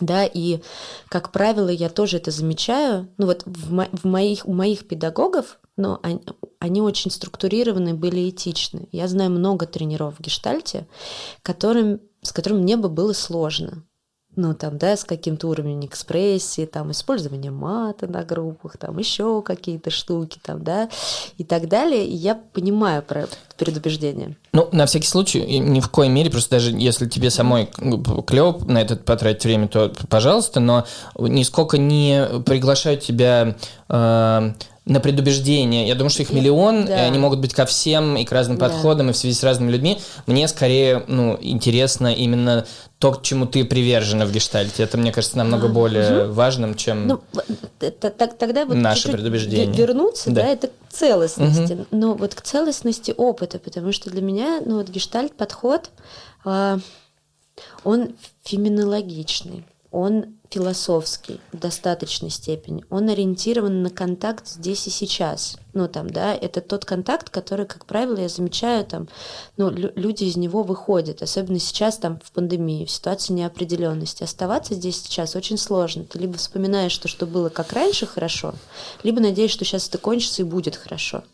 да, 0.00 0.24
и, 0.24 0.60
как 1.08 1.32
правило, 1.32 1.68
я 1.68 1.88
тоже 1.88 2.18
это 2.18 2.30
замечаю, 2.30 3.08
ну 3.18 3.26
вот 3.26 3.42
в, 3.46 3.72
мо- 3.72 3.88
в 3.92 4.04
моих, 4.04 4.46
у 4.46 4.52
моих 4.52 4.86
педагогов, 4.86 5.58
ну, 5.76 5.98
они, 6.02 6.20
они 6.60 6.80
очень 6.80 7.10
структурированы, 7.10 7.94
были 7.94 8.28
этичны. 8.30 8.88
Я 8.92 9.08
знаю 9.08 9.30
много 9.30 9.66
тренеров 9.66 10.16
в 10.18 10.22
гештальте, 10.22 10.86
которым, 11.42 12.00
с 12.22 12.32
которыми 12.32 12.62
мне 12.62 12.76
бы 12.76 12.88
было 12.88 13.12
сложно. 13.12 13.84
Ну, 14.36 14.54
там, 14.54 14.78
да, 14.78 14.96
с 14.96 15.04
каким-то 15.04 15.48
уровнем 15.48 15.84
экспрессии, 15.86 16.66
там, 16.66 16.90
использование 16.90 17.50
мата 17.50 18.06
на 18.06 18.24
группах, 18.24 18.76
там, 18.76 18.98
еще 18.98 19.42
какие-то 19.42 19.90
штуки, 19.90 20.38
там, 20.42 20.64
да, 20.64 20.88
и 21.38 21.44
так 21.44 21.68
далее. 21.68 22.06
И 22.06 22.14
я 22.14 22.34
понимаю 22.34 23.02
про 23.02 23.26
предубеждения. 23.56 24.36
Ну, 24.52 24.68
на 24.72 24.86
всякий 24.86 25.06
случай, 25.06 25.58
ни 25.58 25.80
в 25.80 25.88
коей 25.88 26.10
мере, 26.10 26.30
просто 26.30 26.50
даже 26.50 26.72
если 26.72 27.08
тебе 27.08 27.30
самой 27.30 27.66
клево 28.26 28.64
на 28.66 28.80
этот 28.80 29.04
потратить 29.04 29.44
время, 29.44 29.68
то 29.68 29.92
пожалуйста, 30.08 30.60
но 30.60 30.84
нисколько 31.18 31.78
не 31.78 32.26
приглашаю 32.44 32.98
тебя 32.98 33.56
э, 33.88 34.52
на 34.86 35.00
предубеждение. 35.00 35.88
Я 35.88 35.94
думаю, 35.94 36.10
что 36.10 36.22
их 36.22 36.30
миллион, 36.30 36.84
да. 36.84 37.04
и 37.04 37.08
они 37.08 37.18
могут 37.18 37.38
быть 37.38 37.54
ко 37.54 37.64
всем 37.64 38.16
и 38.16 38.24
к 38.24 38.32
разным 38.32 38.58
да. 38.58 38.68
подходам, 38.68 39.08
и 39.08 39.12
в 39.12 39.16
связи 39.16 39.34
с 39.34 39.42
разными 39.42 39.70
людьми. 39.70 39.98
Мне 40.26 40.46
скорее 40.46 41.04
ну, 41.08 41.38
интересно 41.40 42.12
именно 42.12 42.66
то, 42.98 43.12
к 43.12 43.22
чему 43.22 43.46
ты 43.46 43.64
привержена 43.64 44.26
в 44.26 44.32
гештальте. 44.32 44.82
Это, 44.82 44.98
мне 44.98 45.10
кажется, 45.10 45.38
намного 45.38 45.68
а, 45.68 45.70
более 45.70 46.24
угу. 46.24 46.34
важным, 46.34 46.74
чем 46.74 47.06
ну, 47.06 47.20
тогда 47.78 48.66
вот 48.66 48.76
наше 48.76 49.10
предубеждение. 49.10 49.74
Вернуться, 49.74 50.30
да. 50.30 50.42
да, 50.42 50.48
это 50.48 50.66
к 50.68 50.92
целостности. 50.92 51.72
Угу. 51.72 51.86
Но 51.90 52.14
вот 52.14 52.34
к 52.34 52.42
целостности 52.42 53.14
опыта, 53.16 53.58
потому 53.58 53.90
что 53.92 54.10
для 54.10 54.20
меня 54.20 54.60
ну, 54.64 54.76
вот 54.76 54.90
гештальт-подход, 54.90 55.90
а, 56.44 56.78
он 57.84 58.16
феминологичный 58.44 59.64
он 59.94 60.24
философский 60.54 61.40
в 61.52 61.58
достаточной 61.58 62.30
степени, 62.30 62.84
он 62.88 63.08
ориентирован 63.08 63.82
на 63.82 63.90
контакт 63.90 64.46
здесь 64.46 64.86
и 64.86 64.90
сейчас. 64.90 65.56
Ну, 65.72 65.88
там, 65.88 66.08
да, 66.08 66.32
это 66.32 66.60
тот 66.60 66.84
контакт, 66.84 67.28
который, 67.28 67.66
как 67.66 67.86
правило, 67.86 68.20
я 68.20 68.28
замечаю, 68.28 68.84
там, 68.84 69.08
ну, 69.56 69.70
люди 69.70 70.24
из 70.24 70.36
него 70.36 70.62
выходят, 70.62 71.22
особенно 71.22 71.58
сейчас, 71.58 71.98
там, 71.98 72.20
в 72.22 72.30
пандемии, 72.30 72.84
в 72.84 72.90
ситуации 72.90 73.32
неопределенности. 73.32 74.22
Оставаться 74.22 74.74
здесь 74.74 75.02
сейчас 75.02 75.34
очень 75.34 75.58
сложно. 75.58 76.04
Ты 76.04 76.20
либо 76.20 76.38
вспоминаешь, 76.38 76.92
что, 76.92 77.08
что 77.08 77.26
было 77.26 77.48
как 77.48 77.72
раньше 77.72 78.06
хорошо, 78.06 78.54
либо 79.02 79.20
надеешься, 79.20 79.56
что 79.56 79.64
сейчас 79.64 79.88
это 79.88 79.98
кончится 79.98 80.42
и 80.42 80.44
будет 80.44 80.76
хорошо. 80.76 81.24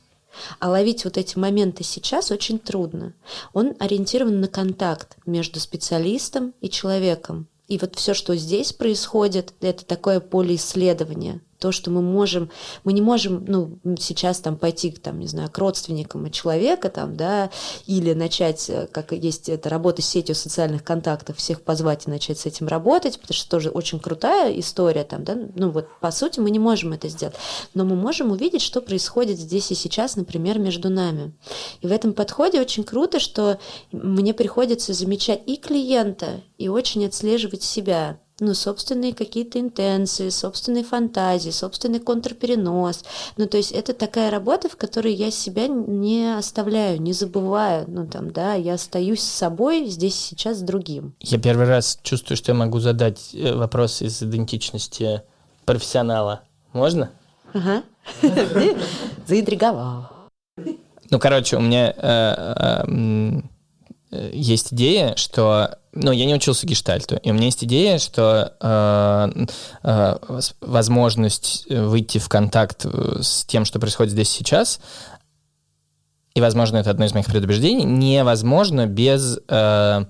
А 0.59 0.71
ловить 0.71 1.05
вот 1.05 1.19
эти 1.19 1.37
моменты 1.37 1.85
сейчас 1.85 2.31
очень 2.31 2.59
трудно. 2.59 3.13
Он 3.53 3.75
ориентирован 3.79 4.41
на 4.41 4.49
контакт 4.49 5.17
между 5.27 5.61
специалистом 5.61 6.55
и 6.63 6.71
человеком. 6.71 7.50
И 7.71 7.79
вот 7.79 7.95
все, 7.95 8.15
что 8.15 8.35
здесь 8.35 8.73
происходит, 8.73 9.55
это 9.61 9.87
такое 9.87 10.19
поле 10.19 10.57
исследования 10.57 11.41
то, 11.61 11.73
что 11.73 11.91
мы 11.91 12.01
можем, 12.01 12.51
мы 12.85 12.93
не 12.93 13.03
можем, 13.03 13.45
ну, 13.47 13.79
сейчас 13.99 14.41
там 14.41 14.57
пойти, 14.57 14.91
там, 14.91 15.21
не 15.21 15.27
знаю, 15.27 15.51
к 15.51 15.59
родственникам 15.59 16.31
человека, 16.31 16.89
там, 16.89 17.17
да, 17.17 17.51
или 17.87 18.15
начать, 18.15 18.69
э, 18.71 18.89
как 18.91 19.13
есть 19.13 19.49
эта 19.49 19.69
работа 19.69 20.03
с 20.03 20.07
сетью 20.07 20.35
социальных 20.35 20.83
контактов, 20.83 21.37
всех 21.37 21.63
позвать 21.63 22.07
и 22.07 22.11
начать 22.11 22.39
с 22.39 22.47
этим 22.47 22.67
работать, 22.67 23.21
потому 23.21 23.35
что 23.35 23.49
тоже 23.49 23.71
очень 23.71 24.01
крутая 24.01 24.59
история, 24.59 25.05
там, 25.05 25.23
да, 25.23 25.37
ну, 25.55 25.71
вот, 25.71 25.87
по 26.01 26.11
сути, 26.11 26.41
мы 26.41 26.51
не 26.51 26.59
можем 26.59 26.95
это 26.95 27.09
сделать, 27.09 27.37
но 27.75 27.85
мы 27.85 27.95
можем 27.95 28.33
увидеть, 28.33 28.63
что 28.63 28.81
происходит 28.81 29.39
здесь 29.39 29.71
и 29.71 29.75
сейчас, 29.75 30.17
например, 30.17 30.59
между 30.59 30.89
нами. 30.89 31.33
И 31.83 31.87
в 31.87 31.93
этом 31.93 32.15
подходе 32.15 32.61
очень 32.61 32.85
круто, 32.85 33.21
что 33.21 33.59
мне 33.93 34.33
приходится 34.33 34.95
замечать 34.95 35.43
и 35.47 35.57
клиента, 35.57 36.41
и 36.57 36.69
очень 36.69 37.05
отслеживать 37.05 37.63
себя, 37.63 38.19
ну, 38.41 38.55
собственные 38.55 39.15
какие-то 39.15 39.61
интенции, 39.61 40.31
собственные 40.31 40.85
фантазии, 40.85 41.51
собственный 41.51 42.01
контрперенос. 42.01 43.05
Ну, 43.37 43.47
то 43.47 43.57
есть 43.57 43.73
это 43.73 43.93
такая 43.95 44.31
работа, 44.31 44.69
в 44.69 44.77
которой 44.77 45.15
я 45.15 45.31
себя 45.31 45.69
не 45.69 46.37
оставляю, 46.37 47.01
не 47.01 47.13
забываю. 47.13 47.85
Ну, 47.89 48.07
там, 48.07 48.31
да, 48.31 48.55
я 48.55 48.75
остаюсь 48.75 49.21
с 49.21 49.31
собой 49.31 49.87
здесь 49.87 50.15
сейчас 50.15 50.59
с 50.59 50.63
другим. 50.63 51.15
Я 51.21 51.39
первый 51.39 51.67
раз 51.67 51.99
чувствую, 52.03 52.37
что 52.37 52.53
я 52.53 52.59
могу 52.59 52.81
задать 52.81 53.35
э, 53.35 53.55
вопрос 53.55 54.03
из 54.03 54.23
идентичности 54.23 55.23
профессионала. 55.65 56.43
Можно? 56.73 57.11
Ага. 57.53 57.83
Заинтриговал. 59.27 60.09
Ну, 61.11 61.19
короче, 61.19 61.57
у 61.57 61.61
меня 61.61 61.93
э, 61.97 63.43
э, 64.13 64.31
есть 64.33 64.73
идея, 64.73 65.17
что 65.17 65.80
ну, 65.93 66.13
я 66.13 66.25
не 66.25 66.35
учился 66.35 66.67
гештальту, 66.67 67.17
и 67.17 67.31
у 67.31 67.35
меня 67.35 67.47
есть 67.47 67.65
идея, 67.65 67.99
что 67.99 68.55
э, 68.61 69.47
э, 69.83 70.41
возможность 70.61 71.67
выйти 71.69 72.19
в 72.19 72.29
контакт 72.29 72.85
э, 72.85 73.19
с 73.23 73.45
тем, 73.45 73.65
что 73.65 73.81
происходит 73.81 74.13
здесь 74.13 74.31
сейчас, 74.31 74.81
и, 76.35 76.41
возможно, 76.41 76.79
это 76.79 76.91
одно 76.91 77.05
из 77.05 77.13
моих 77.13 77.27
предубеждений, 77.27 77.85
невозможно 77.85 78.87
без 78.87 79.39
э, 79.49 80.05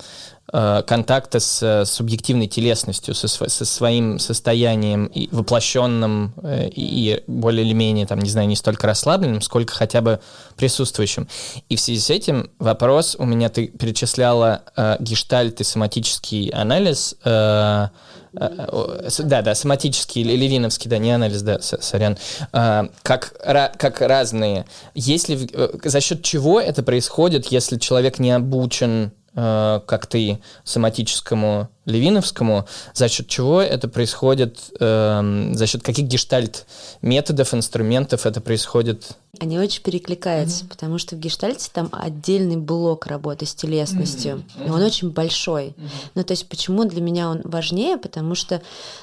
Э, 0.53 0.83
контакта 0.85 1.39
с 1.39 1.62
э, 1.62 1.85
субъективной 1.85 2.49
телесностью, 2.49 3.14
со, 3.14 3.29
со 3.29 3.64
своим 3.64 4.18
состоянием 4.18 5.07
и 5.07 5.29
воплощенным 5.31 6.33
э, 6.43 6.68
и 6.75 7.23
более 7.29 7.64
или 7.64 7.73
менее, 7.73 8.05
там, 8.05 8.18
не 8.18 8.29
знаю, 8.29 8.49
не 8.49 8.57
столько 8.57 8.89
расслабленным, 8.89 9.43
сколько 9.43 9.73
хотя 9.75 10.01
бы 10.01 10.18
присутствующим. 10.57 11.29
И 11.68 11.77
в 11.77 11.81
связи 11.81 12.01
с 12.01 12.11
этим 12.11 12.51
вопрос 12.59 13.14
у 13.16 13.27
меня, 13.27 13.49
ты 13.49 13.68
перечисляла 13.68 14.62
э, 14.77 14.97
гештальт 14.99 15.61
и 15.61 15.64
соматический 15.64 16.49
анализ, 16.49 17.14
э, 17.25 17.89
да, 18.33 19.43
да, 19.43 19.55
соматический, 19.55 20.22
левиновский, 20.22 20.89
да, 20.89 20.99
не 20.99 21.12
анализ, 21.12 21.43
да, 21.43 21.61
сорян, 21.61 22.16
как, 22.51 23.35
как 23.43 24.01
разные. 24.01 24.66
Если, 24.95 25.49
за 25.85 26.01
счет 26.01 26.22
чего 26.22 26.61
это 26.61 26.83
происходит, 26.83 27.47
если 27.47 27.78
человек 27.78 28.18
не 28.18 28.33
обучен 28.33 29.12
Э, 29.35 29.81
как 29.87 30.07
ты, 30.07 30.41
соматическому 30.64 31.68
Левиновскому, 31.91 32.66
за 32.95 33.09
счет 33.09 33.28
чего 33.28 33.61
это 33.61 33.88
происходит, 33.88 34.59
э, 34.78 35.51
за 35.53 35.66
счет 35.66 35.82
каких 35.82 36.07
гештальт 36.07 36.66
методов, 37.03 37.55
инструментов 37.55 38.26
это 38.26 38.41
происходит 38.41 39.16
они 39.38 39.59
очень 39.59 39.82
перекликаются, 39.82 40.64
mm-hmm. 40.64 40.68
потому 40.68 40.99
что 40.99 41.14
в 41.14 41.20
гештальте 41.20 41.70
там 41.72 41.88
отдельный 41.93 42.57
блок 42.57 43.07
работы 43.07 43.47
с 43.47 43.55
телесностью, 43.55 44.43
mm-hmm. 44.59 44.66
и 44.66 44.70
он 44.70 44.82
очень 44.82 45.11
большой. 45.11 45.68
Mm-hmm. 45.68 45.91
Ну, 46.16 46.24
то 46.24 46.32
есть 46.32 46.49
почему 46.49 46.84
для 46.84 47.01
меня 47.01 47.30
он 47.30 47.41
важнее? 47.45 47.97
Потому 47.97 48.34
что, 48.34 48.61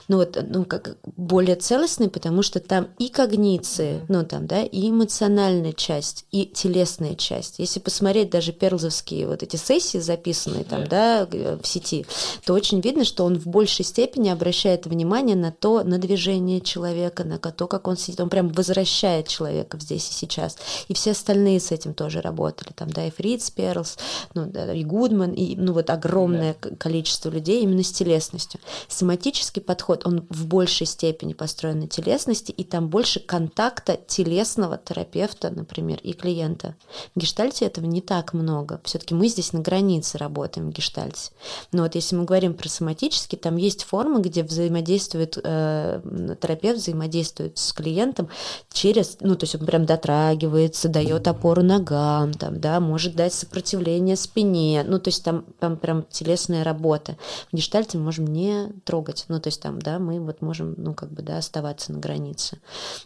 ну 0.09 0.17
вот, 0.17 0.37
ну, 0.47 0.65
как 0.65 0.97
более 1.15 1.55
целостный, 1.55 2.09
потому 2.09 2.43
что 2.43 2.59
там 2.59 2.89
и 2.99 3.07
когниции, 3.07 3.93
mm-hmm. 3.93 4.05
ну 4.09 4.25
там, 4.25 4.47
да, 4.47 4.63
и 4.63 4.89
эмоциональная 4.89 5.71
часть, 5.71 6.25
и 6.31 6.45
телесная 6.45 7.15
часть. 7.15 7.55
Если 7.59 7.79
посмотреть 7.79 8.29
даже 8.29 8.51
перлзовские 8.51 9.27
вот 9.27 9.43
эти 9.43 9.55
сессии, 9.55 9.97
записанные 9.97 10.65
там, 10.65 10.81
yeah. 10.81 10.89
да, 10.89 11.27
в 11.61 11.65
сети, 11.65 12.05
то 12.45 12.53
очень 12.53 12.76
видно, 12.81 13.03
что 13.03 13.25
он 13.25 13.37
в 13.39 13.47
большей 13.47 13.85
степени 13.85 14.29
обращает 14.29 14.85
внимание 14.85 15.35
на 15.35 15.51
то, 15.51 15.83
на 15.83 15.97
движение 15.97 16.61
человека, 16.61 17.23
на 17.23 17.37
то, 17.37 17.67
как 17.67 17.87
он 17.87 17.97
сидит. 17.97 18.19
Он 18.19 18.29
прям 18.29 18.49
возвращает 18.49 19.27
человека 19.27 19.77
здесь 19.79 20.03
сейчас. 20.03 20.57
И 20.87 20.93
все 20.93 21.11
остальные 21.11 21.59
с 21.59 21.71
этим 21.71 21.93
тоже 21.93 22.21
работали. 22.21 22.69
Там, 22.75 22.89
да, 22.89 23.05
и 23.05 23.11
Фриц 23.11 23.49
Перлс, 23.51 23.97
ну, 24.33 24.45
да, 24.45 24.73
и 24.73 24.83
Гудман, 24.83 25.31
и 25.31 25.55
ну, 25.55 25.73
вот 25.73 25.89
огромное 25.89 26.55
да. 26.61 26.69
количество 26.75 27.29
людей 27.29 27.63
именно 27.63 27.83
с 27.83 27.91
телесностью. 27.91 28.59
Соматический 28.87 29.61
подход, 29.61 30.05
он 30.05 30.25
в 30.29 30.45
большей 30.45 30.87
степени 30.87 31.33
построен 31.33 31.79
на 31.79 31.87
телесности, 31.87 32.51
и 32.51 32.63
там 32.63 32.89
больше 32.89 33.19
контакта 33.19 33.97
телесного 34.07 34.77
терапевта, 34.77 35.49
например, 35.49 35.99
и 36.03 36.13
клиента. 36.13 36.75
В 37.15 37.19
гештальте 37.19 37.65
этого 37.65 37.85
не 37.85 38.01
так 38.01 38.33
много. 38.33 38.81
Все-таки 38.83 39.13
мы 39.13 39.27
здесь 39.27 39.53
на 39.53 39.59
границе 39.59 40.17
работаем 40.17 40.69
в 40.69 40.73
гештальте. 40.73 41.31
Но 41.71 41.83
вот 41.83 41.95
если 41.95 42.15
мы 42.15 42.25
говорим 42.25 42.53
про 42.53 42.66
соматический, 42.69 43.37
там 43.37 43.57
есть 43.57 43.83
формы, 43.83 44.21
где 44.21 44.43
взаимодействует 44.43 45.37
э, 45.43 46.01
терапевт, 46.41 46.79
взаимодействует 46.79 47.57
с 47.57 47.73
клиентом 47.73 48.29
через, 48.71 49.17
ну, 49.21 49.35
то 49.35 49.45
есть 49.45 49.55
он 49.55 49.65
прям 49.65 49.85
дотрагивается 49.85 50.89
дает 50.89 51.27
опору 51.27 51.63
ногам, 51.63 52.33
там, 52.33 52.59
да, 52.59 52.79
может 52.79 53.15
дать 53.15 53.33
сопротивление 53.33 54.15
спине, 54.15 54.83
ну, 54.87 54.99
то 54.99 55.09
есть 55.09 55.23
там, 55.23 55.45
там 55.59 55.77
прям 55.77 56.03
телесная 56.09 56.63
работа. 56.63 57.17
В 57.51 57.55
гештальте 57.55 57.97
мы 57.97 58.05
можем 58.05 58.27
не 58.27 58.69
трогать, 58.85 59.25
ну, 59.27 59.39
то 59.39 59.47
есть 59.47 59.61
там, 59.61 59.79
да, 59.79 59.99
мы 59.99 60.19
вот 60.19 60.41
можем, 60.41 60.75
ну, 60.77 60.93
как 60.93 61.11
бы, 61.11 61.21
да, 61.21 61.37
оставаться 61.37 61.91
на 61.91 61.99
границе. 61.99 62.59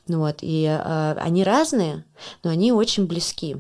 Ну, 0.08 0.20
вот, 0.20 0.38
и 0.42 0.66
э, 0.66 1.14
они 1.20 1.44
разные, 1.44 2.06
но 2.44 2.52
они 2.52 2.72
очень 2.72 3.08
близки. 3.08 3.58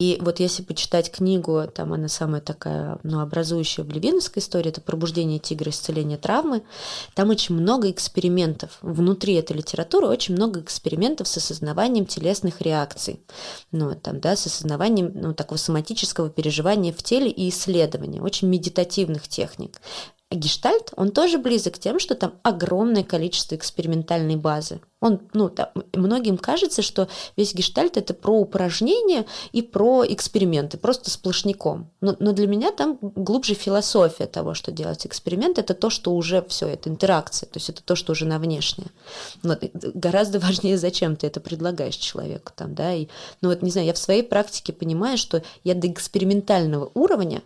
И 0.00 0.16
вот 0.20 0.38
если 0.38 0.62
почитать 0.62 1.10
книгу, 1.10 1.66
там 1.74 1.92
она 1.92 2.06
самая 2.06 2.40
такая, 2.40 3.00
ну, 3.02 3.18
образующая 3.18 3.82
в 3.82 3.90
левиновской 3.90 4.40
истории, 4.40 4.68
это 4.68 4.80
«Пробуждение 4.80 5.40
тигра. 5.40 5.70
Исцеление 5.70 6.18
травмы», 6.18 6.62
там 7.14 7.30
очень 7.30 7.56
много 7.56 7.90
экспериментов. 7.90 8.78
Внутри 8.80 9.34
этой 9.34 9.56
литературы 9.56 10.06
очень 10.06 10.36
много 10.36 10.60
экспериментов 10.60 11.26
с 11.26 11.36
осознаванием 11.38 12.06
телесных 12.06 12.60
реакций. 12.60 13.20
Ну, 13.72 13.92
там, 13.96 14.20
да, 14.20 14.36
с 14.36 14.46
осознаванием 14.46 15.10
ну, 15.14 15.34
такого 15.34 15.58
соматического 15.58 16.30
переживания 16.30 16.92
в 16.92 17.02
теле 17.02 17.28
и 17.28 17.48
исследования, 17.48 18.22
очень 18.22 18.46
медитативных 18.46 19.26
техник. 19.26 19.80
Гештальт, 20.30 20.92
он 20.96 21.10
тоже 21.10 21.38
близок 21.38 21.78
тем, 21.78 21.98
что 21.98 22.14
там 22.14 22.34
огромное 22.42 23.02
количество 23.02 23.54
экспериментальной 23.54 24.36
базы. 24.36 24.80
Он, 25.00 25.20
ну, 25.32 25.48
там, 25.48 25.68
многим 25.94 26.36
кажется, 26.36 26.82
что 26.82 27.08
весь 27.36 27.54
гештальт 27.54 27.96
это 27.96 28.12
про 28.14 28.32
упражнения 28.32 29.26
и 29.52 29.62
про 29.62 30.04
эксперименты, 30.06 30.76
просто 30.76 31.08
сплошняком. 31.10 31.90
Но, 32.00 32.16
но 32.18 32.32
для 32.32 32.46
меня 32.46 32.72
там 32.72 32.98
глубже 33.00 33.54
философия 33.54 34.26
того, 34.26 34.54
что 34.54 34.72
делать 34.72 35.06
эксперимент, 35.06 35.58
это 35.58 35.72
то, 35.72 35.88
что 35.88 36.14
уже 36.14 36.44
все, 36.48 36.66
это 36.66 36.90
интеракция, 36.90 37.46
то 37.46 37.58
есть 37.58 37.70
это 37.70 37.82
то, 37.82 37.94
что 37.94 38.12
уже 38.12 38.26
на 38.26 38.38
внешнее. 38.38 38.88
Вот, 39.42 39.62
гораздо 39.72 40.40
важнее, 40.40 40.76
зачем 40.76 41.16
ты 41.16 41.28
это 41.28 41.40
предлагаешь 41.40 41.96
человеку 41.96 42.52
там, 42.54 42.74
да, 42.74 42.92
и, 42.92 43.06
ну 43.40 43.48
вот, 43.48 43.62
не 43.62 43.70
знаю, 43.70 43.86
я 43.86 43.94
в 43.94 43.98
своей 43.98 44.22
практике 44.22 44.72
понимаю, 44.72 45.16
что 45.16 45.42
я 45.64 45.74
до 45.74 45.86
экспериментального 45.90 46.90
уровня 46.94 47.42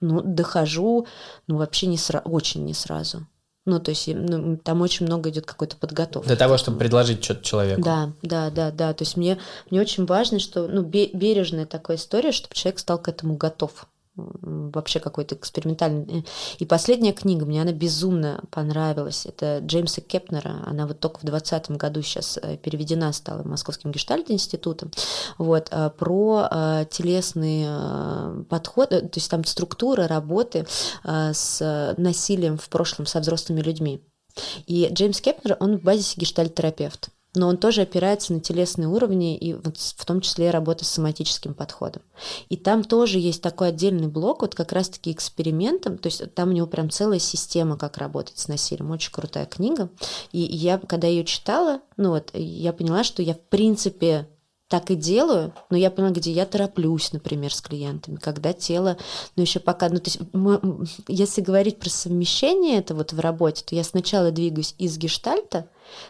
ну, 0.00 0.22
дохожу, 0.22 1.06
ну, 1.46 1.56
вообще 1.58 1.86
не 1.86 1.98
сразу, 1.98 2.28
очень 2.28 2.64
не 2.64 2.74
сразу. 2.74 3.26
Ну, 3.68 3.80
то 3.80 3.90
есть 3.90 4.08
ну, 4.08 4.56
там 4.56 4.80
очень 4.80 5.04
много 5.04 5.28
идет 5.28 5.44
какой-то 5.44 5.76
подготовки. 5.76 6.26
Для 6.26 6.36
того, 6.36 6.56
чтобы 6.56 6.78
предложить 6.78 7.22
что-то 7.22 7.44
человеку. 7.44 7.82
Да, 7.82 8.12
да, 8.22 8.48
да, 8.48 8.70
да. 8.70 8.94
То 8.94 9.02
есть 9.02 9.18
мне, 9.18 9.38
мне 9.70 9.80
очень 9.80 10.06
важно, 10.06 10.38
что, 10.38 10.66
ну, 10.68 10.82
бережная 10.82 11.66
такая 11.66 11.98
история, 11.98 12.32
чтобы 12.32 12.54
человек 12.54 12.78
стал 12.78 12.98
к 12.98 13.08
этому 13.08 13.36
готов 13.36 13.86
вообще 14.18 15.00
какой-то 15.00 15.34
экспериментальный. 15.34 16.24
И 16.58 16.66
последняя 16.66 17.12
книга, 17.12 17.46
мне 17.46 17.62
она 17.62 17.72
безумно 17.72 18.42
понравилась. 18.50 19.26
Это 19.26 19.60
Джеймса 19.60 20.00
Кепнера. 20.00 20.62
Она 20.66 20.86
вот 20.86 21.00
только 21.00 21.20
в 21.20 21.24
2020 21.24 21.70
году 21.72 22.02
сейчас 22.02 22.38
э, 22.42 22.56
переведена 22.56 23.12
стала 23.12 23.42
Московским 23.42 23.90
гештальт-институтом. 23.90 24.90
Вот, 25.38 25.68
э, 25.70 25.90
про 25.96 26.48
э, 26.50 26.84
телесный 26.90 27.66
подход, 28.48 28.90
то 28.90 29.10
есть 29.14 29.30
там 29.30 29.44
структура 29.44 30.06
работы 30.06 30.66
с 31.04 31.94
насилием 31.96 32.58
в 32.58 32.68
прошлом 32.68 33.06
со 33.06 33.20
взрослыми 33.20 33.60
людьми. 33.60 34.02
И 34.66 34.88
Джеймс 34.90 35.20
Кепнер, 35.20 35.56
он 35.60 35.78
в 35.78 35.82
базисе 35.82 36.20
гештальт-терапевт 36.20 37.10
но 37.34 37.48
он 37.48 37.56
тоже 37.56 37.82
опирается 37.82 38.32
на 38.32 38.40
телесные 38.40 38.88
уровни 38.88 39.36
и 39.36 39.52
в 39.52 40.04
том 40.04 40.20
числе 40.20 40.50
работа 40.50 40.84
с 40.84 40.88
соматическим 40.88 41.54
подходом. 41.54 42.02
И 42.48 42.56
там 42.56 42.82
тоже 42.82 43.18
есть 43.18 43.42
такой 43.42 43.68
отдельный 43.68 44.08
блок, 44.08 44.42
вот 44.42 44.54
как 44.54 44.72
раз-таки 44.72 45.12
экспериментом, 45.12 45.98
то 45.98 46.06
есть 46.08 46.34
там 46.34 46.50
у 46.50 46.52
него 46.52 46.66
прям 46.66 46.90
целая 46.90 47.18
система, 47.18 47.76
как 47.76 47.98
работать 47.98 48.38
с 48.38 48.48
насилием. 48.48 48.90
Очень 48.90 49.12
крутая 49.12 49.46
книга. 49.46 49.90
И 50.32 50.40
я, 50.40 50.78
когда 50.78 51.06
ее 51.06 51.24
читала, 51.24 51.80
ну 51.96 52.10
вот, 52.10 52.30
я 52.32 52.72
поняла, 52.72 53.04
что 53.04 53.22
я 53.22 53.34
в 53.34 53.40
принципе 53.40 54.28
так 54.68 54.90
и 54.90 54.94
делаю, 54.94 55.54
но 55.70 55.76
я 55.76 55.90
поняла, 55.90 56.12
где 56.12 56.30
я 56.30 56.44
тороплюсь, 56.44 57.12
например, 57.12 57.54
с 57.54 57.62
клиентами, 57.62 58.16
когда 58.16 58.52
тело, 58.52 58.98
ну 59.34 59.42
еще 59.42 59.60
пока, 59.60 59.88
ну 59.88 59.96
то 59.96 60.10
есть, 60.10 60.20
мы, 60.34 60.60
если 61.08 61.40
говорить 61.40 61.78
про 61.78 61.88
совмещение 61.88 62.78
это 62.78 62.94
вот 62.94 63.12
в 63.14 63.18
работе, 63.20 63.64
то 63.64 63.74
я 63.74 63.82
сначала 63.82 64.30
двигаюсь 64.30 64.74
из 64.76 64.98
гештальта, 64.98 65.68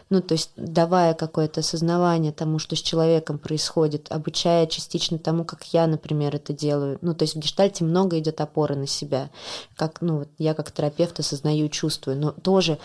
ну, 0.09 0.21
то 0.21 0.33
есть 0.33 0.51
давая 0.55 1.13
какое-то 1.13 1.61
осознавание 1.61 2.31
тому, 2.31 2.59
что 2.59 2.75
с 2.75 2.81
человеком 2.81 3.37
происходит, 3.37 4.07
обучая 4.11 4.67
частично 4.67 5.19
тому, 5.19 5.43
как 5.43 5.63
я, 5.73 5.87
например, 5.87 6.35
это 6.35 6.53
делаю. 6.53 6.97
Ну, 7.01 7.13
то 7.13 7.23
есть 7.23 7.35
в 7.35 7.39
гештальте 7.39 7.83
много 7.83 8.19
идет 8.19 8.41
опоры 8.41 8.75
на 8.75 8.87
себя. 8.87 9.29
Как, 9.75 10.01
ну, 10.01 10.19
вот 10.19 10.29
я 10.37 10.53
как 10.53 10.71
терапевт 10.71 11.19
осознаю 11.19 11.65
и 11.65 11.69
чувствую. 11.69 12.17
Но 12.17 12.31
тоже 12.31 12.79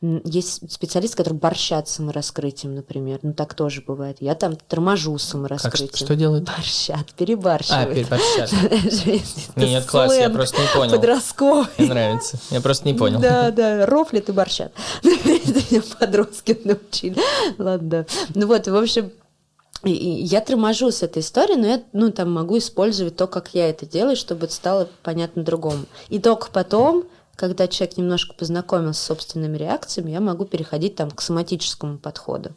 есть 0.00 0.70
специалисты, 0.70 1.16
которые 1.16 1.40
борщат 1.40 1.88
с 1.88 1.94
самораскрытием, 1.94 2.74
например. 2.74 3.18
Ну, 3.22 3.32
так 3.32 3.54
тоже 3.54 3.82
бывает. 3.84 4.18
Я 4.20 4.34
там 4.34 4.54
торможу 4.56 5.18
самораскрытием. 5.18 5.88
Как, 5.88 5.96
что 5.96 6.14
делают? 6.14 6.44
Борщат, 6.44 7.12
перебарщивают. 7.14 7.90
А, 7.90 7.94
переборщат. 7.94 8.52
Нет, 9.56 9.86
класс, 9.86 10.16
я 10.16 10.30
просто 10.30 10.60
не 10.60 10.68
понял. 10.68 10.92
Подростковый. 10.92 11.66
Мне 11.78 11.88
нравится. 11.88 12.38
Я 12.50 12.60
просто 12.60 12.86
не 12.86 12.94
понял. 12.94 13.18
Да, 13.18 13.50
да, 13.50 13.86
рофлит 13.86 14.28
и 14.28 14.32
борщат. 14.32 14.72
Подростки 16.38 16.60
научили. 16.64 17.20
Ладно. 17.58 18.06
Ну 18.34 18.46
вот, 18.46 18.66
в 18.66 18.76
общем, 18.76 19.10
я 19.84 20.40
торможу 20.40 20.90
с 20.90 21.02
этой 21.02 21.20
историей, 21.20 21.56
но 21.56 21.66
я 21.66 21.82
ну, 21.92 22.10
там 22.10 22.32
могу 22.32 22.58
использовать 22.58 23.16
то, 23.16 23.26
как 23.26 23.54
я 23.54 23.68
это 23.70 23.86
делаю, 23.86 24.16
чтобы 24.16 24.48
стало 24.48 24.88
понятно 25.02 25.42
другому. 25.42 25.84
И 26.08 26.18
только 26.18 26.50
потом 26.50 27.04
когда 27.36 27.68
человек 27.68 27.96
немножко 27.96 28.34
познакомился 28.34 29.00
с 29.00 29.04
собственными 29.06 29.56
реакциями, 29.56 30.10
я 30.10 30.20
могу 30.20 30.44
переходить 30.44 30.96
там 30.96 31.08
к 31.12 31.22
соматическому 31.22 31.96
подходу 31.96 32.50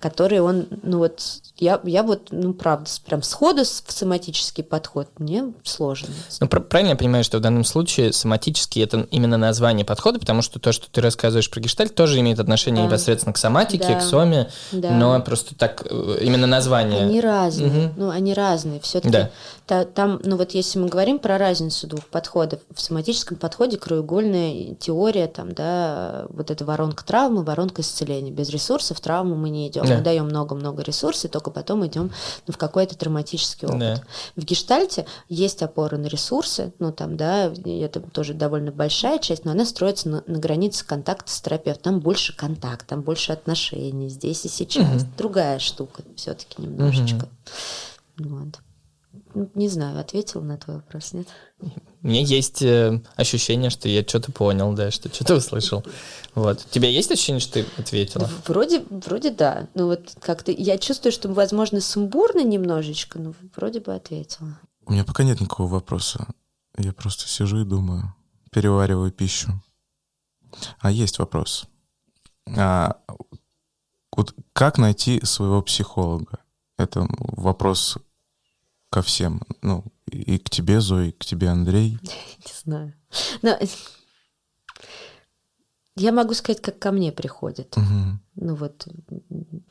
который 0.00 0.40
он, 0.40 0.66
ну 0.82 0.98
вот, 0.98 1.20
я, 1.56 1.80
я 1.82 2.04
вот, 2.04 2.28
ну, 2.30 2.52
правда, 2.52 2.88
прям 3.04 3.22
сходу 3.22 3.64
в 3.64 3.92
соматический 3.92 4.62
подход 4.62 5.08
мне 5.18 5.52
сложно. 5.64 6.08
Ну, 6.40 6.46
правильно 6.46 6.90
я 6.90 6.96
понимаю, 6.96 7.24
что 7.24 7.38
в 7.38 7.40
данном 7.40 7.64
случае 7.64 8.12
соматический 8.12 8.82
это 8.82 9.08
именно 9.10 9.36
название 9.36 9.84
подхода, 9.84 10.20
потому 10.20 10.42
что 10.42 10.60
то, 10.60 10.70
что 10.70 10.88
ты 10.88 11.00
рассказываешь 11.00 11.50
про 11.50 11.60
гештальт, 11.60 11.96
тоже 11.96 12.20
имеет 12.20 12.38
отношение 12.38 12.84
да. 12.84 12.88
непосредственно 12.88 13.32
к 13.32 13.38
соматике, 13.38 13.88
да. 13.88 13.94
к 13.96 14.02
соме, 14.02 14.48
да. 14.70 14.90
но 14.92 15.20
просто 15.20 15.56
так, 15.56 15.84
э, 15.90 16.18
именно 16.20 16.46
название. 16.46 17.02
Они 17.02 17.20
разные, 17.20 17.88
угу. 17.88 17.94
ну, 17.96 18.10
они 18.10 18.34
разные. 18.34 18.80
Все-таки 18.80 19.12
да. 19.12 19.30
Та, 19.68 19.84
там, 19.84 20.18
ну, 20.24 20.38
вот 20.38 20.52
если 20.52 20.78
мы 20.78 20.88
говорим 20.88 21.18
про 21.18 21.36
разницу 21.36 21.86
двух 21.86 22.06
подходов, 22.06 22.60
в 22.74 22.80
соматическом 22.80 23.36
подходе 23.36 23.76
краеугольная 23.76 24.74
теория, 24.76 25.26
там, 25.26 25.52
да, 25.52 26.24
вот 26.30 26.50
эта 26.50 26.64
воронка 26.64 27.04
травмы, 27.04 27.44
воронка 27.44 27.82
исцеления. 27.82 28.32
Без 28.32 28.48
ресурсов 28.48 28.98
травму 29.00 29.34
мы 29.34 29.50
не 29.50 29.68
идем 29.68 29.84
да. 29.84 29.98
мы 29.98 30.00
даем 30.00 30.24
много-много 30.24 30.82
ресурсов, 30.82 31.26
и 31.26 31.28
только 31.28 31.50
потом 31.50 31.86
идем 31.86 32.10
в 32.46 32.56
какой-то 32.56 32.96
травматический 32.96 33.68
опыт. 33.68 33.78
Да. 33.78 34.02
В 34.36 34.44
гештальте 34.46 35.04
есть 35.28 35.62
опора 35.62 35.98
на 35.98 36.06
ресурсы, 36.06 36.72
ну 36.78 36.90
там, 36.90 37.18
да, 37.18 37.52
это 37.66 38.00
тоже 38.00 38.32
довольно 38.32 38.72
большая 38.72 39.18
часть, 39.18 39.44
но 39.44 39.50
она 39.50 39.66
строится 39.66 40.08
на, 40.08 40.24
на 40.26 40.38
границе 40.38 40.86
контакта 40.86 41.30
с 41.30 41.42
терапевтом. 41.42 41.82
Там 41.82 42.00
больше 42.00 42.34
контакт, 42.34 42.86
там 42.86 43.02
больше 43.02 43.32
отношений, 43.32 44.08
здесь 44.08 44.46
и 44.46 44.48
сейчас. 44.48 45.02
Угу. 45.02 45.10
Другая 45.18 45.58
штука 45.58 46.04
все-таки 46.16 46.62
немножечко. 46.62 47.28
Угу. 48.18 48.28
Вот. 48.30 48.58
Ну, 49.34 49.50
не 49.54 49.68
знаю, 49.68 49.98
ответил 49.98 50.42
на 50.42 50.56
твой 50.56 50.76
вопрос, 50.76 51.12
нет? 51.12 51.28
У 52.02 52.06
меня 52.06 52.20
есть 52.20 52.62
э, 52.62 53.02
ощущение, 53.16 53.70
что 53.70 53.88
я 53.88 54.02
что-то 54.02 54.32
понял, 54.32 54.72
да, 54.72 54.90
что 54.90 55.12
что-то 55.12 55.36
услышал. 55.36 55.84
Вот. 56.34 56.64
У 56.64 56.68
тебя 56.68 56.88
есть 56.88 57.10
ощущение, 57.10 57.40
что 57.40 57.54
ты 57.54 57.66
ответила? 57.76 58.30
Вроде, 58.46 58.84
вроде 58.90 59.30
да. 59.30 59.68
Ну 59.74 59.86
вот 59.86 60.14
как-то 60.20 60.52
я 60.52 60.78
чувствую, 60.78 61.12
что, 61.12 61.28
возможно, 61.28 61.80
сумбурно 61.80 62.42
немножечко, 62.42 63.18
но 63.18 63.34
вроде 63.56 63.80
бы 63.80 63.94
ответила. 63.94 64.58
У 64.86 64.92
меня 64.92 65.04
пока 65.04 65.24
нет 65.24 65.40
никакого 65.40 65.68
вопроса. 65.68 66.26
Я 66.76 66.92
просто 66.92 67.28
сижу 67.28 67.60
и 67.60 67.64
думаю, 67.64 68.14
перевариваю 68.50 69.10
пищу. 69.10 69.52
А 70.78 70.90
есть 70.90 71.18
вопрос. 71.18 71.66
А, 72.56 72.98
вот 74.16 74.34
как 74.52 74.78
найти 74.78 75.24
своего 75.24 75.60
психолога? 75.62 76.38
Это 76.78 77.06
вопрос 77.18 77.98
ко 78.90 79.02
всем. 79.02 79.42
Ну, 79.62 79.84
и 80.06 80.38
к 80.38 80.50
тебе, 80.50 80.80
Зои, 80.80 81.08
и 81.08 81.12
к 81.12 81.24
тебе, 81.24 81.48
Андрей. 81.48 81.98
Не 82.02 82.52
знаю. 82.62 82.94
Но 83.42 83.58
я 85.96 86.12
могу 86.12 86.34
сказать, 86.34 86.62
как 86.62 86.78
ко 86.78 86.92
мне 86.92 87.10
приходит. 87.10 87.76
Угу. 87.76 88.18
Ну 88.36 88.54
вот, 88.54 88.86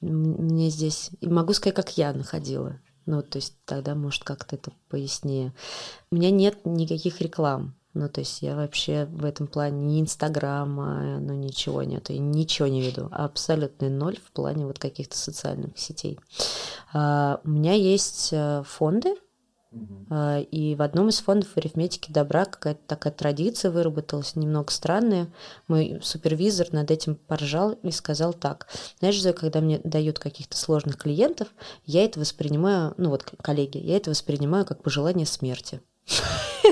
мне 0.01 0.69
здесь... 0.69 1.11
И 1.21 1.27
могу 1.27 1.53
сказать, 1.53 1.75
как 1.75 1.97
я 1.97 2.11
находила. 2.11 2.79
Ну, 3.05 3.21
то 3.21 3.37
есть 3.37 3.55
тогда, 3.63 3.95
может, 3.95 4.25
как-то 4.25 4.57
это 4.57 4.73
пояснее. 4.89 5.53
У 6.11 6.17
меня 6.17 6.29
нет 6.29 6.65
никаких 6.65 7.21
реклам. 7.21 7.76
Ну, 7.97 8.09
то 8.09 8.21
есть 8.21 8.43
я 8.43 8.55
вообще 8.55 9.05
в 9.05 9.25
этом 9.25 9.47
плане 9.47 9.83
ни 9.83 10.01
Инстаграма, 10.01 11.19
ну, 11.19 11.33
ничего 11.33 11.81
нету, 11.81 12.13
и 12.13 12.19
ничего 12.19 12.67
не 12.67 12.81
веду. 12.81 13.09
Абсолютный 13.11 13.89
ноль 13.89 14.17
в 14.17 14.31
плане 14.31 14.67
вот 14.67 14.77
каких-то 14.77 15.17
социальных 15.17 15.77
сетей. 15.79 16.19
А, 16.93 17.41
у 17.43 17.49
меня 17.49 17.73
есть 17.73 18.29
э, 18.31 18.63
фонды, 18.65 19.15
Uh-huh. 19.69 20.43
И 20.45 20.75
в 20.75 20.81
одном 20.81 21.09
из 21.09 21.19
фондов 21.19 21.49
арифметики 21.57 22.09
добра 22.09 22.45
какая-то 22.45 22.79
такая 22.87 23.11
традиция 23.11 23.69
выработалась, 23.69 24.37
немного 24.37 24.71
странная. 24.71 25.27
Мой 25.67 25.99
супервизор 26.01 26.71
над 26.71 26.89
этим 26.89 27.15
поржал 27.15 27.73
и 27.83 27.91
сказал 27.91 28.33
так. 28.33 28.67
Знаешь, 28.99 29.21
Зоя, 29.21 29.33
когда 29.33 29.59
мне 29.59 29.79
дают 29.83 30.19
каких-то 30.19 30.55
сложных 30.55 30.97
клиентов, 30.97 31.49
я 31.85 32.05
это 32.05 32.19
воспринимаю, 32.19 32.93
ну 32.97 33.09
вот 33.09 33.25
коллеги, 33.41 33.77
я 33.77 33.97
это 33.97 34.09
воспринимаю 34.09 34.65
как 34.65 34.81
пожелание 34.81 35.25
смерти. 35.25 35.81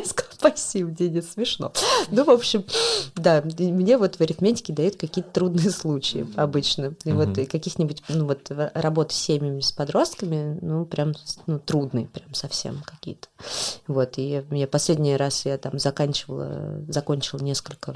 Спасибо, 0.46 0.92
Денис, 0.92 1.32
смешно. 1.32 1.74
Ну, 2.12 2.24
в 2.24 2.30
общем, 2.30 2.64
да, 3.16 3.42
мне 3.44 3.98
вот 3.98 4.18
в 4.18 4.22
арифметике 4.22 4.74
дают 4.74 4.96
какие-то 4.96 5.32
трудные 5.32 5.72
случаи 5.72 6.28
обычно. 6.36 6.94
И 7.04 7.12
вот 7.12 7.36
каких-нибудь, 7.36 8.04
ну, 8.10 8.26
вот 8.26 8.52
работы 8.74 9.14
с 9.14 9.18
семьями, 9.18 9.62
с 9.62 9.72
подростками, 9.72 10.60
ну, 10.62 10.86
прям, 10.86 11.14
ну, 11.48 11.58
трудные 11.60 12.06
прям 12.08 12.34
совсем 12.34 12.84
какие-то. 12.86 13.28
Вот, 13.88 14.18
и 14.18 14.44
я 14.52 14.68
последний 14.68 15.16
раз 15.16 15.46
я 15.46 15.58
там 15.58 15.80
заканчивала, 15.80 16.82
закончила 16.88 17.40
несколько 17.42 17.96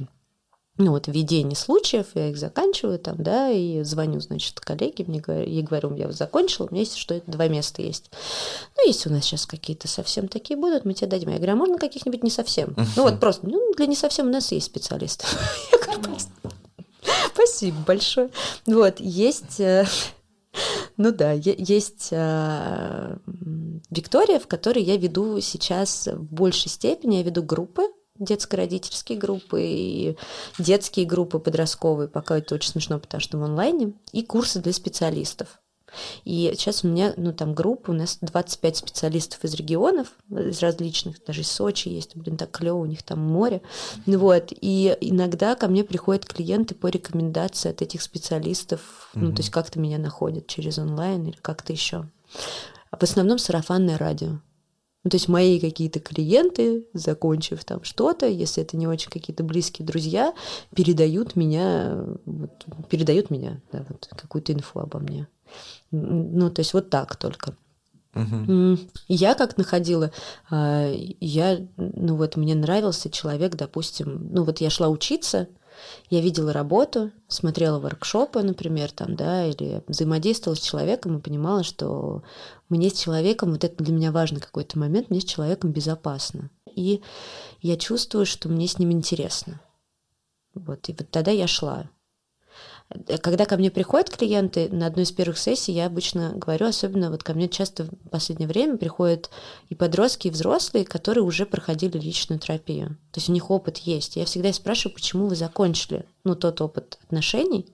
ну 0.80 0.92
вот 0.92 1.08
введение 1.08 1.56
случаев, 1.56 2.08
я 2.16 2.30
их 2.30 2.38
заканчиваю 2.38 2.98
там, 3.00 3.22
да, 3.22 3.50
и 3.50 3.84
звоню, 3.84 4.22
значит, 4.22 4.60
коллеге, 4.62 5.04
мне 5.06 5.20
говорю, 5.20 5.50
я 5.50 5.62
говорю, 5.62 5.96
я 5.96 6.12
закончила, 6.12 6.68
у 6.68 6.72
меня 6.72 6.82
есть 6.82 6.96
что 6.98 7.14
это 7.14 7.30
два 7.30 7.48
места 7.48 7.82
есть. 7.82 8.10
Ну, 8.78 8.88
если 8.88 9.10
у 9.10 9.12
нас 9.12 9.26
сейчас 9.26 9.46
какие-то 9.46 9.90
совсем 9.90 10.30
такие 10.30 10.58
будут, 10.58 10.86
мы 10.86 10.94
тебе 10.94 11.08
дадим. 11.08 11.30
Я 11.30 11.36
говорю, 11.36 11.54
а 11.54 11.56
можно 11.58 11.78
каких-нибудь 11.78 12.24
не 12.24 12.32
совсем? 12.32 12.76
Ну 12.96 13.04
вот 13.04 13.20
просто, 13.20 13.48
ну, 13.48 13.74
для 13.76 13.86
не 13.88 13.96
совсем 13.96 14.28
у 14.28 14.32
нас 14.32 14.52
есть 14.54 14.68
специалисты. 14.68 15.28
Я 15.72 15.78
говорю, 15.78 16.18
спасибо 17.34 17.78
большое. 17.86 18.30
Вот, 18.66 19.00
есть 19.00 19.60
э, 19.60 19.86
ну 20.98 21.12
да, 21.12 21.32
есть 21.32 22.10
э, 22.12 23.18
Виктория, 23.90 24.40
в 24.40 24.48
которой 24.48 24.84
я 24.84 24.98
веду 24.98 25.40
сейчас 25.42 26.08
в 26.08 26.34
большей 26.34 26.70
степени, 26.70 27.18
я 27.18 27.24
веду 27.24 27.44
группы, 27.44 27.84
детско-родительские 28.20 29.17
группы 29.17 29.61
и 29.63 30.17
детские 30.57 31.05
группы 31.05 31.39
подростковые, 31.39 32.07
пока 32.07 32.38
это 32.38 32.55
очень 32.55 32.72
смешно, 32.72 32.99
потому 32.99 33.22
что 33.22 33.38
в 33.38 33.43
онлайне, 33.43 33.93
и 34.11 34.24
курсы 34.24 34.59
для 34.59 34.74
специалистов. 34.74 35.59
И 36.24 36.51
сейчас 36.55 36.84
у 36.84 36.88
меня, 36.88 37.13
ну, 37.17 37.34
там 37.34 37.53
группа, 37.53 37.91
у 37.91 37.93
нас 37.93 38.17
25 38.22 38.78
специалистов 38.78 39.43
из 39.43 39.55
регионов, 39.55 40.13
из 40.30 40.61
различных, 40.61 41.24
даже 41.26 41.41
из 41.41 41.51
Сочи 41.51 41.89
есть, 41.89 42.15
блин, 42.15 42.38
так 42.38 42.51
клево, 42.51 42.78
у 42.78 42.86
них 42.86 43.03
там 43.03 43.20
море. 43.20 43.61
Ну 44.05 44.20
вот, 44.20 44.49
и 44.51 44.95
иногда 45.01 45.55
ко 45.55 45.67
мне 45.67 45.84
приходят 45.84 46.26
клиенты 46.26 46.76
по 46.76 46.88
рекомендации 46.88 47.70
от 47.70 47.82
этих 47.82 48.01
специалистов, 48.01 49.09
mm-hmm. 49.13 49.20
ну, 49.20 49.32
то 49.32 49.38
есть 49.38 49.49
как-то 49.49 49.80
меня 49.80 49.97
находят 49.97 50.47
через 50.47 50.78
онлайн 50.78 51.28
или 51.28 51.38
как-то 51.41 51.74
еще. 51.74 52.07
В 52.91 53.03
основном 53.03 53.38
сарафанное 53.38 53.97
радио. 53.97 54.39
Ну, 55.04 55.10
то 55.10 55.16
есть 55.16 55.30
мои 55.30 55.60
какие-то 55.60 56.00
клиенты, 56.02 56.86
закончив 56.93 57.64
там 57.64 57.84
что-то, 57.84 58.28
если 58.28 58.64
это 58.64 58.76
не 58.76 58.86
очень 58.86 59.10
какие-то 59.10 59.43
близкие 59.43 59.86
друзья, 59.86 60.34
передают 60.76 61.38
меня, 61.38 62.04
вот, 62.26 62.66
передают 62.89 63.30
меня, 63.30 63.62
да, 63.72 63.86
вот, 63.88 64.10
какую-то 64.12 64.52
инфу 64.52 64.80
обо 64.80 65.00
мне. 65.00 65.28
Ну, 65.91 66.50
то 66.50 66.60
есть 66.60 66.74
вот 66.74 66.89
так 66.89 67.16
только. 67.16 67.56
Угу. 68.16 68.78
Я 69.08 69.36
как 69.36 69.58
находила, 69.58 70.12
а, 70.50 70.91
я, 70.91 71.60
ну 71.78 72.16
вот 72.16 72.36
мне 72.36 72.56
нравился 72.56 73.10
человек, 73.10 73.56
допустим, 73.56 74.30
ну 74.32 74.43
вот 74.43 74.62
я 74.62 74.70
шла 74.70 74.89
учиться, 74.89 75.47
я 76.10 76.22
видела 76.22 76.54
работу, 76.54 77.12
смотрела 77.28 77.80
воркшопы, 77.80 78.42
например, 78.42 78.92
там, 78.92 79.16
да, 79.16 79.46
или 79.46 79.84
взаимодействовала 79.88 80.56
с 80.56 80.62
человеком 80.62 81.18
и 81.18 81.22
понимала, 81.22 81.64
что 81.64 82.24
мне 82.70 82.90
с 82.90 83.00
человеком, 83.00 83.52
вот 83.52 83.64
это 83.64 83.84
для 83.84 83.94
меня 83.94 84.12
важный 84.12 84.42
какой-то 84.42 84.78
момент, 84.80 85.10
мне 85.10 85.22
с 85.22 85.26
человеком 85.26 85.72
безопасно. 85.72 86.50
И 86.74 87.02
я 87.62 87.78
чувствую, 87.78 88.26
что 88.26 88.50
мне 88.50 88.68
с 88.68 88.80
ним 88.80 88.92
интересно. 88.92 89.62
Вот, 90.54 90.90
и 90.90 90.96
вот 90.98 91.10
тогда 91.10 91.32
я 91.32 91.48
шла. 91.48 91.90
Когда 93.22 93.46
ко 93.46 93.56
мне 93.56 93.70
приходят 93.70 94.10
клиенты, 94.10 94.68
на 94.70 94.88
одной 94.88 95.04
из 95.04 95.12
первых 95.12 95.38
сессий 95.38 95.74
я 95.74 95.86
обычно 95.86 96.32
говорю, 96.34 96.66
особенно 96.66 97.12
вот 97.12 97.22
ко 97.22 97.36
мне 97.36 97.48
часто 97.48 97.84
в 97.84 98.10
последнее 98.10 98.48
время 98.48 98.78
приходят 98.78 99.30
и 99.70 99.76
подростки, 99.76 100.28
и 100.28 100.32
взрослые, 100.32 100.86
которые 100.86 101.24
уже 101.24 101.46
проходили 101.46 102.00
личную 102.00 102.40
терапию. 102.40 102.98
То 103.12 103.20
есть 103.20 103.30
у 103.30 103.32
них 103.32 103.52
опыт 103.52 103.78
есть. 103.78 104.16
Я 104.16 104.26
всегда 104.26 104.52
спрашиваю, 104.54 104.96
почему 104.96 105.28
вы 105.28 105.36
закончили, 105.36 106.04
ну, 106.24 106.34
тот 106.36 106.62
опыт 106.62 106.98
отношений, 107.04 107.68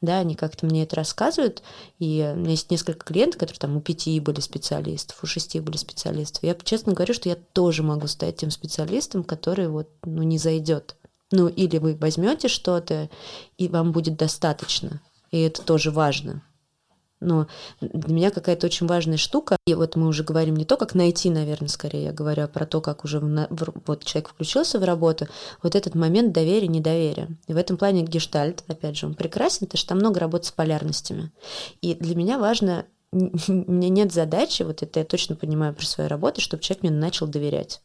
да, 0.00 0.18
они 0.18 0.36
как-то 0.36 0.66
мне 0.66 0.84
это 0.84 0.96
рассказывают, 0.96 1.62
и 1.98 2.32
у 2.34 2.38
меня 2.38 2.52
есть 2.52 2.70
несколько 2.70 3.04
клиентов, 3.06 3.40
которые 3.40 3.58
там 3.58 3.76
у 3.76 3.80
пяти 3.80 4.20
были 4.20 4.38
специалистов, 4.38 5.18
у 5.22 5.26
шести 5.26 5.58
были 5.58 5.76
специалистов. 5.76 6.44
Я 6.44 6.54
честно 6.62 6.92
говорю, 6.92 7.14
что 7.14 7.28
я 7.28 7.36
тоже 7.54 7.82
могу 7.82 8.06
стать 8.06 8.36
тем 8.36 8.52
специалистом, 8.52 9.24
который 9.24 9.66
вот, 9.66 9.88
ну, 10.04 10.22
не 10.22 10.38
зайдет 10.38 10.94
ну, 11.30 11.48
или 11.48 11.78
вы 11.78 11.96
возьмете 11.96 12.48
что-то, 12.48 13.08
и 13.58 13.68
вам 13.68 13.92
будет 13.92 14.16
достаточно. 14.16 15.00
И 15.30 15.40
это 15.40 15.62
тоже 15.62 15.90
важно. 15.90 16.42
Но 17.20 17.46
для 17.80 18.14
меня 18.14 18.30
какая-то 18.30 18.66
очень 18.66 18.86
важная 18.86 19.16
штука, 19.16 19.56
и 19.66 19.74
вот 19.74 19.96
мы 19.96 20.06
уже 20.08 20.22
говорим 20.24 20.56
не 20.56 20.64
то, 20.64 20.76
как 20.76 20.94
найти, 20.94 21.30
наверное, 21.30 21.68
скорее, 21.68 22.04
я 22.04 22.12
говорю 22.12 22.44
а 22.44 22.48
про 22.48 22.66
то, 22.66 22.80
как 22.80 23.04
уже 23.04 23.18
в, 23.18 23.48
вот 23.86 24.04
человек 24.04 24.28
включился 24.28 24.78
в 24.78 24.84
работу, 24.84 25.26
вот 25.62 25.74
этот 25.74 25.94
момент 25.94 26.32
доверия, 26.32 26.68
недоверия. 26.68 27.28
И 27.46 27.54
в 27.54 27.56
этом 27.56 27.76
плане 27.76 28.02
гештальт, 28.02 28.62
опять 28.68 28.96
же, 28.96 29.06
он 29.06 29.14
прекрасен, 29.14 29.66
потому 29.66 29.78
что 29.78 29.88
там 29.88 29.98
много 29.98 30.20
работы 30.20 30.46
с 30.46 30.52
полярностями. 30.52 31.32
И 31.80 31.94
для 31.94 32.14
меня 32.14 32.38
важно, 32.38 32.84
меня 33.12 33.88
нет 33.88 34.12
задачи, 34.12 34.62
вот 34.62 34.82
это 34.82 35.00
я 35.00 35.04
точно 35.06 35.34
понимаю 35.34 35.74
при 35.74 35.86
своей 35.86 36.10
работе, 36.10 36.42
чтобы 36.42 36.62
человек 36.62 36.82
мне 36.82 36.92
начал 36.92 37.26
доверять. 37.26 37.80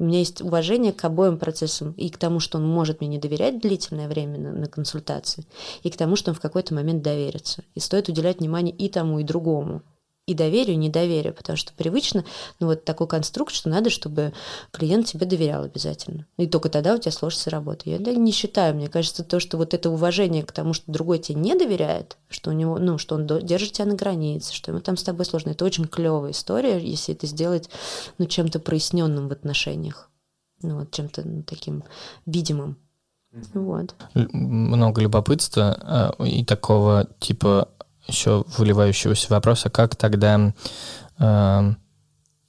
У 0.00 0.04
меня 0.04 0.20
есть 0.20 0.40
уважение 0.40 0.94
к 0.94 1.04
обоим 1.04 1.38
процессам 1.38 1.92
и 1.92 2.08
к 2.08 2.16
тому, 2.16 2.40
что 2.40 2.56
он 2.56 2.66
может 2.66 3.00
мне 3.00 3.08
не 3.10 3.18
доверять 3.18 3.60
длительное 3.60 4.08
время 4.08 4.38
на, 4.38 4.50
на 4.50 4.66
консультации, 4.66 5.44
и 5.82 5.90
к 5.90 5.96
тому, 5.98 6.16
что 6.16 6.30
он 6.30 6.34
в 6.34 6.40
какой-то 6.40 6.74
момент 6.74 7.02
доверится. 7.02 7.64
И 7.74 7.80
стоит 7.80 8.08
уделять 8.08 8.40
внимание 8.40 8.74
и 8.74 8.88
тому, 8.88 9.18
и 9.18 9.24
другому 9.24 9.82
и 10.30 10.34
доверию, 10.34 10.74
и 10.74 10.78
недоверию, 10.78 11.34
потому 11.34 11.56
что 11.56 11.72
привычно, 11.72 12.24
ну, 12.60 12.68
вот 12.68 12.84
такой 12.84 13.08
конструкт, 13.08 13.52
что 13.52 13.68
надо, 13.68 13.90
чтобы 13.90 14.32
клиент 14.70 15.06
тебе 15.06 15.26
доверял 15.26 15.64
обязательно. 15.64 16.26
И 16.36 16.46
только 16.46 16.68
тогда 16.68 16.94
у 16.94 16.98
тебя 16.98 17.10
сложится 17.10 17.50
работа. 17.50 17.90
Я 17.90 17.98
да, 17.98 18.12
не 18.12 18.30
считаю, 18.30 18.76
мне 18.76 18.88
кажется, 18.88 19.24
то, 19.24 19.40
что 19.40 19.56
вот 19.56 19.74
это 19.74 19.90
уважение 19.90 20.44
к 20.44 20.52
тому, 20.52 20.72
что 20.72 20.90
другой 20.90 21.18
тебе 21.18 21.40
не 21.40 21.56
доверяет, 21.56 22.16
что 22.28 22.50
у 22.50 22.52
него, 22.52 22.78
ну, 22.78 22.96
что 22.96 23.16
он 23.16 23.26
держит 23.26 23.72
тебя 23.72 23.86
на 23.86 23.94
границе, 23.94 24.54
что 24.54 24.70
ему 24.70 24.80
там 24.80 24.96
с 24.96 25.02
тобой 25.02 25.24
сложно, 25.24 25.50
это 25.50 25.64
очень 25.64 25.86
клевая 25.86 26.30
история, 26.30 26.78
если 26.78 27.14
это 27.14 27.26
сделать, 27.26 27.68
ну, 28.18 28.26
чем-то 28.26 28.60
проясненным 28.60 29.28
в 29.28 29.32
отношениях, 29.32 30.10
ну, 30.62 30.78
вот 30.78 30.92
чем-то 30.92 31.26
ну, 31.26 31.42
таким 31.42 31.82
видимым. 32.24 32.76
Вот. 33.54 33.94
Много 34.14 35.02
любопытства 35.02 36.14
э, 36.18 36.26
и 36.26 36.44
такого 36.44 37.08
типа 37.20 37.68
еще 38.10 38.44
выливающегося 38.56 39.26
вопроса, 39.30 39.70
как 39.70 39.96
тогда, 39.96 40.52
э, 41.18 41.74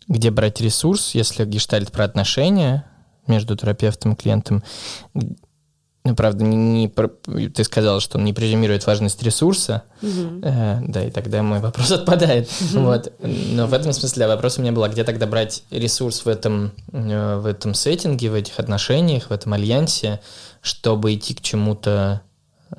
где 0.08 0.32
брать 0.32 0.62
ресурс, 0.62 1.16
если 1.16 1.46
гештальт 1.46 1.92
про 1.92 2.06
отношения 2.06 2.86
между 3.28 3.56
терапевтом 3.56 4.14
и 4.14 4.16
клиентом, 4.16 4.64
ну, 6.04 6.16
правда, 6.16 6.44
не, 6.44 6.56
не, 6.88 7.50
ты 7.50 7.64
сказала, 7.64 8.00
что 8.02 8.18
он 8.18 8.26
не 8.26 8.34
презюмирует 8.34 8.88
важность 8.88 9.22
ресурса, 9.22 9.84
угу. 10.02 10.40
э, 10.42 10.80
да, 10.82 11.06
и 11.06 11.12
тогда 11.12 11.44
мой 11.44 11.60
вопрос 11.60 11.92
отпадает. 11.92 12.50
Угу. 12.74 12.82
Вот. 12.82 13.14
Но 13.20 13.68
в 13.68 13.74
этом 13.74 13.94
смысле 13.94 14.28
вопрос 14.28 14.58
у 14.58 14.62
меня 14.62 14.72
был, 14.72 14.84
а 14.84 14.90
где 14.90 15.04
тогда 15.04 15.28
брать 15.28 15.64
ресурс 15.70 16.26
в 16.26 16.28
этом, 16.28 16.72
э, 16.92 17.38
в 17.38 17.46
этом 17.46 17.76
сеттинге, 17.76 18.32
в 18.32 18.34
этих 18.34 18.60
отношениях, 18.60 19.30
в 19.30 19.32
этом 19.32 19.54
альянсе, 19.54 20.22
чтобы 20.62 21.14
идти 21.14 21.36
к 21.36 21.42
чему-то 21.42 22.22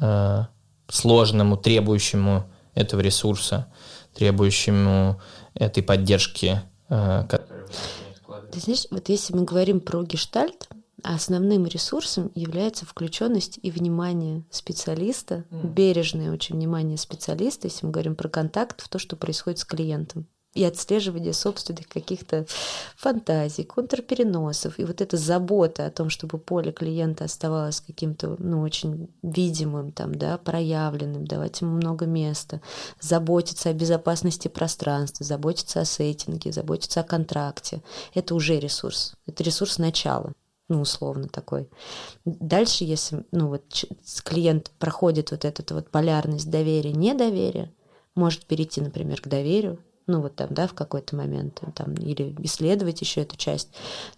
э, 0.01 0.45
сложному, 0.89 1.57
требующему 1.57 2.45
этого 2.75 3.01
ресурса, 3.01 3.73
требующему 4.15 5.21
этой 5.55 5.83
поддержки, 5.83 6.61
э, 6.89 7.25
Ты 8.51 8.61
знаешь, 8.61 8.87
вот 8.91 9.09
если 9.09 9.35
мы 9.35 9.45
говорим 9.45 9.81
про 9.81 10.03
гештальт, 10.03 10.69
основным 11.03 11.67
ресурсом 11.67 12.31
является 12.35 12.87
включенность 12.87 13.59
и 13.63 13.71
внимание 13.71 14.45
специалиста, 14.51 15.45
mm. 15.51 15.73
бережное 15.73 16.33
очень 16.33 16.55
внимание 16.57 16.97
специалиста, 16.97 17.69
если 17.69 17.87
мы 17.87 17.93
говорим 17.93 18.15
про 18.15 18.29
контакт, 18.29 18.81
в 18.81 18.89
то, 18.89 18.99
что 18.99 19.17
происходит 19.17 19.59
с 19.59 19.65
клиентом 19.65 20.27
и 20.55 20.65
отслеживание 20.65 21.33
собственных 21.33 21.89
каких-то 21.89 22.47
фантазий, 22.97 23.65
контрпереносов, 23.65 24.79
и 24.79 24.85
вот 24.85 25.01
эта 25.01 25.17
забота 25.17 25.87
о 25.87 25.91
том, 25.91 26.11
чтобы 26.11 26.39
поле 26.39 26.73
клиента 26.73 27.25
оставалось 27.25 27.81
каким-то, 27.81 28.37
ну, 28.39 28.61
очень 28.61 29.09
видимым, 29.23 29.93
там, 29.93 30.15
да, 30.15 30.37
проявленным, 30.37 31.27
давать 31.27 31.61
ему 31.63 31.73
много 31.73 32.05
места, 32.05 32.61
заботиться 33.01 33.71
о 33.71 33.75
безопасности 33.75 34.49
пространства, 34.49 35.25
заботиться 35.25 35.81
о 35.81 35.85
сеттинге, 35.85 36.53
заботиться 36.53 37.01
о 37.01 37.05
контракте. 37.05 37.83
Это 38.13 38.35
уже 38.35 38.59
ресурс. 38.59 39.15
Это 39.27 39.43
ресурс 39.43 39.79
начала 39.79 40.33
ну, 40.69 40.81
условно 40.81 41.29
такой. 41.29 41.69
Дальше, 42.25 42.85
если, 42.85 43.27
ну, 43.31 43.49
вот 43.49 43.85
клиент 44.25 44.71
проходит 44.79 45.31
вот 45.31 45.45
эту 45.45 45.75
вот 45.75 45.91
полярность 45.91 46.51
доверия, 46.51 46.93
недоверия, 46.93 47.71
может 48.15 48.47
перейти, 48.47 48.81
например, 48.81 49.21
к 49.21 49.29
доверию, 49.29 49.79
ну 50.07 50.21
вот 50.21 50.37
там, 50.37 50.49
да, 50.51 50.67
в 50.67 50.75
какой-то 50.75 51.17
момент, 51.17 51.61
там, 51.75 51.95
или 51.95 52.35
исследовать 52.41 53.01
еще 53.01 53.23
эту 53.23 53.37
часть, 53.37 53.69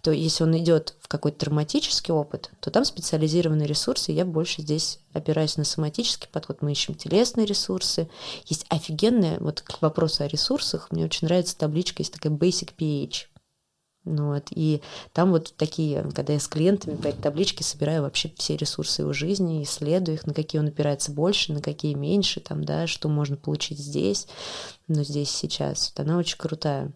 то 0.02 0.10
если 0.10 0.44
он 0.44 0.56
идет 0.56 0.94
в 1.00 1.08
какой-то 1.08 1.38
травматический 1.38 2.12
опыт, 2.12 2.50
то 2.60 2.70
там 2.70 2.84
специализированные 2.84 3.66
ресурсы, 3.66 4.12
я 4.12 4.24
больше 4.24 4.62
здесь 4.62 4.98
опираюсь 5.12 5.56
на 5.56 5.64
соматический 5.64 6.28
подход, 6.30 6.62
мы 6.62 6.72
ищем 6.72 6.94
телесные 6.94 7.46
ресурсы. 7.46 8.08
Есть 8.46 8.66
офигенная, 8.68 9.38
вот 9.40 9.60
к 9.60 9.80
вопросу 9.82 10.24
о 10.24 10.28
ресурсах, 10.28 10.88
мне 10.90 11.04
очень 11.04 11.26
нравится 11.26 11.56
табличка, 11.56 12.02
есть 12.02 12.12
такая 12.12 12.32
Basic 12.32 12.70
PH, 12.76 13.26
ну, 14.04 14.34
вот, 14.34 14.48
и 14.50 14.82
там 15.12 15.30
вот 15.30 15.54
такие, 15.56 16.02
когда 16.14 16.34
я 16.34 16.40
с 16.40 16.46
клиентами 16.46 16.96
по 16.96 17.08
этой 17.08 17.22
табличке 17.22 17.64
собираю 17.64 18.02
вообще 18.02 18.30
все 18.36 18.56
ресурсы 18.56 19.02
его 19.02 19.12
жизни, 19.12 19.62
исследую 19.62 20.16
их, 20.16 20.26
на 20.26 20.34
какие 20.34 20.60
он 20.60 20.68
опирается 20.68 21.10
больше, 21.10 21.52
на 21.52 21.62
какие 21.62 21.94
меньше, 21.94 22.40
там, 22.40 22.64
да, 22.64 22.86
что 22.86 23.08
можно 23.08 23.36
получить 23.36 23.78
здесь, 23.78 24.28
но 24.88 25.04
здесь 25.04 25.30
сейчас. 25.30 25.92
Вот 25.96 26.04
она 26.04 26.18
очень 26.18 26.36
крутая. 26.36 26.92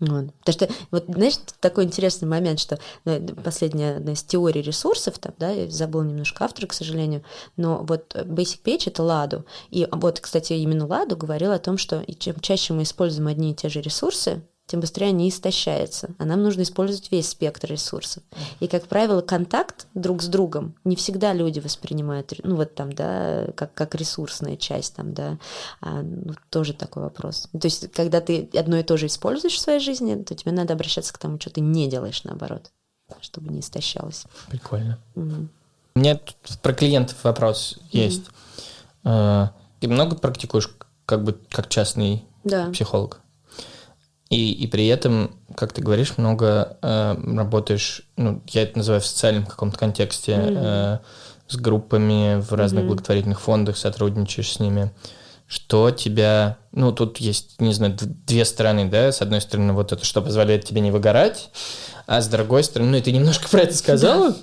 Вот. 0.00 0.32
Потому 0.44 0.52
что, 0.52 0.68
вот, 0.90 1.04
знаешь, 1.08 1.34
такой 1.60 1.84
интересный 1.84 2.26
момент, 2.26 2.58
что 2.58 2.78
ну, 3.04 3.20
последняя 3.44 3.96
одна 3.96 4.12
из 4.12 4.22
теорий 4.22 4.62
ресурсов, 4.62 5.18
там, 5.18 5.34
да, 5.38 5.50
я 5.50 5.70
забыла 5.70 6.02
немножко 6.02 6.44
автора, 6.44 6.66
к 6.66 6.72
сожалению, 6.72 7.22
но 7.56 7.84
вот 7.84 8.14
Basic 8.14 8.62
Page— 8.62 8.84
это 8.86 9.02
ладу. 9.02 9.44
И 9.70 9.86
вот, 9.90 10.20
кстати, 10.20 10.54
именно 10.54 10.86
ладу 10.86 11.16
говорил 11.16 11.52
о 11.52 11.58
том, 11.58 11.76
что 11.76 12.02
чем 12.18 12.40
чаще 12.40 12.72
мы 12.72 12.84
используем 12.84 13.28
одни 13.28 13.52
и 13.52 13.54
те 13.54 13.68
же 13.68 13.82
ресурсы, 13.82 14.42
тем 14.70 14.78
быстрее 14.78 15.06
они 15.06 15.28
истощаются. 15.28 16.10
А 16.18 16.24
нам 16.24 16.44
нужно 16.44 16.62
использовать 16.62 17.10
весь 17.10 17.30
спектр 17.30 17.72
ресурсов. 17.72 18.22
И, 18.60 18.68
как 18.68 18.86
правило, 18.86 19.20
контакт 19.20 19.88
друг 19.94 20.22
с 20.22 20.28
другом 20.28 20.76
не 20.84 20.94
всегда 20.94 21.32
люди 21.32 21.58
воспринимают, 21.58 22.32
ну 22.44 22.54
вот 22.54 22.76
там, 22.76 22.92
да, 22.92 23.48
как, 23.56 23.74
как 23.74 23.96
ресурсная 23.96 24.56
часть, 24.56 24.94
там, 24.94 25.12
да, 25.12 25.38
а, 25.80 26.02
ну, 26.02 26.34
тоже 26.50 26.72
такой 26.72 27.02
вопрос. 27.02 27.48
То 27.52 27.66
есть, 27.66 27.90
когда 27.90 28.20
ты 28.20 28.48
одно 28.54 28.76
и 28.78 28.84
то 28.84 28.96
же 28.96 29.06
используешь 29.06 29.56
в 29.56 29.60
своей 29.60 29.80
жизни, 29.80 30.22
то 30.22 30.36
тебе 30.36 30.52
надо 30.52 30.74
обращаться 30.74 31.12
к 31.12 31.18
тому, 31.18 31.40
что 31.40 31.50
ты 31.50 31.60
не 31.60 31.88
делаешь 31.88 32.22
наоборот, 32.22 32.70
чтобы 33.20 33.52
не 33.52 33.60
истощалось. 33.60 34.24
Прикольно. 34.48 35.00
Угу. 35.16 35.48
У 35.96 35.98
меня 35.98 36.14
тут 36.14 36.60
про 36.62 36.72
клиентов 36.74 37.16
вопрос 37.24 37.76
угу. 37.76 37.86
есть. 37.90 38.22
А, 39.02 39.52
ты 39.80 39.88
много 39.88 40.14
практикуешь 40.14 40.70
как 41.06 41.24
бы 41.24 41.36
как 41.50 41.68
частный 41.68 42.24
да. 42.44 42.70
психолог? 42.70 43.20
И, 44.30 44.52
и 44.52 44.66
при 44.68 44.86
этом, 44.86 45.32
как 45.56 45.72
ты 45.72 45.82
говоришь, 45.82 46.16
много 46.16 46.78
э, 46.82 47.16
работаешь, 47.36 48.02
ну, 48.16 48.40
я 48.46 48.62
это 48.62 48.78
называю 48.78 49.00
в 49.00 49.06
социальном 49.06 49.44
каком-то 49.44 49.76
контексте, 49.76 50.32
mm-hmm. 50.32 50.56
э, 50.56 50.98
с 51.48 51.56
группами 51.56 52.40
в 52.40 52.52
разных 52.52 52.84
mm-hmm. 52.84 52.86
благотворительных 52.86 53.40
фондах, 53.40 53.76
сотрудничаешь 53.76 54.52
с 54.52 54.60
ними. 54.60 54.92
Что 55.48 55.90
тебя, 55.90 56.58
ну, 56.70 56.92
тут 56.92 57.18
есть, 57.18 57.60
не 57.60 57.74
знаю, 57.74 57.96
две 58.00 58.44
стороны, 58.44 58.88
да, 58.88 59.10
с 59.10 59.20
одной 59.20 59.40
стороны, 59.40 59.72
вот 59.72 59.90
это, 59.90 60.04
что 60.04 60.22
позволяет 60.22 60.64
тебе 60.64 60.80
не 60.80 60.92
выгорать, 60.92 61.50
а 62.06 62.20
с 62.20 62.28
другой 62.28 62.62
стороны, 62.62 62.92
ну, 62.92 62.96
и 62.98 63.02
ты 63.02 63.10
немножко 63.10 63.48
про 63.48 63.62
это 63.62 63.76
сказала, 63.76 64.36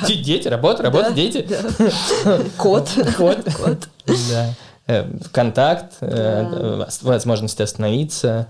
да. 0.00 0.06
Дети, 0.06 0.48
работа, 0.48 0.84
работа, 0.84 1.10
да, 1.10 1.14
дети. 1.14 1.46
Да. 1.46 2.40
Кот. 2.56 2.88
Кот. 3.16 3.38
Кот. 3.56 3.88
Да. 4.06 4.54
Э, 4.86 5.10
контакт, 5.32 5.94
да. 6.00 6.88
возможность 7.02 7.60
остановиться. 7.60 8.48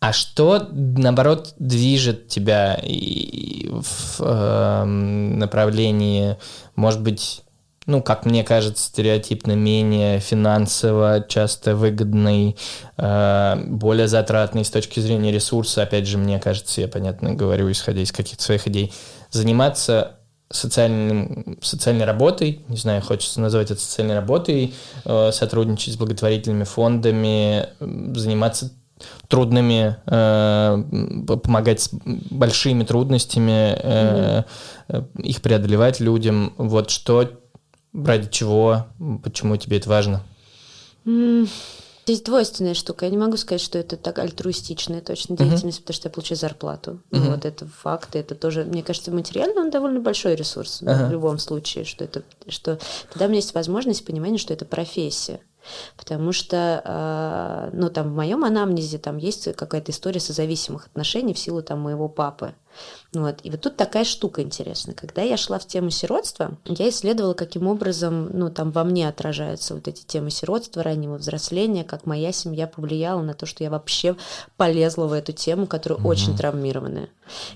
А 0.00 0.12
что, 0.12 0.68
наоборот, 0.70 1.54
движет 1.58 2.28
тебя 2.28 2.78
в 2.80 4.20
э, 4.20 4.84
направлении, 4.84 6.36
может 6.76 7.02
быть, 7.02 7.42
ну, 7.86 8.00
как 8.00 8.24
мне 8.24 8.44
кажется, 8.44 8.84
стереотипно 8.84 9.52
менее 9.52 10.20
финансово, 10.20 11.24
часто 11.26 11.74
выгодный, 11.74 12.56
э, 12.96 13.56
более 13.66 14.06
затратный 14.06 14.64
с 14.64 14.70
точки 14.70 15.00
зрения 15.00 15.32
ресурса, 15.32 15.82
опять 15.82 16.06
же, 16.06 16.16
мне 16.16 16.38
кажется, 16.38 16.80
я 16.80 16.86
понятно 16.86 17.34
говорю, 17.34 17.68
исходя 17.72 18.00
из 18.00 18.12
каких-то 18.12 18.44
своих 18.44 18.68
идей, 18.68 18.92
заниматься 19.30 20.18
социальным, 20.50 21.58
социальной 21.60 22.04
работой, 22.04 22.62
не 22.68 22.76
знаю, 22.76 23.02
хочется 23.02 23.40
назвать 23.40 23.72
это 23.72 23.80
социальной 23.80 24.14
работой, 24.14 24.74
э, 25.04 25.32
сотрудничать 25.32 25.94
с 25.94 25.96
благотворительными 25.96 26.64
фондами, 26.64 27.66
заниматься 27.80 28.70
трудными, 29.28 29.96
э, 30.06 31.36
помогать 31.42 31.80
с 31.80 31.90
большими 31.92 32.84
трудностями, 32.84 33.78
э, 33.82 34.42
mm-hmm. 34.88 35.22
их 35.22 35.42
преодолевать 35.42 36.00
людям. 36.00 36.54
Вот 36.56 36.90
что, 36.90 37.30
ради 37.92 38.28
чего, 38.30 38.86
почему 39.22 39.56
тебе 39.56 39.78
это 39.78 39.88
важно? 39.88 40.22
Mm. 41.04 41.48
Здесь 42.08 42.22
двойственная 42.22 42.72
штука. 42.72 43.04
Я 43.04 43.10
не 43.10 43.18
могу 43.18 43.36
сказать, 43.36 43.60
что 43.60 43.78
это 43.78 43.98
так 43.98 44.18
альтруистичная 44.18 45.02
точно 45.02 45.36
деятельность, 45.36 45.80
uh-huh. 45.80 45.82
потому 45.82 45.94
что 45.94 46.08
я 46.08 46.10
получаю 46.10 46.38
зарплату. 46.38 47.02
Uh-huh. 47.10 47.32
Вот 47.32 47.44
это 47.44 47.66
факты. 47.66 48.18
Это 48.18 48.34
тоже, 48.34 48.64
мне 48.64 48.82
кажется, 48.82 49.10
материально 49.10 49.60
он 49.60 49.70
довольно 49.70 50.00
большой 50.00 50.34
ресурс 50.34 50.80
uh-huh. 50.80 51.08
в 51.08 51.12
любом 51.12 51.38
случае, 51.38 51.84
что 51.84 52.04
это, 52.04 52.22
что 52.48 52.78
тогда 53.10 53.26
у 53.26 53.28
меня 53.28 53.40
есть 53.40 53.52
возможность 53.52 54.06
понимания, 54.06 54.38
что 54.38 54.54
это 54.54 54.64
профессия. 54.64 55.40
Потому 55.96 56.32
что, 56.32 56.82
а, 56.84 57.70
ну, 57.72 57.90
там 57.90 58.10
в 58.10 58.14
моем 58.14 58.44
анамнезе 58.44 58.98
там 58.98 59.16
есть 59.16 59.54
какая-то 59.54 59.92
история 59.92 60.20
созависимых 60.20 60.86
отношений 60.86 61.34
в 61.34 61.38
силу 61.38 61.62
там 61.62 61.80
моего 61.80 62.08
папы. 62.08 62.54
Вот. 63.14 63.40
И 63.42 63.50
вот 63.50 63.62
тут 63.62 63.76
такая 63.76 64.04
штука 64.04 64.42
интересная. 64.42 64.94
Когда 64.94 65.22
я 65.22 65.38
шла 65.38 65.58
в 65.58 65.66
тему 65.66 65.88
сиротства, 65.88 66.58
я 66.66 66.90
исследовала, 66.90 67.32
каким 67.32 67.66
образом 67.66 68.28
ну, 68.32 68.50
там 68.50 68.70
во 68.70 68.84
мне 68.84 69.08
отражаются 69.08 69.74
вот 69.74 69.88
эти 69.88 70.04
темы 70.04 70.30
сиротства, 70.30 70.82
раннего 70.82 71.16
взросления, 71.16 71.84
как 71.84 72.04
моя 72.04 72.32
семья 72.32 72.66
повлияла 72.66 73.22
на 73.22 73.32
то, 73.32 73.46
что 73.46 73.64
я 73.64 73.70
вообще 73.70 74.16
полезла 74.58 75.06
в 75.06 75.12
эту 75.14 75.32
тему, 75.32 75.66
которая 75.66 75.98
угу. 75.98 76.08
очень 76.08 76.36
травмированная. 76.36 77.08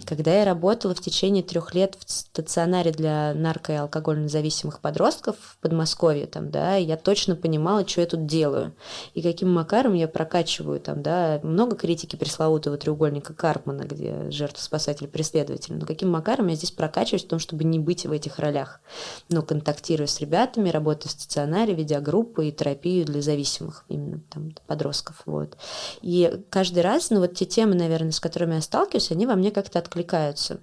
Когда 0.05 0.35
я 0.35 0.45
работала 0.45 0.95
в 0.95 1.01
течение 1.01 1.43
трех 1.43 1.75
лет 1.75 1.97
в 1.99 2.11
стационаре 2.11 2.93
для 2.93 3.33
нарко- 3.35 3.73
и 3.73 3.77
алкогольно 3.77 4.29
зависимых 4.29 4.81
подростков 4.81 5.37
в 5.39 5.59
Подмосковье, 5.59 6.27
там, 6.27 6.51
да, 6.51 6.77
я 6.77 6.97
точно 6.97 7.37
понимала, 7.37 7.87
что 7.87 8.01
я 8.01 8.07
тут 8.07 8.27
делаю 8.27 8.75
и 9.15 9.23
каким 9.23 9.53
макаром 9.53 9.95
я 9.95 10.09
прокачиваю 10.09 10.81
там, 10.81 11.03
да, 11.03 11.41
много 11.43 11.77
критики 11.77 12.17
пресловутого 12.17 12.77
треугольника 12.77 13.35
Карпмана, 13.35 13.83
где 13.83 14.31
жертва 14.31 14.63
спасатель 14.63 15.09
преследователь. 15.43 15.75
Но 15.75 15.87
каким 15.87 16.11
макаром 16.11 16.49
я 16.49 16.55
здесь 16.55 16.71
прокачиваюсь 16.71 17.25
в 17.25 17.29
том, 17.29 17.39
чтобы 17.39 17.65
не 17.65 17.79
быть 17.79 18.07
в 18.07 18.13
этих 18.13 18.39
ролях? 18.39 18.81
Ну, 19.29 19.43
контактирую 19.43 20.09
с 20.09 20.21
ребятами, 20.21 20.71
работаю 20.71 21.09
в 21.09 21.13
стационаре, 21.13 21.75
ведя 21.75 22.01
группы 22.01 22.49
и 22.49 22.53
терапию 22.53 23.05
для 23.05 23.23
зависимых, 23.23 23.85
именно 23.89 24.21
там 24.31 24.55
подростков. 24.67 25.23
Вот. 25.27 25.57
И 26.01 26.43
каждый 26.51 26.83
раз, 26.83 27.11
ну, 27.11 27.21
вот 27.21 27.35
те 27.35 27.45
темы, 27.45 27.75
наверное, 27.75 28.13
с 28.13 28.21
которыми 28.21 28.55
я 28.55 28.61
сталкиваюсь, 28.61 29.11
они 29.11 29.27
во 29.27 29.35
мне 29.35 29.51
как-то 29.51 29.79
откликаются. 29.79 30.61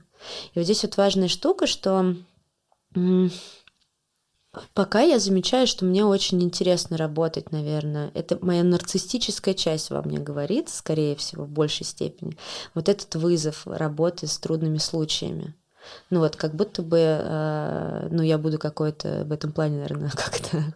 И 0.53 0.59
вот 0.59 0.63
здесь 0.63 0.84
вот 0.84 0.97
важная 0.97 1.27
штука, 1.27 1.67
что 1.67 2.15
Пока 4.74 5.02
я 5.02 5.20
замечаю, 5.20 5.68
что 5.68 5.86
мне 5.86 6.04
очень 6.04 6.41
интересно 6.41 6.97
работать, 6.97 7.52
наверное. 7.52 8.12
Это 8.16 8.38
моя 8.41 8.64
нарциссическая 8.64 9.54
часть 9.54 9.91
во 9.91 10.02
мне 10.02 10.18
говорит, 10.18 10.70
скорее 10.70 11.16
всего, 11.16 11.45
в 11.45 11.50
большей 11.50 11.86
степени. 11.86 12.36
Вот 12.74 12.89
этот 12.89 13.14
вызов 13.16 13.68
работы 13.68 14.26
с 14.26 14.39
трудными 14.39 14.80
случаями. 14.80 15.54
Ну 16.10 16.20
вот, 16.20 16.36
как 16.36 16.56
будто 16.56 16.82
бы, 16.82 17.00
э, 17.00 18.08
ну 18.12 18.22
я 18.22 18.38
буду 18.38 18.60
какой-то 18.60 19.24
в 19.26 19.32
этом 19.32 19.52
плане, 19.52 19.78
наверное, 19.78 20.10
как-то 20.16 20.74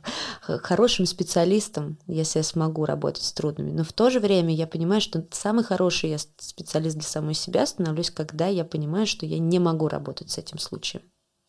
хорошим 0.59 1.05
специалистом, 1.05 1.97
если 2.07 2.39
я 2.39 2.43
смогу 2.43 2.85
работать 2.85 3.23
с 3.23 3.33
трудными. 3.33 3.71
Но 3.71 3.83
в 3.83 3.91
то 3.91 4.09
же 4.09 4.19
время 4.19 4.53
я 4.53 4.67
понимаю, 4.67 5.01
что 5.01 5.25
самый 5.31 5.63
хороший 5.63 6.11
я 6.11 6.17
специалист 6.19 6.95
для 6.95 7.07
самой 7.07 7.33
себя 7.33 7.65
становлюсь, 7.65 8.11
когда 8.11 8.47
я 8.47 8.65
понимаю, 8.65 9.07
что 9.07 9.25
я 9.25 9.39
не 9.39 9.59
могу 9.59 9.87
работать 9.87 10.29
с 10.29 10.37
этим 10.37 10.59
случаем 10.59 11.03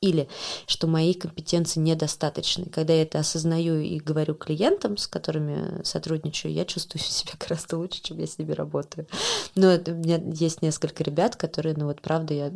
или 0.05 0.28
что 0.66 0.86
мои 0.86 1.14
компетенции 1.14 1.80
недостаточны. 1.80 2.66
Когда 2.66 2.92
я 2.92 3.02
это 3.02 3.20
осознаю 3.20 3.80
и 3.80 3.98
говорю 3.98 4.34
клиентам, 4.34 4.96
с 4.96 5.07
которыми 5.07 5.82
сотрудничаю, 5.82 6.52
я 6.52 6.64
чувствую 6.64 7.02
себя 7.05 7.32
гораздо 7.38 7.78
лучше, 7.78 8.02
чем 8.02 8.18
я 8.18 8.26
с 8.26 8.38
ними 8.38 8.52
работаю. 8.52 9.07
Но 9.55 9.68
у 9.68 9.90
меня 9.90 10.20
есть 10.32 10.62
несколько 10.62 11.02
ребят, 11.02 11.36
которые, 11.36 11.74
ну 11.76 11.86
вот 11.86 12.00
правда, 12.00 12.34
я 12.34 12.52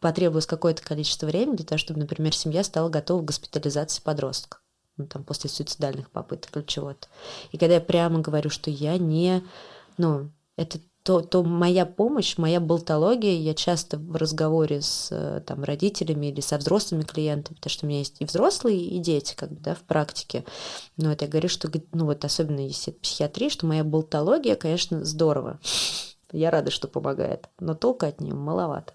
потребовалось 0.00 0.46
какое-то 0.46 0.82
количество 0.82 1.26
времени 1.26 1.56
для 1.56 1.66
того, 1.66 1.78
чтобы, 1.78 2.00
например, 2.00 2.34
семья 2.34 2.64
стала 2.64 2.88
готова 2.88 3.22
к 3.22 3.26
госпитализации 3.26 4.02
подростка 4.02 4.58
ну, 4.96 5.06
там, 5.06 5.24
после 5.24 5.50
суицидальных 5.50 6.10
попыток 6.10 6.56
или 6.56 6.64
чего-то. 6.64 7.08
И 7.52 7.58
когда 7.58 7.74
я 7.74 7.80
прямо 7.80 8.20
говорю, 8.20 8.50
что 8.50 8.70
я 8.70 8.98
не... 8.98 9.42
Ну, 9.98 10.30
это 10.56 10.78
то, 11.10 11.22
то 11.22 11.42
моя 11.42 11.86
помощь, 11.86 12.38
моя 12.38 12.60
болтология, 12.60 13.36
я 13.36 13.52
часто 13.52 13.98
в 13.98 14.14
разговоре 14.14 14.80
с 14.80 15.08
э, 15.10 15.42
там, 15.44 15.64
родителями 15.64 16.26
или 16.26 16.40
со 16.40 16.56
взрослыми 16.56 17.02
клиентами, 17.02 17.56
потому 17.56 17.72
что 17.72 17.84
у 17.84 17.88
меня 17.88 17.98
есть 17.98 18.20
и 18.20 18.24
взрослые, 18.24 18.78
и 18.78 18.96
дети, 19.00 19.34
как 19.34 19.50
бы, 19.50 19.58
да, 19.60 19.74
в 19.74 19.80
практике. 19.80 20.44
Но 20.96 21.08
вот 21.08 21.20
я 21.20 21.26
говорю, 21.26 21.48
что, 21.48 21.68
ну 21.90 22.04
вот 22.04 22.24
особенно 22.24 22.60
если 22.60 22.92
это 22.92 23.00
психиатрия, 23.00 23.50
что 23.50 23.66
моя 23.66 23.82
болтология, 23.82 24.54
конечно, 24.54 25.04
здорово. 25.04 25.58
Я 26.30 26.52
рада, 26.52 26.70
что 26.70 26.86
помогает, 26.86 27.48
но 27.58 27.74
толка 27.74 28.06
от 28.06 28.20
нее 28.20 28.34
маловато. 28.34 28.92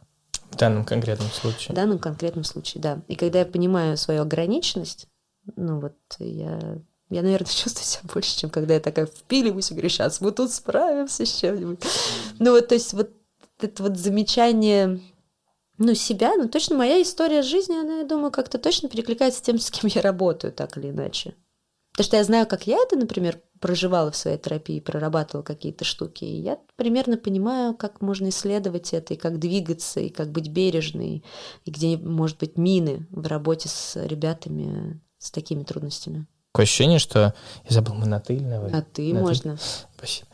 В 0.52 0.56
данном 0.56 0.86
конкретном 0.86 1.32
случае. 1.32 1.74
В 1.74 1.76
данном 1.76 2.00
конкретном 2.00 2.46
случае, 2.46 2.82
да. 2.82 3.02
И 3.10 3.16
когда 3.16 3.40
я 3.40 3.46
понимаю 3.46 3.98
свою 3.98 4.22
ограниченность, 4.22 5.08
ну 5.58 5.82
вот 5.82 5.98
я 6.20 6.80
я, 7.10 7.22
наверное, 7.22 7.48
чувствую 7.52 7.86
себя 7.86 8.14
больше, 8.14 8.38
чем 8.38 8.50
когда 8.50 8.74
я 8.74 8.80
такая 8.80 9.06
впиливаюсь 9.06 9.72
и 9.72 9.74
говорю, 9.74 9.90
сейчас 9.90 10.22
мы 10.22 10.32
тут 10.32 10.52
справимся 10.52 11.26
с 11.26 11.40
чем-нибудь. 11.40 11.80
Ну 12.40 12.52
вот, 12.52 12.68
то 12.68 12.76
есть 12.76 12.94
вот 12.94 13.12
это 13.60 13.84
вот 13.84 13.98
замечание 13.98 15.00
ну, 15.78 15.94
себя, 15.94 16.36
ну, 16.36 16.48
точно 16.48 16.78
моя 16.78 17.02
история 17.02 17.42
жизни, 17.42 17.76
она, 17.76 18.00
я 18.00 18.06
думаю, 18.06 18.32
как-то 18.32 18.58
точно 18.58 18.90
перекликается 18.90 19.40
с 19.40 19.42
тем, 19.42 19.60
с 19.60 19.70
кем 19.70 19.90
я 19.94 20.02
работаю, 20.02 20.54
так 20.54 20.78
или 20.78 20.90
иначе. 20.90 21.36
Потому 21.92 22.06
что 22.06 22.18
я 22.18 22.24
знаю, 22.24 22.48
как 22.48 22.68
я 22.68 22.78
это, 22.78 22.98
например, 22.98 23.42
проживала 23.62 24.12
в 24.12 24.18
своей 24.18 24.38
терапии, 24.38 24.82
прорабатывала 24.82 25.44
какие-то 25.44 25.86
штуки, 25.86 26.26
и 26.26 26.42
я 26.42 26.60
примерно 26.76 27.18
понимаю, 27.18 27.74
как 27.74 28.02
можно 28.02 28.30
исследовать 28.30 28.94
это, 28.94 29.14
и 29.14 29.18
как 29.18 29.40
двигаться, 29.40 30.02
и 30.02 30.10
как 30.10 30.30
быть 30.32 30.50
бережной, 30.50 31.24
и 31.64 31.72
где, 31.72 31.98
может 31.98 32.38
быть, 32.38 32.58
мины 32.58 33.08
в 33.12 33.26
работе 33.28 33.70
с 33.70 33.96
ребятами 34.06 35.02
с 35.20 35.32
такими 35.32 35.64
трудностями. 35.64 36.28
Такое 36.56 36.64
ощущение, 36.64 37.00
что... 37.00 37.34
Я 37.68 37.74
забыл, 37.74 37.96
мы 37.96 38.06
на 38.06 38.22
ты 38.22 38.36
или 38.36 38.46
на 38.46 38.62
вы? 38.62 38.70
На 38.70 38.82
ты 38.82 39.14
на 39.14 39.20
можно. 39.20 39.58
Ты? 39.58 39.62
Спасибо. 39.98 40.28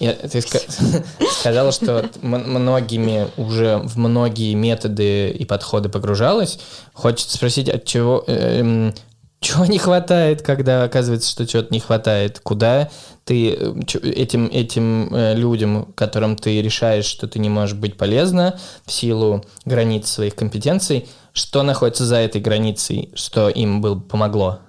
Я, 0.00 0.14
ты 0.14 0.40
сказала, 1.40 1.72
что 1.72 2.08
многими 2.22 3.28
уже 3.36 3.76
в 3.76 3.98
многие 3.98 4.54
методы 4.54 5.28
и 5.28 5.44
подходы 5.44 5.90
погружалась. 5.90 6.58
Хочется 6.94 7.36
спросить, 7.36 7.68
от 7.68 7.84
чего, 7.84 8.24
э, 8.26 8.92
чего 9.40 9.66
не 9.66 9.76
хватает, 9.78 10.40
когда 10.40 10.84
оказывается, 10.84 11.30
что 11.30 11.46
чего-то 11.46 11.68
не 11.70 11.80
хватает? 11.80 12.40
Куда 12.40 12.88
ты 13.26 13.50
э, 13.50 13.74
этим, 14.04 14.46
этим 14.46 15.14
э, 15.14 15.34
людям, 15.34 15.92
которым 15.94 16.36
ты 16.36 16.62
решаешь, 16.62 17.04
что 17.04 17.28
ты 17.28 17.40
не 17.40 17.50
можешь 17.50 17.76
быть 17.76 17.98
полезна 17.98 18.58
в 18.86 18.92
силу 18.92 19.44
границ 19.66 20.08
своих 20.08 20.34
компетенций, 20.34 21.06
что 21.34 21.62
находится 21.62 22.06
за 22.06 22.16
этой 22.16 22.40
границей, 22.40 23.12
что 23.14 23.50
им 23.50 23.82
было, 23.82 24.00
помогло? 24.00 24.60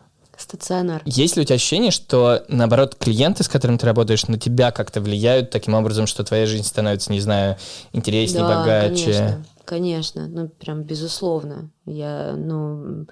Стационар. 0.50 1.02
Есть 1.06 1.36
ли 1.36 1.44
у 1.44 1.46
тебя 1.46 1.56
ощущение, 1.56 1.92
что, 1.92 2.44
наоборот, 2.48 2.96
клиенты, 2.96 3.44
с 3.44 3.48
которыми 3.48 3.78
ты 3.78 3.86
работаешь, 3.86 4.28
на 4.28 4.40
тебя 4.40 4.72
как-то 4.72 5.00
влияют 5.00 5.52
таким 5.52 5.76
образом, 5.76 6.08
что 6.08 6.24
твоя 6.24 6.46
жизнь 6.46 6.66
становится, 6.66 7.12
не 7.12 7.22
знаю, 7.22 7.58
интереснее, 7.94 8.44
да, 8.44 8.60
богаче? 8.60 9.06
конечно, 9.06 9.46
конечно, 9.66 10.28
ну, 10.28 10.50
прям 10.50 10.84
безусловно. 10.84 11.70
Я, 11.86 12.34
ну... 12.36 13.08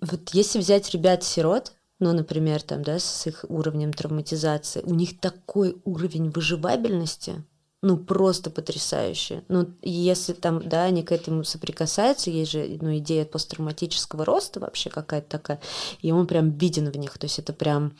Вот 0.00 0.30
если 0.32 0.58
взять 0.58 0.90
ребят-сирот, 0.90 1.72
ну, 2.00 2.12
например, 2.12 2.60
там, 2.62 2.82
да, 2.82 2.98
с 2.98 3.26
их 3.26 3.44
уровнем 3.48 3.92
травматизации, 3.92 4.82
у 4.82 4.92
них 4.92 5.20
такой 5.20 5.76
уровень 5.84 6.30
выживабельности, 6.30 7.44
ну, 7.84 7.98
просто 7.98 8.50
потрясающе. 8.50 9.44
Ну, 9.48 9.66
если 9.82 10.32
там, 10.32 10.66
да, 10.66 10.84
они 10.84 11.02
к 11.02 11.12
этому 11.12 11.44
соприкасаются, 11.44 12.30
есть 12.30 12.50
же, 12.50 12.78
ну, 12.80 12.96
идея 12.96 13.26
посттравматического 13.26 14.24
роста 14.24 14.58
вообще 14.58 14.88
какая-то 14.88 15.28
такая, 15.28 15.60
и 16.00 16.10
он 16.10 16.26
прям 16.26 16.50
виден 16.50 16.90
в 16.90 16.96
них, 16.96 17.18
то 17.18 17.26
есть 17.26 17.38
это 17.38 17.52
прям 17.52 17.92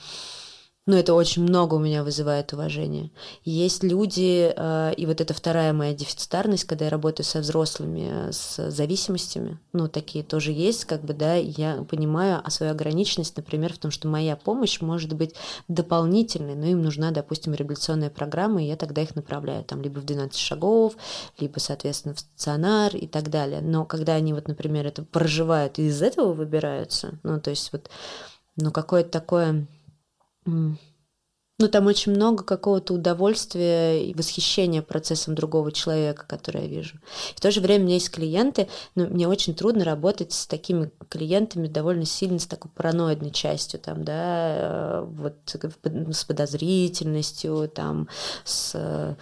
ну, 0.86 0.96
это 0.96 1.14
очень 1.14 1.42
много 1.42 1.74
у 1.74 1.78
меня 1.78 2.04
вызывает 2.04 2.52
уважения. 2.52 3.10
Есть 3.42 3.82
люди, 3.82 4.52
э, 4.54 4.94
и 4.94 5.06
вот 5.06 5.22
это 5.22 5.32
вторая 5.32 5.72
моя 5.72 5.94
дефицитарность, 5.94 6.64
когда 6.64 6.84
я 6.84 6.90
работаю 6.90 7.24
со 7.24 7.40
взрослыми, 7.40 8.30
с 8.30 8.70
зависимостями, 8.70 9.58
ну, 9.72 9.88
такие 9.88 10.22
тоже 10.22 10.52
есть, 10.52 10.84
как 10.84 11.02
бы, 11.02 11.14
да, 11.14 11.36
я 11.36 11.84
понимаю 11.88 12.42
а 12.44 12.50
свою 12.50 12.72
ограниченность, 12.72 13.34
например, 13.34 13.72
в 13.72 13.78
том, 13.78 13.90
что 13.90 14.08
моя 14.08 14.36
помощь 14.36 14.82
может 14.82 15.14
быть 15.14 15.34
дополнительной, 15.68 16.54
но 16.54 16.66
им 16.66 16.82
нужна, 16.82 17.12
допустим, 17.12 17.54
реабилитационная 17.54 18.10
программа, 18.10 18.62
и 18.62 18.66
я 18.66 18.76
тогда 18.76 19.00
их 19.00 19.16
направляю, 19.16 19.64
там, 19.64 19.80
либо 19.80 20.00
в 20.00 20.04
12 20.04 20.38
шагов, 20.38 20.96
либо, 21.38 21.58
соответственно, 21.60 22.14
в 22.14 22.20
стационар 22.20 22.94
и 22.94 23.06
так 23.06 23.30
далее. 23.30 23.62
Но 23.62 23.86
когда 23.86 24.16
они, 24.16 24.34
вот, 24.34 24.48
например, 24.48 24.86
это 24.86 25.02
проживают 25.02 25.78
и 25.78 25.86
из 25.86 26.02
этого 26.02 26.34
выбираются, 26.34 27.18
ну, 27.22 27.40
то 27.40 27.48
есть 27.48 27.72
вот, 27.72 27.88
ну, 28.56 28.70
какое-то 28.70 29.10
такое 29.10 29.66
ну, 31.60 31.68
там 31.68 31.86
очень 31.86 32.10
много 32.10 32.42
какого-то 32.42 32.94
удовольствия 32.94 34.04
и 34.04 34.12
восхищения 34.12 34.82
процессом 34.82 35.36
другого 35.36 35.70
человека, 35.70 36.24
который 36.26 36.62
я 36.62 36.68
вижу. 36.68 36.98
В 37.36 37.40
то 37.40 37.52
же 37.52 37.60
время 37.60 37.82
у 37.82 37.86
меня 37.86 37.94
есть 37.94 38.10
клиенты, 38.10 38.68
но 38.96 39.06
мне 39.06 39.28
очень 39.28 39.54
трудно 39.54 39.84
работать 39.84 40.32
с 40.32 40.48
такими 40.48 40.90
клиентами 41.08 41.68
довольно 41.68 42.06
сильно 42.06 42.40
с 42.40 42.46
такой 42.46 42.72
параноидной 42.72 43.30
частью, 43.30 43.78
там, 43.78 44.02
да, 44.04 44.16
э, 44.18 45.04
вот 45.06 45.36
с 46.12 46.24
подозрительностью, 46.24 47.70
там, 47.72 48.08
с, 48.44 49.16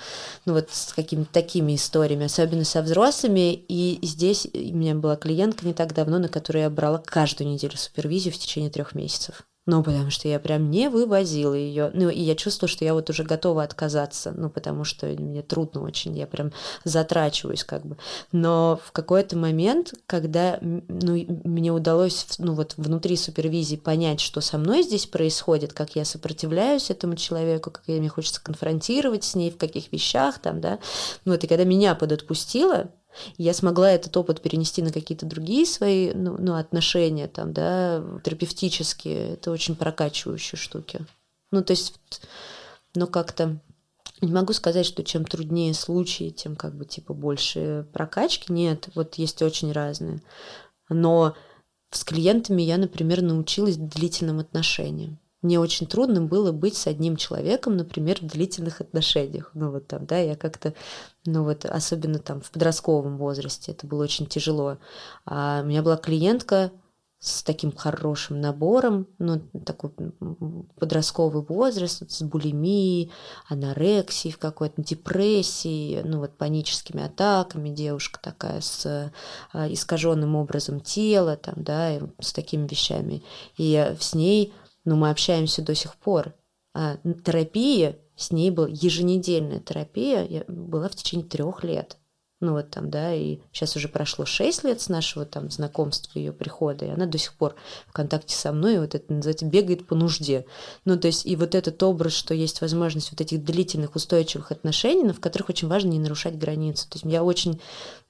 ну, 0.46 0.52
вот 0.54 0.70
с 0.70 0.94
какими-то 0.94 1.30
такими 1.30 1.74
историями, 1.74 2.24
особенно 2.24 2.64
со 2.64 2.80
взрослыми. 2.80 3.52
И 3.52 3.98
здесь 4.02 4.48
у 4.54 4.58
меня 4.58 4.94
была 4.94 5.16
клиентка 5.16 5.66
не 5.66 5.74
так 5.74 5.92
давно, 5.92 6.18
на 6.18 6.28
которой 6.28 6.62
я 6.62 6.70
брала 6.70 6.96
каждую 6.96 7.50
неделю 7.50 7.76
супервизию 7.76 8.32
в 8.32 8.38
течение 8.38 8.70
трех 8.70 8.94
месяцев. 8.94 9.46
Ну, 9.64 9.84
потому 9.84 10.10
что 10.10 10.26
я 10.26 10.40
прям 10.40 10.70
не 10.70 10.88
вывозила 10.88 11.54
ее. 11.54 11.92
Ну, 11.94 12.08
и 12.08 12.20
я 12.20 12.34
чувствовала, 12.34 12.68
что 12.68 12.84
я 12.84 12.94
вот 12.94 13.08
уже 13.10 13.22
готова 13.22 13.62
отказаться, 13.62 14.32
ну, 14.36 14.50
потому 14.50 14.82
что 14.82 15.06
мне 15.06 15.42
трудно 15.42 15.82
очень, 15.82 16.16
я 16.18 16.26
прям 16.26 16.52
затрачиваюсь 16.82 17.62
как 17.62 17.86
бы. 17.86 17.96
Но 18.32 18.80
в 18.84 18.90
какой-то 18.90 19.36
момент, 19.36 19.94
когда 20.06 20.58
ну, 20.60 21.14
мне 21.44 21.70
удалось, 21.70 22.26
ну, 22.38 22.54
вот 22.54 22.74
внутри 22.76 23.16
супервизии 23.16 23.76
понять, 23.76 24.20
что 24.20 24.40
со 24.40 24.58
мной 24.58 24.82
здесь 24.82 25.06
происходит, 25.06 25.72
как 25.72 25.94
я 25.94 26.04
сопротивляюсь 26.04 26.90
этому 26.90 27.14
человеку, 27.14 27.70
как 27.70 27.86
мне 27.86 28.08
хочется 28.08 28.42
конфронтировать 28.42 29.22
с 29.22 29.36
ней, 29.36 29.52
в 29.52 29.58
каких 29.58 29.92
вещах 29.92 30.40
там, 30.40 30.60
да, 30.60 30.80
вот, 31.24 31.44
и 31.44 31.46
когда 31.46 31.62
меня 31.62 31.94
подотпустило, 31.94 32.90
я 33.36 33.54
смогла 33.54 33.90
этот 33.90 34.16
опыт 34.16 34.40
перенести 34.40 34.82
на 34.82 34.92
какие-то 34.92 35.26
другие 35.26 35.66
свои 35.66 36.12
ну, 36.12 36.36
ну, 36.38 36.54
отношения, 36.54 37.28
там, 37.28 37.52
да, 37.52 38.02
терапевтические. 38.24 39.34
Это 39.34 39.50
очень 39.50 39.76
прокачивающие 39.76 40.58
штуки. 40.58 41.04
Ну, 41.50 41.62
то 41.62 41.72
есть, 41.72 41.94
ну, 42.94 43.06
как-то 43.06 43.58
не 44.20 44.32
могу 44.32 44.52
сказать, 44.52 44.86
что 44.86 45.02
чем 45.02 45.24
труднее 45.24 45.74
случаи, 45.74 46.30
тем 46.30 46.56
как 46.56 46.76
бы 46.76 46.84
типа 46.84 47.12
больше 47.12 47.86
прокачки. 47.92 48.52
Нет, 48.52 48.88
вот 48.94 49.16
есть 49.16 49.42
очень 49.42 49.72
разные. 49.72 50.22
Но 50.88 51.34
с 51.90 52.04
клиентами 52.04 52.62
я, 52.62 52.78
например, 52.78 53.22
научилась 53.22 53.76
длительным 53.76 54.38
отношениям 54.38 55.18
мне 55.42 55.58
очень 55.58 55.86
трудно 55.86 56.22
было 56.22 56.52
быть 56.52 56.76
с 56.76 56.86
одним 56.86 57.16
человеком, 57.16 57.76
например, 57.76 58.18
в 58.20 58.26
длительных 58.26 58.80
отношениях. 58.80 59.50
Ну 59.54 59.70
вот 59.72 59.88
там, 59.88 60.06
да, 60.06 60.18
я 60.18 60.36
как-то, 60.36 60.72
ну 61.26 61.42
вот, 61.42 61.64
особенно 61.64 62.20
там 62.20 62.40
в 62.40 62.50
подростковом 62.50 63.18
возрасте, 63.18 63.72
это 63.72 63.86
было 63.86 64.04
очень 64.04 64.26
тяжело. 64.26 64.78
А 65.26 65.60
у 65.62 65.66
меня 65.66 65.82
была 65.82 65.96
клиентка 65.96 66.70
с 67.22 67.44
таким 67.44 67.70
хорошим 67.70 68.40
набором, 68.40 69.06
ну, 69.20 69.40
такой 69.64 69.90
подростковый 70.80 71.44
возраст, 71.44 72.10
с 72.10 72.20
булимией, 72.22 73.12
анорексией 73.48 74.34
в 74.34 74.38
какой-то, 74.38 74.82
депрессией, 74.82 76.02
ну, 76.02 76.18
вот 76.18 76.36
паническими 76.36 77.04
атаками, 77.04 77.68
девушка 77.68 78.18
такая 78.20 78.60
с 78.60 79.12
а, 79.52 79.72
искаженным 79.72 80.34
образом 80.34 80.80
тела, 80.80 81.36
там, 81.36 81.54
да, 81.58 81.96
и 81.96 82.00
с 82.20 82.32
такими 82.32 82.66
вещами. 82.66 83.22
И 83.56 83.94
с 84.00 84.14
ней 84.16 84.52
но 84.84 84.96
мы 84.96 85.10
общаемся 85.10 85.62
до 85.62 85.74
сих 85.74 85.96
пор. 85.96 86.34
А 86.74 86.96
терапия 87.24 87.98
с 88.16 88.30
ней 88.30 88.50
была 88.50 88.68
еженедельная 88.68 89.60
терапия, 89.60 90.44
была 90.48 90.88
в 90.88 90.94
течение 90.94 91.26
трех 91.26 91.64
лет. 91.64 91.98
Ну 92.42 92.54
вот 92.54 92.70
там, 92.70 92.90
да, 92.90 93.14
и 93.14 93.38
сейчас 93.52 93.76
уже 93.76 93.86
прошло 93.86 94.24
шесть 94.24 94.64
лет 94.64 94.80
с 94.80 94.88
нашего 94.88 95.24
там 95.24 95.48
знакомства, 95.48 96.18
ее 96.18 96.32
прихода, 96.32 96.84
и 96.84 96.90
она 96.90 97.06
до 97.06 97.16
сих 97.16 97.34
пор 97.34 97.54
в 97.86 97.92
контакте 97.92 98.34
со 98.34 98.50
мной, 98.50 98.74
и 98.74 98.78
вот 98.78 98.96
это 98.96 99.12
называется 99.12 99.46
бегает 99.46 99.86
по 99.86 99.94
нужде. 99.94 100.44
Ну 100.84 100.98
то 100.98 101.06
есть 101.06 101.24
и 101.24 101.36
вот 101.36 101.54
этот 101.54 101.80
образ, 101.84 102.14
что 102.14 102.34
есть 102.34 102.60
возможность 102.60 103.12
вот 103.12 103.20
этих 103.20 103.44
длительных 103.44 103.94
устойчивых 103.94 104.50
отношений, 104.50 105.04
но 105.04 105.12
в 105.12 105.20
которых 105.20 105.50
очень 105.50 105.68
важно 105.68 105.90
не 105.90 106.00
нарушать 106.00 106.36
границы. 106.36 106.88
То 106.90 106.96
есть 106.96 107.04
я 107.04 107.22
очень 107.22 107.60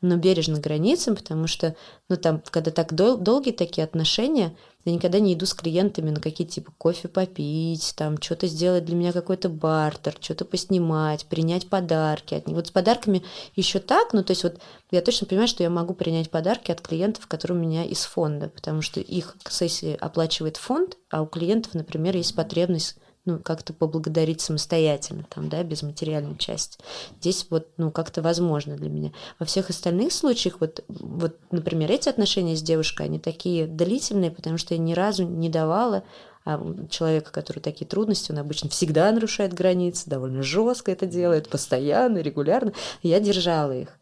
ну, 0.00 0.16
бережно 0.16 0.58
границам, 0.58 1.14
потому 1.14 1.46
что, 1.46 1.76
ну 2.08 2.16
там, 2.16 2.42
когда 2.50 2.70
так 2.70 2.94
дол- 2.94 3.18
долгие 3.18 3.52
такие 3.52 3.84
отношения, 3.84 4.56
я 4.84 4.92
никогда 4.92 5.20
не 5.20 5.34
иду 5.34 5.46
с 5.46 5.54
клиентами 5.54 6.10
на 6.10 6.20
какие-то 6.20 6.54
типа 6.54 6.72
кофе 6.76 7.08
попить, 7.08 7.94
там 7.96 8.20
что-то 8.20 8.46
сделать 8.46 8.84
для 8.84 8.96
меня 8.96 9.12
какой-то 9.12 9.48
бартер, 9.48 10.16
что-то 10.20 10.44
поснимать, 10.44 11.26
принять 11.26 11.68
подарки 11.68 12.34
от 12.34 12.46
них. 12.46 12.56
Вот 12.56 12.66
с 12.66 12.70
подарками 12.70 13.22
еще 13.54 13.78
так, 13.78 14.12
ну 14.12 14.24
то 14.24 14.32
есть 14.32 14.42
вот 14.42 14.60
я 14.90 15.00
точно 15.02 15.26
понимаю, 15.26 15.48
что 15.48 15.62
я 15.62 15.70
могу 15.70 15.94
принять 15.94 16.30
подарки 16.30 16.70
от 16.72 16.80
клиентов, 16.80 17.26
которые 17.26 17.58
у 17.58 17.60
меня 17.60 17.84
из 17.84 18.04
фонда, 18.04 18.48
потому 18.48 18.82
что 18.82 19.00
их 19.00 19.36
сессии 19.48 19.96
оплачивает 20.00 20.56
фонд, 20.56 20.96
а 21.10 21.22
у 21.22 21.26
клиентов, 21.26 21.74
например, 21.74 22.16
есть 22.16 22.34
потребность 22.34 22.96
ну, 23.24 23.38
как-то 23.38 23.72
поблагодарить 23.72 24.40
самостоятельно, 24.40 25.24
там, 25.28 25.48
да, 25.48 25.62
без 25.62 25.82
материальной 25.82 26.36
части. 26.36 26.78
Здесь 27.20 27.46
вот, 27.50 27.68
ну, 27.76 27.90
как-то 27.90 28.20
возможно 28.20 28.76
для 28.76 28.90
меня. 28.90 29.12
Во 29.38 29.46
всех 29.46 29.70
остальных 29.70 30.12
случаях, 30.12 30.56
вот, 30.60 30.84
вот, 30.88 31.36
например, 31.50 31.90
эти 31.90 32.08
отношения 32.08 32.56
с 32.56 32.62
девушкой, 32.62 33.06
они 33.06 33.18
такие 33.18 33.66
длительные, 33.66 34.30
потому 34.30 34.58
что 34.58 34.74
я 34.74 34.80
ни 34.80 34.92
разу 34.92 35.24
не 35.24 35.48
давала 35.48 36.04
а 36.44 36.60
человека, 36.90 37.30
который 37.30 37.60
такие 37.60 37.86
трудности, 37.86 38.32
он 38.32 38.38
обычно 38.38 38.68
всегда 38.68 39.12
нарушает 39.12 39.52
границы, 39.52 40.10
довольно 40.10 40.42
жестко 40.42 40.90
это 40.90 41.06
делает, 41.06 41.48
постоянно, 41.48 42.18
регулярно. 42.18 42.72
Я 43.02 43.20
держала 43.20 43.70
их. 43.70 43.96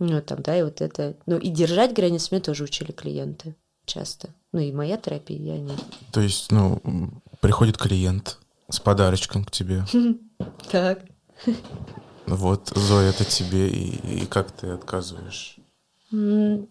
Ну, 0.00 0.20
там, 0.20 0.42
да, 0.42 0.58
и 0.58 0.64
вот 0.64 0.80
это... 0.80 1.16
Ну, 1.26 1.38
и 1.38 1.48
держать 1.48 1.92
границы 1.92 2.28
мне 2.32 2.40
тоже 2.40 2.64
учили 2.64 2.90
клиенты 2.90 3.54
часто. 3.84 4.34
Ну, 4.50 4.58
и 4.58 4.72
моя 4.72 4.96
терапия, 4.96 5.54
я 5.54 5.60
не... 5.60 5.74
То 6.10 6.20
есть, 6.20 6.50
ну, 6.50 6.80
приходит 7.40 7.78
клиент 7.78 8.38
с 8.68 8.80
подарочком 8.80 9.44
к 9.44 9.50
тебе. 9.50 9.84
Так. 10.70 11.02
Вот, 12.26 12.72
Зоя, 12.74 13.10
это 13.10 13.24
тебе, 13.24 13.68
и, 13.68 14.22
и 14.22 14.26
как 14.26 14.52
ты 14.52 14.68
отказываешь? 14.68 15.56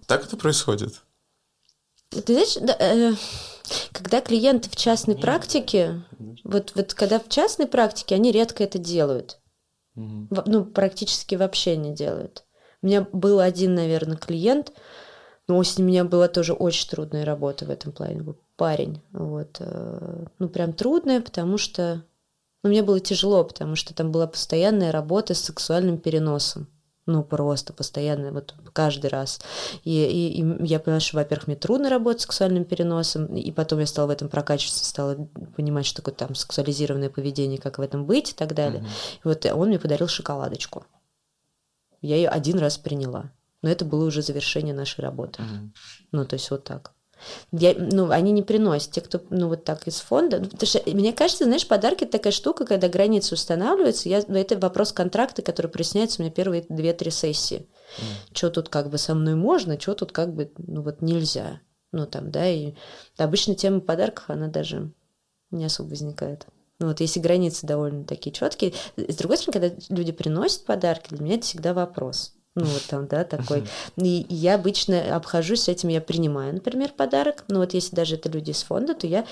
Так 0.07 0.25
это 0.25 0.37
происходит? 0.37 1.01
Ты 2.09 2.33
знаешь, 2.33 2.55
да, 2.61 2.75
э, 2.79 3.13
когда 3.91 4.21
клиенты 4.21 4.69
в 4.69 4.75
частной 4.75 5.15
практике, 5.15 6.03
вот, 6.43 6.71
вот 6.75 6.93
когда 6.93 7.19
в 7.19 7.29
частной 7.29 7.67
практике, 7.67 8.15
они 8.15 8.31
редко 8.31 8.63
это 8.63 8.79
делают. 8.79 9.39
Ну, 9.95 10.65
практически 10.65 11.35
вообще 11.35 11.75
не 11.75 11.93
делают. 11.93 12.45
У 12.81 12.87
меня 12.87 13.05
был 13.11 13.39
один, 13.39 13.75
наверное, 13.75 14.17
клиент, 14.17 14.71
но 15.47 15.61
с 15.61 15.77
ним 15.77 15.87
у 15.87 15.89
меня 15.89 16.03
была 16.05 16.27
тоже 16.29 16.53
очень 16.53 16.89
трудная 16.89 17.25
работа 17.25 17.65
в 17.65 17.69
этом 17.69 17.91
плане 17.91 18.23
парень. 18.59 19.01
Вот. 19.13 19.57
Э, 19.59 20.25
ну, 20.37 20.49
прям 20.49 20.73
трудное, 20.73 21.21
потому 21.21 21.57
что... 21.57 22.03
Ну, 22.61 22.69
мне 22.69 22.83
было 22.83 22.99
тяжело, 22.99 23.45
потому 23.45 23.77
что 23.77 23.93
там 23.93 24.11
была 24.11 24.27
постоянная 24.27 24.91
работа 24.91 25.33
с 25.33 25.39
сексуальным 25.39 25.97
переносом. 25.97 26.67
Ну, 27.05 27.23
просто 27.23 27.73
постоянно, 27.73 28.31
вот 28.33 28.53
каждый 28.73 29.09
раз. 29.09 29.39
И, 29.83 29.91
и, 29.91 30.41
и 30.41 30.67
я 30.67 30.79
поняла, 30.79 30.99
что, 30.99 31.17
во-первых, 31.17 31.47
мне 31.47 31.55
трудно 31.55 31.89
работать 31.89 32.21
с 32.21 32.25
сексуальным 32.25 32.65
переносом, 32.65 33.33
и 33.33 33.51
потом 33.51 33.79
я 33.79 33.87
стала 33.87 34.07
в 34.07 34.11
этом 34.11 34.27
прокачиваться, 34.27 34.85
стала 34.85 35.15
понимать, 35.55 35.85
что 35.85 36.01
такое 36.01 36.13
там 36.13 36.35
сексуализированное 36.35 37.09
поведение, 37.09 37.57
как 37.57 37.79
в 37.79 37.81
этом 37.81 38.05
быть 38.05 38.31
и 38.31 38.35
так 38.35 38.53
далее. 38.53 38.81
Mm-hmm. 38.81 39.19
И 39.23 39.27
вот 39.27 39.45
он 39.45 39.69
мне 39.69 39.79
подарил 39.79 40.07
шоколадочку. 40.07 40.85
Я 42.01 42.17
ее 42.17 42.29
один 42.29 42.59
раз 42.59 42.77
приняла. 42.77 43.31
Но 43.61 43.69
это 43.69 43.85
было 43.85 44.05
уже 44.05 44.21
завершение 44.21 44.75
нашей 44.75 45.01
работы. 45.01 45.41
Mm-hmm. 45.41 45.69
Ну, 46.11 46.25
то 46.25 46.35
есть 46.35 46.51
вот 46.51 46.65
так. 46.65 46.93
Я, 47.51 47.75
ну, 47.77 48.09
они 48.11 48.31
не 48.31 48.43
приносят. 48.43 48.91
Те, 48.91 49.01
кто, 49.01 49.21
ну, 49.29 49.47
вот 49.47 49.63
так 49.63 49.87
из 49.87 49.99
фонда. 49.99 50.39
Ну, 50.39 50.45
потому 50.45 50.67
что, 50.67 50.81
мне 50.85 51.13
кажется, 51.13 51.45
знаешь, 51.45 51.67
подарки 51.67 52.03
это 52.03 52.13
такая 52.13 52.33
штука, 52.33 52.65
когда 52.65 52.87
границы 52.87 53.35
устанавливаются. 53.35 54.09
Я, 54.09 54.23
ну, 54.27 54.37
это 54.37 54.57
вопрос 54.57 54.93
контракта, 54.93 55.41
который 55.41 55.67
проясняется 55.67 56.21
у 56.21 56.23
меня 56.23 56.31
первые 56.31 56.65
две-три 56.67 57.11
сессии. 57.11 57.67
Mm. 57.97 58.35
Что 58.35 58.49
тут 58.49 58.69
как 58.69 58.89
бы 58.89 58.97
со 58.97 59.15
мной 59.15 59.35
можно, 59.35 59.79
что 59.79 59.95
тут 59.95 60.11
как 60.11 60.33
бы, 60.33 60.51
ну, 60.57 60.81
вот 60.81 61.01
нельзя. 61.01 61.61
Ну, 61.91 62.05
там, 62.05 62.29
да, 62.31 62.47
и 62.47 62.75
обычно 63.17 63.55
тема 63.55 63.79
подарков, 63.79 64.25
она 64.27 64.47
даже 64.47 64.91
не 65.49 65.65
особо 65.65 65.89
возникает. 65.89 66.45
Ну, 66.79 66.87
вот 66.87 67.01
если 67.01 67.19
границы 67.19 67.67
довольно 67.67 68.05
такие 68.05 68.31
четкие. 68.31 68.73
С 68.95 69.15
другой 69.15 69.37
стороны, 69.37 69.69
когда 69.69 69.83
люди 69.89 70.11
приносят 70.11 70.65
подарки, 70.65 71.09
для 71.09 71.23
меня 71.23 71.35
это 71.35 71.45
всегда 71.45 71.73
вопрос. 71.73 72.35
Ну, 72.55 72.65
вот 72.65 72.83
там, 72.89 73.07
да, 73.07 73.23
такой. 73.23 73.63
И, 73.97 74.25
я 74.29 74.55
обычно 74.55 75.15
обхожусь 75.15 75.63
с 75.63 75.67
этим, 75.67 75.89
я 75.89 76.01
принимаю, 76.01 76.53
например, 76.53 76.91
подарок. 76.95 77.45
Но 77.47 77.59
вот 77.59 77.73
если 77.73 77.95
даже 77.95 78.15
это 78.15 78.29
люди 78.29 78.51
из 78.51 78.63
фонда, 78.63 78.95
то 78.95 79.07
я, 79.07 79.25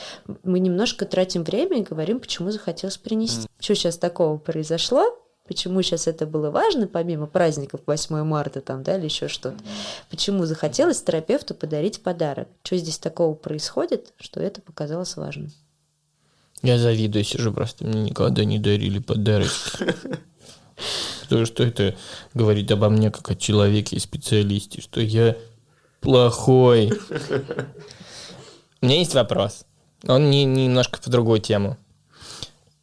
мы 0.43 0.59
немножко 0.59 1.05
тратим 1.05 1.43
время 1.43 1.79
и 1.79 1.83
говорим, 1.83 2.19
почему 2.19 2.51
захотелось 2.51 2.97
принести. 2.97 3.47
Что 3.59 3.75
сейчас 3.75 3.97
такого 3.97 4.37
произошло, 4.37 5.17
Почему 5.47 5.81
сейчас 5.81 6.07
это 6.07 6.27
было 6.27 6.49
важно, 6.51 6.87
помимо 6.87 7.25
праздников 7.25 7.79
8 7.85 8.23
марта 8.23 8.59
там, 8.59 8.83
да, 8.83 8.97
или 8.97 9.05
еще 9.05 9.29
что-то? 9.29 9.57
Почему 10.09 10.45
захотелось 10.45 11.01
терапевту 11.01 11.55
подарить 11.55 12.01
подарок? 12.01 12.49
Что 12.63 12.75
здесь 12.75 12.97
такого 12.97 13.33
происходит, 13.33 14.13
что 14.19 14.41
это 14.41 14.61
показалось 14.61 15.15
важным? 15.15 15.53
Я 16.63 16.77
завидую, 16.77 17.23
сижу 17.23 17.53
просто, 17.53 17.85
мне 17.85 18.09
никогда 18.09 18.43
не 18.43 18.59
дарили 18.59 18.99
подарки. 18.99 19.49
Потому 21.27 21.45
что 21.45 21.63
это 21.63 21.95
говорит 22.33 22.71
обо 22.71 22.89
мне 22.89 23.11
как 23.11 23.29
о 23.29 23.35
человеке 23.35 23.97
и 23.97 23.99
специалисте, 23.99 24.81
что 24.81 25.01
я 25.01 25.35
плохой. 25.99 26.91
У 28.81 28.85
меня 28.85 28.99
есть 28.99 29.13
вопрос. 29.13 29.65
Он 30.07 30.29
не, 30.29 30.45
немножко 30.45 31.01
по 31.01 31.09
другую 31.09 31.39
тему. 31.39 31.77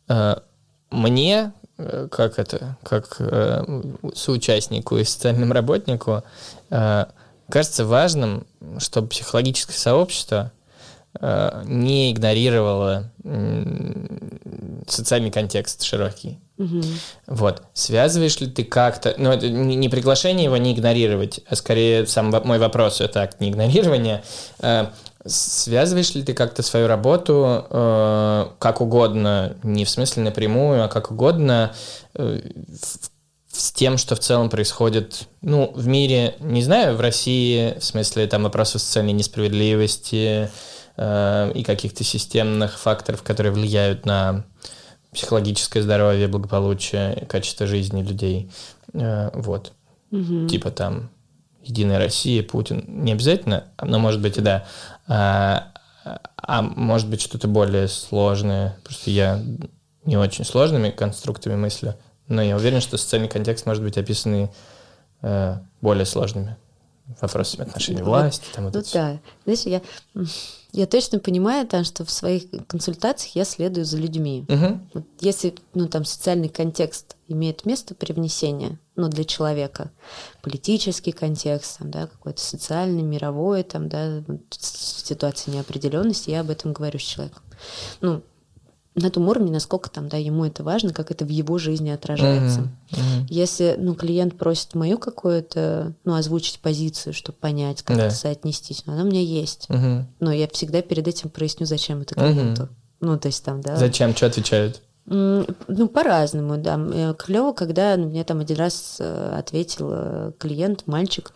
А, 0.09 0.43
мне, 0.91 1.53
э, 1.79 2.09
как 2.11 2.39
это, 2.39 2.77
как 2.83 3.17
э, 3.19 3.83
соучастнику 4.15 4.97
и 4.97 5.05
социальному 5.05 5.55
работнику, 5.55 6.23
э, 6.71 7.05
кажется 7.49 7.85
важным, 7.85 8.47
чтобы 8.79 9.09
психологическое 9.09 9.77
сообщество 9.77 10.53
не 11.21 12.11
игнорировало 12.11 13.13
социальный 14.89 15.31
контекст 15.31 15.85
широкий. 15.85 16.41
Угу. 16.57 16.83
Вот. 17.27 17.63
Связываешь 17.73 18.39
ли 18.41 18.47
ты 18.47 18.65
как-то... 18.65 19.15
Ну, 19.19 19.31
это 19.31 19.49
не 19.49 19.89
приглашение 19.89 20.45
его 20.45 20.57
не 20.57 20.73
игнорировать, 20.73 21.41
а 21.49 21.57
скорее 21.57 22.07
сам 22.07 22.31
мой 22.45 22.59
вопрос— 22.59 23.01
это 23.01 23.23
акт 23.23 23.41
не 23.41 23.51
игнорирования. 23.51 24.23
Э, 24.61 24.87
связываешь 25.27 26.15
ли 26.15 26.23
ты 26.23 26.33
как-то 26.33 26.63
свою 26.63 26.87
работу 26.87 27.67
э, 27.69 28.47
как 28.59 28.81
угодно, 28.81 29.57
не 29.65 29.85
в 29.85 29.91
смысле 29.91 30.23
напрямую, 30.23 30.85
а 30.85 30.89
как 30.89 31.11
угодно 31.11 31.75
э, 32.15 32.41
с 33.51 33.73
тем, 33.73 33.99
что 33.99 34.15
в 34.15 34.21
целом 34.21 34.49
происходит, 34.49 35.29
ну, 35.41 35.73
в 35.75 35.89
мире, 35.89 36.37
не 36.39 36.63
знаю, 36.63 36.97
в 36.97 37.01
России, 37.01 37.77
в 37.79 37.85
смысле 37.85 38.27
там 38.29 38.45
вопросов 38.45 38.81
социальной 38.81 39.13
несправедливости 39.13 40.51
и 40.97 41.65
каких-то 41.67 42.05
системных 42.05 42.79
факторов, 42.79 43.25
которые 43.25 43.53
влияют 43.53 44.07
на 44.07 44.45
психологическое 45.15 45.83
здоровье, 45.83 46.29
благополучие, 46.29 47.27
качество 47.29 47.67
жизни 47.67 48.03
людей. 48.03 48.51
Э, 48.93 49.31
вот. 49.33 49.73
Угу. 50.11 50.49
Типа 50.49 50.71
там 50.71 51.11
Единая 51.65 51.99
Россия, 51.99 52.43
Путин. 52.43 52.85
Не 52.87 53.13
обязательно, 53.13 53.65
но 53.81 53.99
может 53.99 54.21
быть 54.21 54.37
и 54.37 54.43
да. 54.43 54.67
А, 55.07 55.73
а 56.37 56.63
может 56.63 57.09
быть 57.09 57.23
что-то 57.23 57.49
более 57.49 57.89
сложное. 57.89 58.77
Просто 58.85 59.11
я 59.11 59.43
не 60.05 60.17
очень 60.17 60.45
сложными 60.45 60.91
конструктами 60.91 61.57
мыслю, 61.57 61.97
но 62.29 62.43
я 62.43 62.57
уверен, 62.57 62.81
что 62.81 62.99
социальный 62.99 63.29
контекст 63.29 63.65
может 63.65 63.83
быть 63.83 63.97
описан 63.97 64.51
э, 65.23 65.57
более 65.81 66.05
сложными 66.05 66.57
вопросами 67.21 67.67
отношений 67.67 68.03
власти. 68.03 68.45
Там, 68.53 68.65
вот 68.65 68.75
ну 68.75 68.83
да. 68.93 69.19
Знаешь, 69.45 69.61
я 69.61 69.81
я 70.75 70.87
точно 70.87 71.21
понимаю, 71.21 71.69
там, 71.69 71.85
что 71.85 72.05
в 72.05 72.11
своих 72.11 72.45
консультациях 72.67 73.37
я 73.37 73.45
следую 73.45 73.85
за 73.85 73.97
людьми. 73.97 74.45
Угу. 74.49 74.81
Вот 74.95 75.05
если 75.21 75.55
ну, 75.73 75.87
там, 75.87 76.05
социальный 76.05 76.49
контекст 76.49 77.17
имеет 77.29 77.65
место 77.65 77.95
привнесения 77.95 78.81
ну, 78.97 79.09
для 79.09 79.25
человека, 79.25 79.93
политический 80.43 81.13
контекст, 81.13 81.79
там, 81.79 81.93
да, 81.93 82.09
какой-то 82.09 82.41
социальный, 82.41 83.03
мировой, 83.03 83.63
там, 83.63 83.89
да, 83.89 84.25
ситуация 84.51 85.55
неопределенности, 85.55 86.31
я 86.31 86.41
об 86.41 86.51
этом 86.51 86.73
говорю 86.73 86.99
с 86.99 87.03
человеком. 87.03 87.43
Ну, 88.01 88.23
на 88.95 89.11
том 89.11 89.29
уровне, 89.29 89.51
насколько 89.51 89.91
там, 89.91 90.09
да, 90.09 90.17
ему 90.17 90.45
это 90.45 90.63
важно, 90.63 90.93
как 90.93 91.11
это 91.11 91.25
в 91.25 91.29
его 91.29 91.59
жизни 91.59 91.91
отражается. 91.91 92.61
Uh-huh, 92.61 92.97
uh-huh. 92.97 93.27
Если, 93.29 93.75
ну, 93.77 93.95
клиент 93.95 94.39
просит 94.39 94.75
мою 94.75 94.99
какую-то, 94.99 95.95
ну, 96.05 96.15
озвучить 96.15 96.61
позицию, 96.61 97.13
чтобы 97.13 97.37
понять, 97.39 97.83
как 97.83 97.97
да. 97.97 98.07
это 98.07 98.15
соотнестись, 98.15 98.85
она 98.87 99.03
у 99.03 99.07
меня 99.07 99.21
есть. 99.21 99.67
Uh-huh. 99.69 100.05
Но 100.21 100.33
я 100.33 100.47
всегда 100.49 100.81
перед 100.81 101.09
этим 101.09 101.29
проясню, 101.29 101.67
зачем 101.67 102.03
это 102.03 102.15
клиенту. 102.15 102.63
Uh-huh. 102.63 102.69
Ну, 103.01 103.19
то 103.19 103.27
есть 103.27 103.45
там, 103.45 103.61
да. 103.61 103.77
Зачем? 103.77 104.15
Что 104.15 104.27
отвечают? 104.27 104.81
Ну, 105.07 105.45
по-разному, 105.93 106.57
да. 106.57 106.81
Э, 106.93 107.15
Клево, 107.19 107.53
когда 107.53 107.97
ну, 107.97 108.09
мне 108.09 108.25
там 108.25 108.41
один 108.41 108.57
раз 108.57 108.97
э, 109.01 109.37
ответил 109.37 109.89
э, 109.91 110.33
клиент, 110.39 110.87
мальчик, 110.87 111.33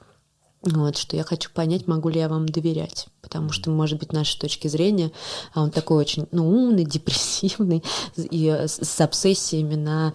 вот, 0.62 0.96
что 0.96 1.16
я 1.16 1.22
хочу 1.22 1.50
понять, 1.52 1.86
могу 1.86 2.08
ли 2.08 2.20
я 2.20 2.28
вам 2.28 2.48
доверять. 2.48 3.06
Потому 3.20 3.52
что, 3.52 3.70
может 3.70 3.98
быть, 3.98 4.12
нашей 4.12 4.38
точки 4.38 4.68
зрения, 4.68 5.12
а 5.54 5.62
он 5.62 5.70
такой 5.70 5.98
очень 5.98 6.26
ну, 6.32 6.48
умный, 6.48 6.84
депрессивный, 6.86 7.82
и 8.16 8.48
с, 8.48 8.78
с 8.82 9.00
обсессиями 9.00 9.74
на 9.74 10.14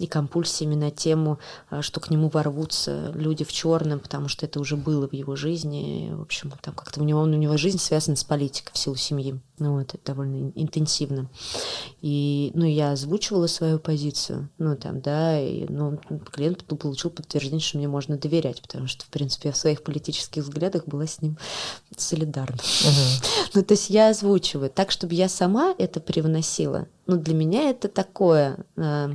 и 0.00 0.06
компульсиями 0.06 0.74
на 0.74 0.90
тему, 0.90 1.38
а, 1.68 1.82
что 1.82 2.00
к 2.00 2.10
нему 2.10 2.30
ворвутся 2.30 3.12
люди 3.14 3.44
в 3.44 3.52
черном, 3.52 4.00
потому 4.00 4.28
что 4.28 4.46
это 4.46 4.58
уже 4.58 4.76
было 4.76 5.06
в 5.06 5.12
его 5.12 5.36
жизни. 5.36 6.08
И, 6.08 6.14
в 6.14 6.22
общем, 6.22 6.52
там 6.62 6.74
как-то 6.74 7.02
у 7.02 7.04
него, 7.04 7.20
у 7.20 7.26
него 7.26 7.58
жизнь 7.58 7.78
связана 7.78 8.16
с 8.16 8.24
политикой 8.24 8.72
в 8.72 8.78
силу 8.78 8.96
семьи. 8.96 9.38
Ну, 9.58 9.76
вот, 9.76 9.92
это 9.92 9.98
довольно 10.02 10.52
интенсивно. 10.54 11.28
И, 12.00 12.50
ну, 12.54 12.64
я 12.64 12.92
озвучивала 12.92 13.46
свою 13.46 13.78
позицию, 13.78 14.48
ну, 14.56 14.74
там, 14.74 15.02
да, 15.02 15.38
и, 15.38 15.66
ну, 15.68 15.98
клиент 16.32 16.64
получил 16.64 17.10
подтверждение, 17.10 17.60
что 17.60 17.76
мне 17.76 17.86
можно 17.86 18.16
доверять, 18.16 18.62
потому 18.62 18.86
что, 18.86 19.04
в 19.04 19.08
принципе, 19.08 19.50
я 19.50 19.52
в 19.52 19.58
своих 19.58 19.82
политических 19.82 20.44
взглядах 20.44 20.86
была 20.86 21.06
с 21.06 21.20
ним 21.20 21.36
солидарна. 21.94 22.56
Uh-huh. 22.56 23.24
ну, 23.54 23.62
то 23.62 23.74
есть 23.74 23.90
я 23.90 24.08
озвучиваю 24.08 24.70
так, 24.70 24.90
чтобы 24.90 25.12
я 25.12 25.28
сама 25.28 25.74
это 25.76 26.00
привносила. 26.00 26.86
Ну, 27.06 27.18
для 27.18 27.34
меня 27.34 27.68
это 27.68 27.88
такое 27.88 28.64
а, 28.76 29.10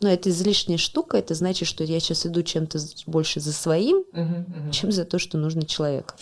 но 0.00 0.08
это 0.08 0.30
излишняя 0.30 0.78
штука, 0.78 1.18
это 1.18 1.34
значит, 1.34 1.68
что 1.68 1.84
я 1.84 2.00
сейчас 2.00 2.26
иду 2.26 2.42
чем-то 2.42 2.78
больше 3.06 3.40
за 3.40 3.52
своим, 3.52 4.04
угу, 4.12 4.22
угу. 4.22 4.72
чем 4.72 4.92
за 4.92 5.04
то, 5.04 5.18
что 5.18 5.38
нужно 5.38 5.64
человеку. 5.64 6.14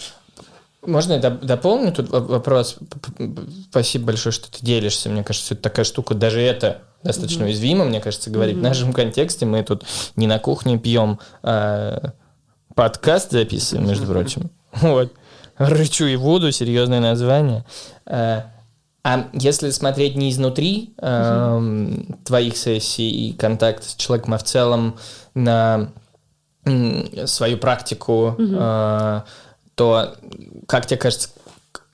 Можно 0.87 1.14
я 1.14 1.31
дополню 1.31 1.93
тут 1.93 2.09
вопрос? 2.09 2.76
Спасибо 3.70 4.07
большое, 4.07 4.33
что 4.33 4.51
ты 4.51 4.64
делишься. 4.64 5.09
Мне 5.09 5.24
кажется, 5.24 5.55
это 5.55 5.62
такая 5.64 5.85
штука, 5.85 6.14
даже 6.14 6.41
это 6.41 6.83
достаточно 7.03 7.43
угу. 7.43 7.51
уязвимо, 7.51 7.85
мне 7.85 8.01
кажется, 8.01 8.31
говорить. 8.31 8.55
Угу. 8.55 8.61
В 8.61 8.64
нашем 8.64 8.93
контексте 8.93 9.47
мы 9.47 9.62
тут 9.62 9.85
не 10.16 10.26
на 10.26 10.39
кухне 10.39 10.79
пьем, 10.79 11.18
а 11.43 12.12
подкаст 12.74 13.33
записываем, 13.33 13.89
между 13.89 14.07
прочим. 14.12 14.51
Вот. 14.72 15.12
Рычу 15.57 16.07
и 16.07 16.14
воду, 16.16 16.53
серьезное 16.53 17.01
название. 17.01 17.64
А, 19.05 19.28
если 19.32 19.70
смотреть 19.70 20.16
не 20.16 20.30
изнутри 20.30 20.94
э, 20.99 21.92
твоих 22.24 22.57
сессий 22.57 23.28
и 23.28 23.32
контакт 23.32 23.84
с 23.84 23.94
человеком, 23.94 24.34
а 24.34 24.38
в 24.38 24.42
целом 24.44 24.99
на 25.34 25.92
свою 27.26 27.59
практику, 27.59 28.36
э, 28.38 29.20
то 29.74 30.14
как 30.66 30.86
тебе 30.86 30.99
кажется, 30.99 31.30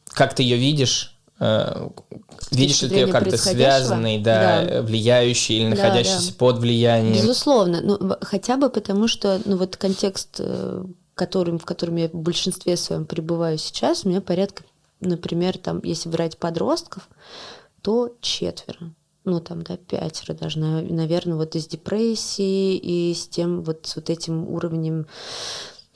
как 0.09 0.35
ты 0.35 0.43
ее 0.43 0.57
видишь? 0.57 1.17
Э, 1.39 1.89
видишь 2.51 2.83
ли 2.83 2.89
ты 2.89 2.95
ее 2.97 3.07
как-то 3.09 3.37
связанной, 3.37 4.19
да, 4.19 4.65
да, 4.65 4.83
влияющей 4.83 5.59
или 5.59 5.69
находящейся 5.69 6.31
да. 6.31 6.37
под 6.39 6.59
влиянием? 6.59 7.15
Безусловно, 7.15 7.81
ну, 7.83 8.17
хотя 8.23 8.57
бы 8.57 8.71
потому, 8.71 9.09
что 9.09 9.41
ну, 9.45 9.57
вот 9.57 9.77
контекст, 9.77 10.37
э, 10.39 10.85
которым, 11.15 11.59
в 11.59 11.65
котором 11.65 11.97
я 11.97 12.09
в 12.09 12.15
большинстве 12.15 12.77
своем 12.77 13.05
пребываю 13.05 13.59
сейчас, 13.59 14.05
у 14.05 14.09
меня 14.09 14.21
порядка 14.21 14.65
например, 15.01 15.59
там, 15.59 15.81
если 15.83 16.09
брать 16.09 16.39
подростков, 16.39 17.09
то 17.83 18.17
четверо 18.21 18.95
ну 19.25 19.41
там, 19.41 19.63
да, 19.63 19.77
пятеро 19.77 20.35
даже, 20.35 20.59
наверное, 20.59 21.37
вот 21.37 21.57
из 21.57 21.67
депрессии 21.67 22.77
и 22.77 23.15
с 23.15 23.27
тем 23.27 23.63
вот 23.63 23.87
с 23.87 23.97
вот 23.97 24.11
этим 24.11 24.47
уровнем 24.49 25.07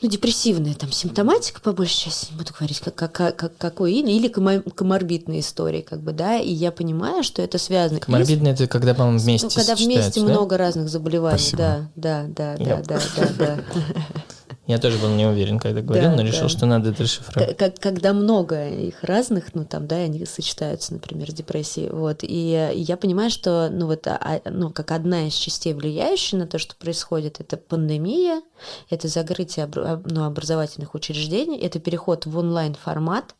ну, 0.01 0.09
депрессивная 0.09 0.75
там 0.75 0.93
симптоматика, 0.93 1.61
по 1.61 1.73
большей 1.73 2.05
части, 2.05 2.31
не 2.31 2.39
буду 2.39 2.53
говорить, 2.57 2.79
как, 2.79 2.95
как, 2.95 3.13
как, 3.13 3.57
какой, 3.59 3.95
или, 3.95 4.13
или 4.13 4.29
коморбидная 4.29 5.41
история, 5.41 5.83
как 5.83 6.01
бы, 6.01 6.13
да, 6.13 6.37
и 6.37 6.53
я 6.53 6.71
понимаю, 6.71 7.25
что 7.25 7.43
это 7.43 7.59
связано. 7.59 7.99
Коморбидная 7.99 8.53
это 8.53 8.69
когда, 8.69 8.95
по-моему, 8.95 9.19
вместе 9.19 9.49
Ну, 9.49 9.53
когда 9.53 9.75
вместе 9.75 10.21
да? 10.21 10.27
много 10.27 10.57
разных 10.57 10.89
заболеваний, 10.89 11.39
Спасибо. 11.39 11.91
да, 11.97 12.27
да, 12.29 12.57
да, 12.57 12.57
да, 12.57 12.83
да, 12.83 13.01
да, 13.17 13.29
да. 13.39 13.65
Я 14.69 14.79
тоже 14.79 14.99
был 14.99 15.09
не 15.09 15.25
уверен, 15.25 15.59
когда 15.59 15.81
говорил, 15.81 16.11
да, 16.11 16.17
но 16.17 16.23
решил, 16.23 16.43
да. 16.43 16.49
что 16.51 16.67
надо 16.67 16.91
это 16.91 17.03
расшифровать. 17.03 17.57
Как, 17.57 17.79
когда 17.81 18.13
много 18.13 18.69
их 18.69 19.03
разных, 19.03 19.55
ну 19.55 19.65
там, 19.65 19.87
да, 19.87 19.97
они 19.97 20.27
сочетаются, 20.27 20.93
например, 20.93 21.31
с 21.31 21.33
депрессией, 21.33 21.89
вот, 21.89 22.23
и, 22.23 22.71
и 22.75 22.81
я 22.81 22.99
понимаю, 22.99 23.31
что, 23.31 23.71
ну 23.73 23.87
вот, 23.87 24.07
а, 24.07 24.43
ну, 24.45 24.69
как 24.71 24.91
одна 24.91 25.27
из 25.27 25.33
частей, 25.33 25.73
влияющая 25.73 26.39
на 26.39 26.47
то, 26.47 26.59
что 26.59 26.77
происходит, 26.77 27.41
это 27.41 27.57
пандемия, 27.57 28.43
это 28.91 29.09
закрытие 29.09 29.71
ну, 30.05 30.25
образовательных 30.25 30.95
учреждений, 30.95 31.59
это 31.59 31.79
переход 31.79 32.27
в 32.27 32.37
онлайн-формат, 32.37 33.35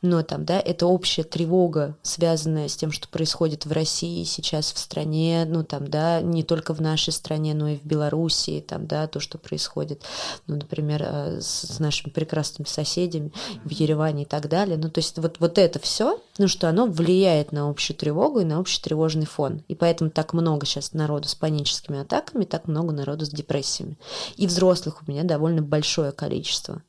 но 0.00 0.24
там, 0.24 0.44
да, 0.44 0.58
это 0.58 0.86
общая 0.86 1.22
тревога, 1.22 1.96
связанная 2.02 2.66
с 2.66 2.74
тем, 2.74 2.90
что 2.90 3.06
происходит 3.06 3.66
в 3.66 3.72
России 3.72 4.24
сейчас 4.24 4.72
в 4.72 4.78
стране, 4.78 5.44
ну 5.46 5.62
там, 5.62 5.86
да, 5.86 6.20
не 6.20 6.42
только 6.42 6.74
в 6.74 6.80
нашей 6.80 7.12
стране, 7.12 7.54
но 7.54 7.68
и 7.68 7.76
в 7.76 7.84
Белоруссии, 7.84 8.60
там, 8.60 8.88
да, 8.88 9.06
то, 9.06 9.20
что 9.20 9.38
происходит, 9.38 10.02
ну, 10.48 10.58
например, 10.72 11.02
э, 11.04 11.40
с, 11.40 11.74
с 11.74 11.78
нашими 11.80 12.10
прекрасными 12.10 12.66
соседями 12.66 13.32
в 13.64 13.70
Ереване 13.70 14.22
и 14.22 14.26
так 14.26 14.48
далее. 14.48 14.78
Ну, 14.78 14.90
то 14.90 14.98
есть 14.98 15.18
вот, 15.18 15.36
вот 15.38 15.58
это 15.58 15.78
все, 15.78 16.18
ну, 16.38 16.48
что 16.48 16.68
оно 16.68 16.86
влияет 16.86 17.52
на 17.52 17.68
общую 17.68 17.96
тревогу 17.96 18.40
и 18.40 18.44
на 18.44 18.58
общий 18.58 18.80
тревожный 18.80 19.26
фон. 19.26 19.62
И 19.68 19.74
поэтому 19.74 20.10
так 20.10 20.32
много 20.32 20.64
сейчас 20.64 20.94
народу 20.94 21.28
с 21.28 21.34
паническими 21.34 22.00
атаками, 22.00 22.44
так 22.44 22.68
много 22.68 22.92
народу 22.92 23.26
с 23.26 23.28
депрессиями. 23.28 23.98
И 24.36 24.46
взрослых 24.46 25.02
у 25.06 25.10
меня 25.10 25.24
довольно 25.24 25.62
большое 25.62 26.12
количество 26.12 26.82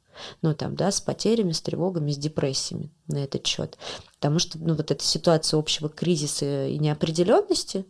ну, 0.44 0.54
там, 0.54 0.76
да, 0.76 0.92
с 0.92 1.02
потерями, 1.02 1.54
с 1.54 1.62
тревогами, 1.62 2.12
с 2.12 2.18
депрессиями 2.18 2.92
на 3.08 3.24
этот 3.24 3.46
счет. 3.48 3.78
Потому 4.20 4.38
что, 4.40 4.60
ну, 4.60 4.76
вот 4.76 4.92
эта 4.92 5.04
ситуация 5.04 5.58
общего 5.58 5.90
кризиса 5.90 6.68
и 6.68 6.78
неопределенности, 6.78 7.86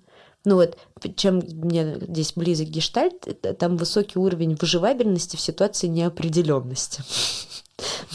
ну 0.45 0.55
вот, 0.55 0.77
чем 1.15 1.37
мне 1.37 1.97
здесь 2.01 2.33
близок 2.33 2.67
гештальт, 2.67 3.27
там 3.57 3.77
высокий 3.77 4.19
уровень 4.19 4.55
выживабельности 4.55 5.35
в 5.35 5.41
ситуации 5.41 5.87
неопределенности. 5.87 7.03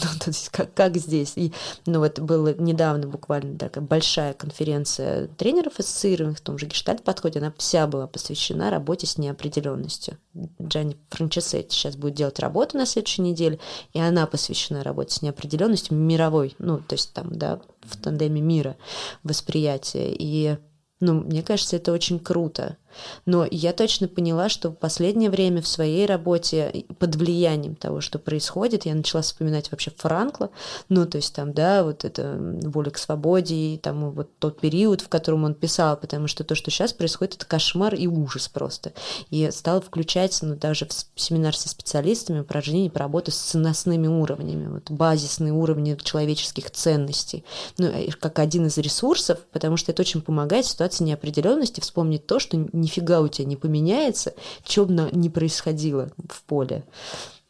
Ну, 0.01 0.07
то 0.19 0.29
есть 0.29 0.49
как, 0.49 0.73
как 0.73 0.95
здесь. 0.97 1.33
И, 1.35 1.51
ну, 1.85 1.99
вот 1.99 2.17
была 2.19 2.53
недавно 2.53 3.07
буквально 3.07 3.57
такая 3.57 3.83
большая 3.83 4.33
конференция 4.33 5.27
тренеров 5.27 5.79
ассоциированных 5.79 6.37
в 6.37 6.41
том 6.41 6.57
же 6.57 6.65
гештальт-подходе, 6.65 7.39
она 7.39 7.53
вся 7.57 7.85
была 7.85 8.07
посвящена 8.07 8.71
работе 8.71 9.05
с 9.05 9.17
неопределенностью. 9.17 10.17
Джанни 10.61 10.97
Франчесетти 11.09 11.75
сейчас 11.75 11.97
будет 11.97 12.13
делать 12.13 12.39
работу 12.39 12.77
на 12.77 12.85
следующей 12.85 13.21
неделе, 13.21 13.59
и 13.93 13.99
она 13.99 14.25
посвящена 14.27 14.83
работе 14.83 15.15
с 15.15 15.21
неопределенностью 15.21 15.97
мировой, 15.97 16.55
ну, 16.57 16.77
то 16.77 16.93
есть 16.93 17.11
там, 17.13 17.37
да, 17.37 17.59
в 17.81 17.97
тандеме 17.97 18.41
мира 18.41 18.77
восприятия. 19.23 20.13
И 20.17 20.57
ну, 20.99 21.21
мне 21.21 21.43
кажется, 21.43 21.77
это 21.77 21.91
очень 21.91 22.19
круто. 22.19 22.77
Но 23.25 23.47
я 23.49 23.73
точно 23.73 24.07
поняла, 24.07 24.49
что 24.49 24.69
в 24.69 24.75
последнее 24.75 25.29
время 25.29 25.61
в 25.61 25.67
своей 25.67 26.05
работе 26.05 26.85
под 26.97 27.15
влиянием 27.15 27.75
того, 27.75 28.01
что 28.01 28.19
происходит, 28.19 28.85
я 28.85 28.95
начала 28.95 29.21
вспоминать 29.21 29.71
вообще 29.71 29.91
Франкла, 29.95 30.49
ну, 30.89 31.05
то 31.05 31.17
есть 31.17 31.33
там, 31.33 31.53
да, 31.53 31.83
вот 31.83 32.05
это 32.05 32.37
воля 32.63 32.91
к 32.91 32.97
свободе, 32.97 33.55
и 33.55 33.77
там 33.77 34.11
вот 34.11 34.29
тот 34.39 34.59
период, 34.59 35.01
в 35.01 35.09
котором 35.09 35.43
он 35.43 35.53
писал, 35.53 35.97
потому 35.97 36.27
что 36.27 36.43
то, 36.43 36.55
что 36.55 36.71
сейчас 36.71 36.93
происходит, 36.93 37.35
это 37.35 37.45
кошмар 37.45 37.95
и 37.95 38.07
ужас 38.07 38.47
просто. 38.47 38.93
И 39.29 39.49
стала 39.51 39.81
включать, 39.81 40.37
ну, 40.41 40.55
даже 40.55 40.85
в 40.85 41.19
семинар 41.19 41.55
со 41.55 41.69
специалистами 41.69 42.39
упражнения 42.39 42.89
по 42.89 42.99
работе 42.99 43.31
с 43.31 43.37
ценностными 43.37 44.07
уровнями, 44.07 44.67
вот 44.67 44.91
базисные 44.91 45.53
уровни 45.53 45.97
человеческих 46.01 46.71
ценностей, 46.71 47.43
ну, 47.77 47.91
как 48.19 48.39
один 48.39 48.67
из 48.67 48.77
ресурсов, 48.77 49.39
потому 49.51 49.77
что 49.77 49.91
это 49.91 50.01
очень 50.01 50.21
помогает 50.21 50.65
в 50.65 50.69
ситуации 50.69 51.03
неопределенности 51.03 51.81
вспомнить 51.81 52.25
то, 52.25 52.39
что 52.39 52.57
нифига 52.79 53.21
у 53.21 53.27
тебя 53.27 53.47
не 53.47 53.55
поменяется, 53.55 54.33
что 54.65 54.85
бы 54.85 55.09
ни 55.11 55.29
происходило 55.29 56.09
в 56.29 56.43
поле. 56.43 56.83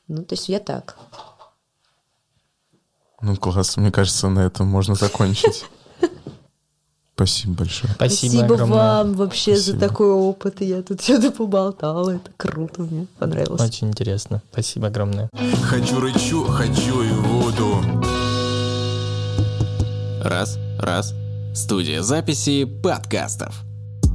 Ну, 0.07 0.23
то 0.23 0.33
есть 0.33 0.49
я 0.49 0.59
так. 0.59 0.97
Ну, 3.21 3.35
класс. 3.35 3.77
Мне 3.77 3.91
кажется, 3.91 4.29
на 4.29 4.39
этом 4.39 4.67
можно 4.67 4.95
закончить. 4.95 5.65
Спасибо 7.15 7.53
большое. 7.53 7.93
Спасибо, 7.93 8.45
Спасибо 8.45 8.65
вам 8.65 9.13
вообще 9.13 9.55
Спасибо. 9.55 9.77
за 9.77 9.87
такой 9.87 10.11
опыт. 10.11 10.61
Я 10.61 10.81
тут 10.81 11.01
что-то 11.01 11.31
поболтала. 11.31 12.11
Это 12.11 12.31
круто, 12.37 12.83
мне 12.83 13.07
понравилось. 13.17 13.61
Очень 13.61 13.89
интересно. 13.89 14.41
Спасибо 14.53 14.87
огромное. 14.87 15.29
Хочу 15.63 15.99
рычу, 15.99 16.45
хочу 16.45 17.01
и 17.01 17.09
воду. 17.09 17.83
Раз, 20.23 20.57
раз. 20.79 21.13
Студия 21.53 22.03
записи 22.03 22.63
подкастов. 22.63 23.68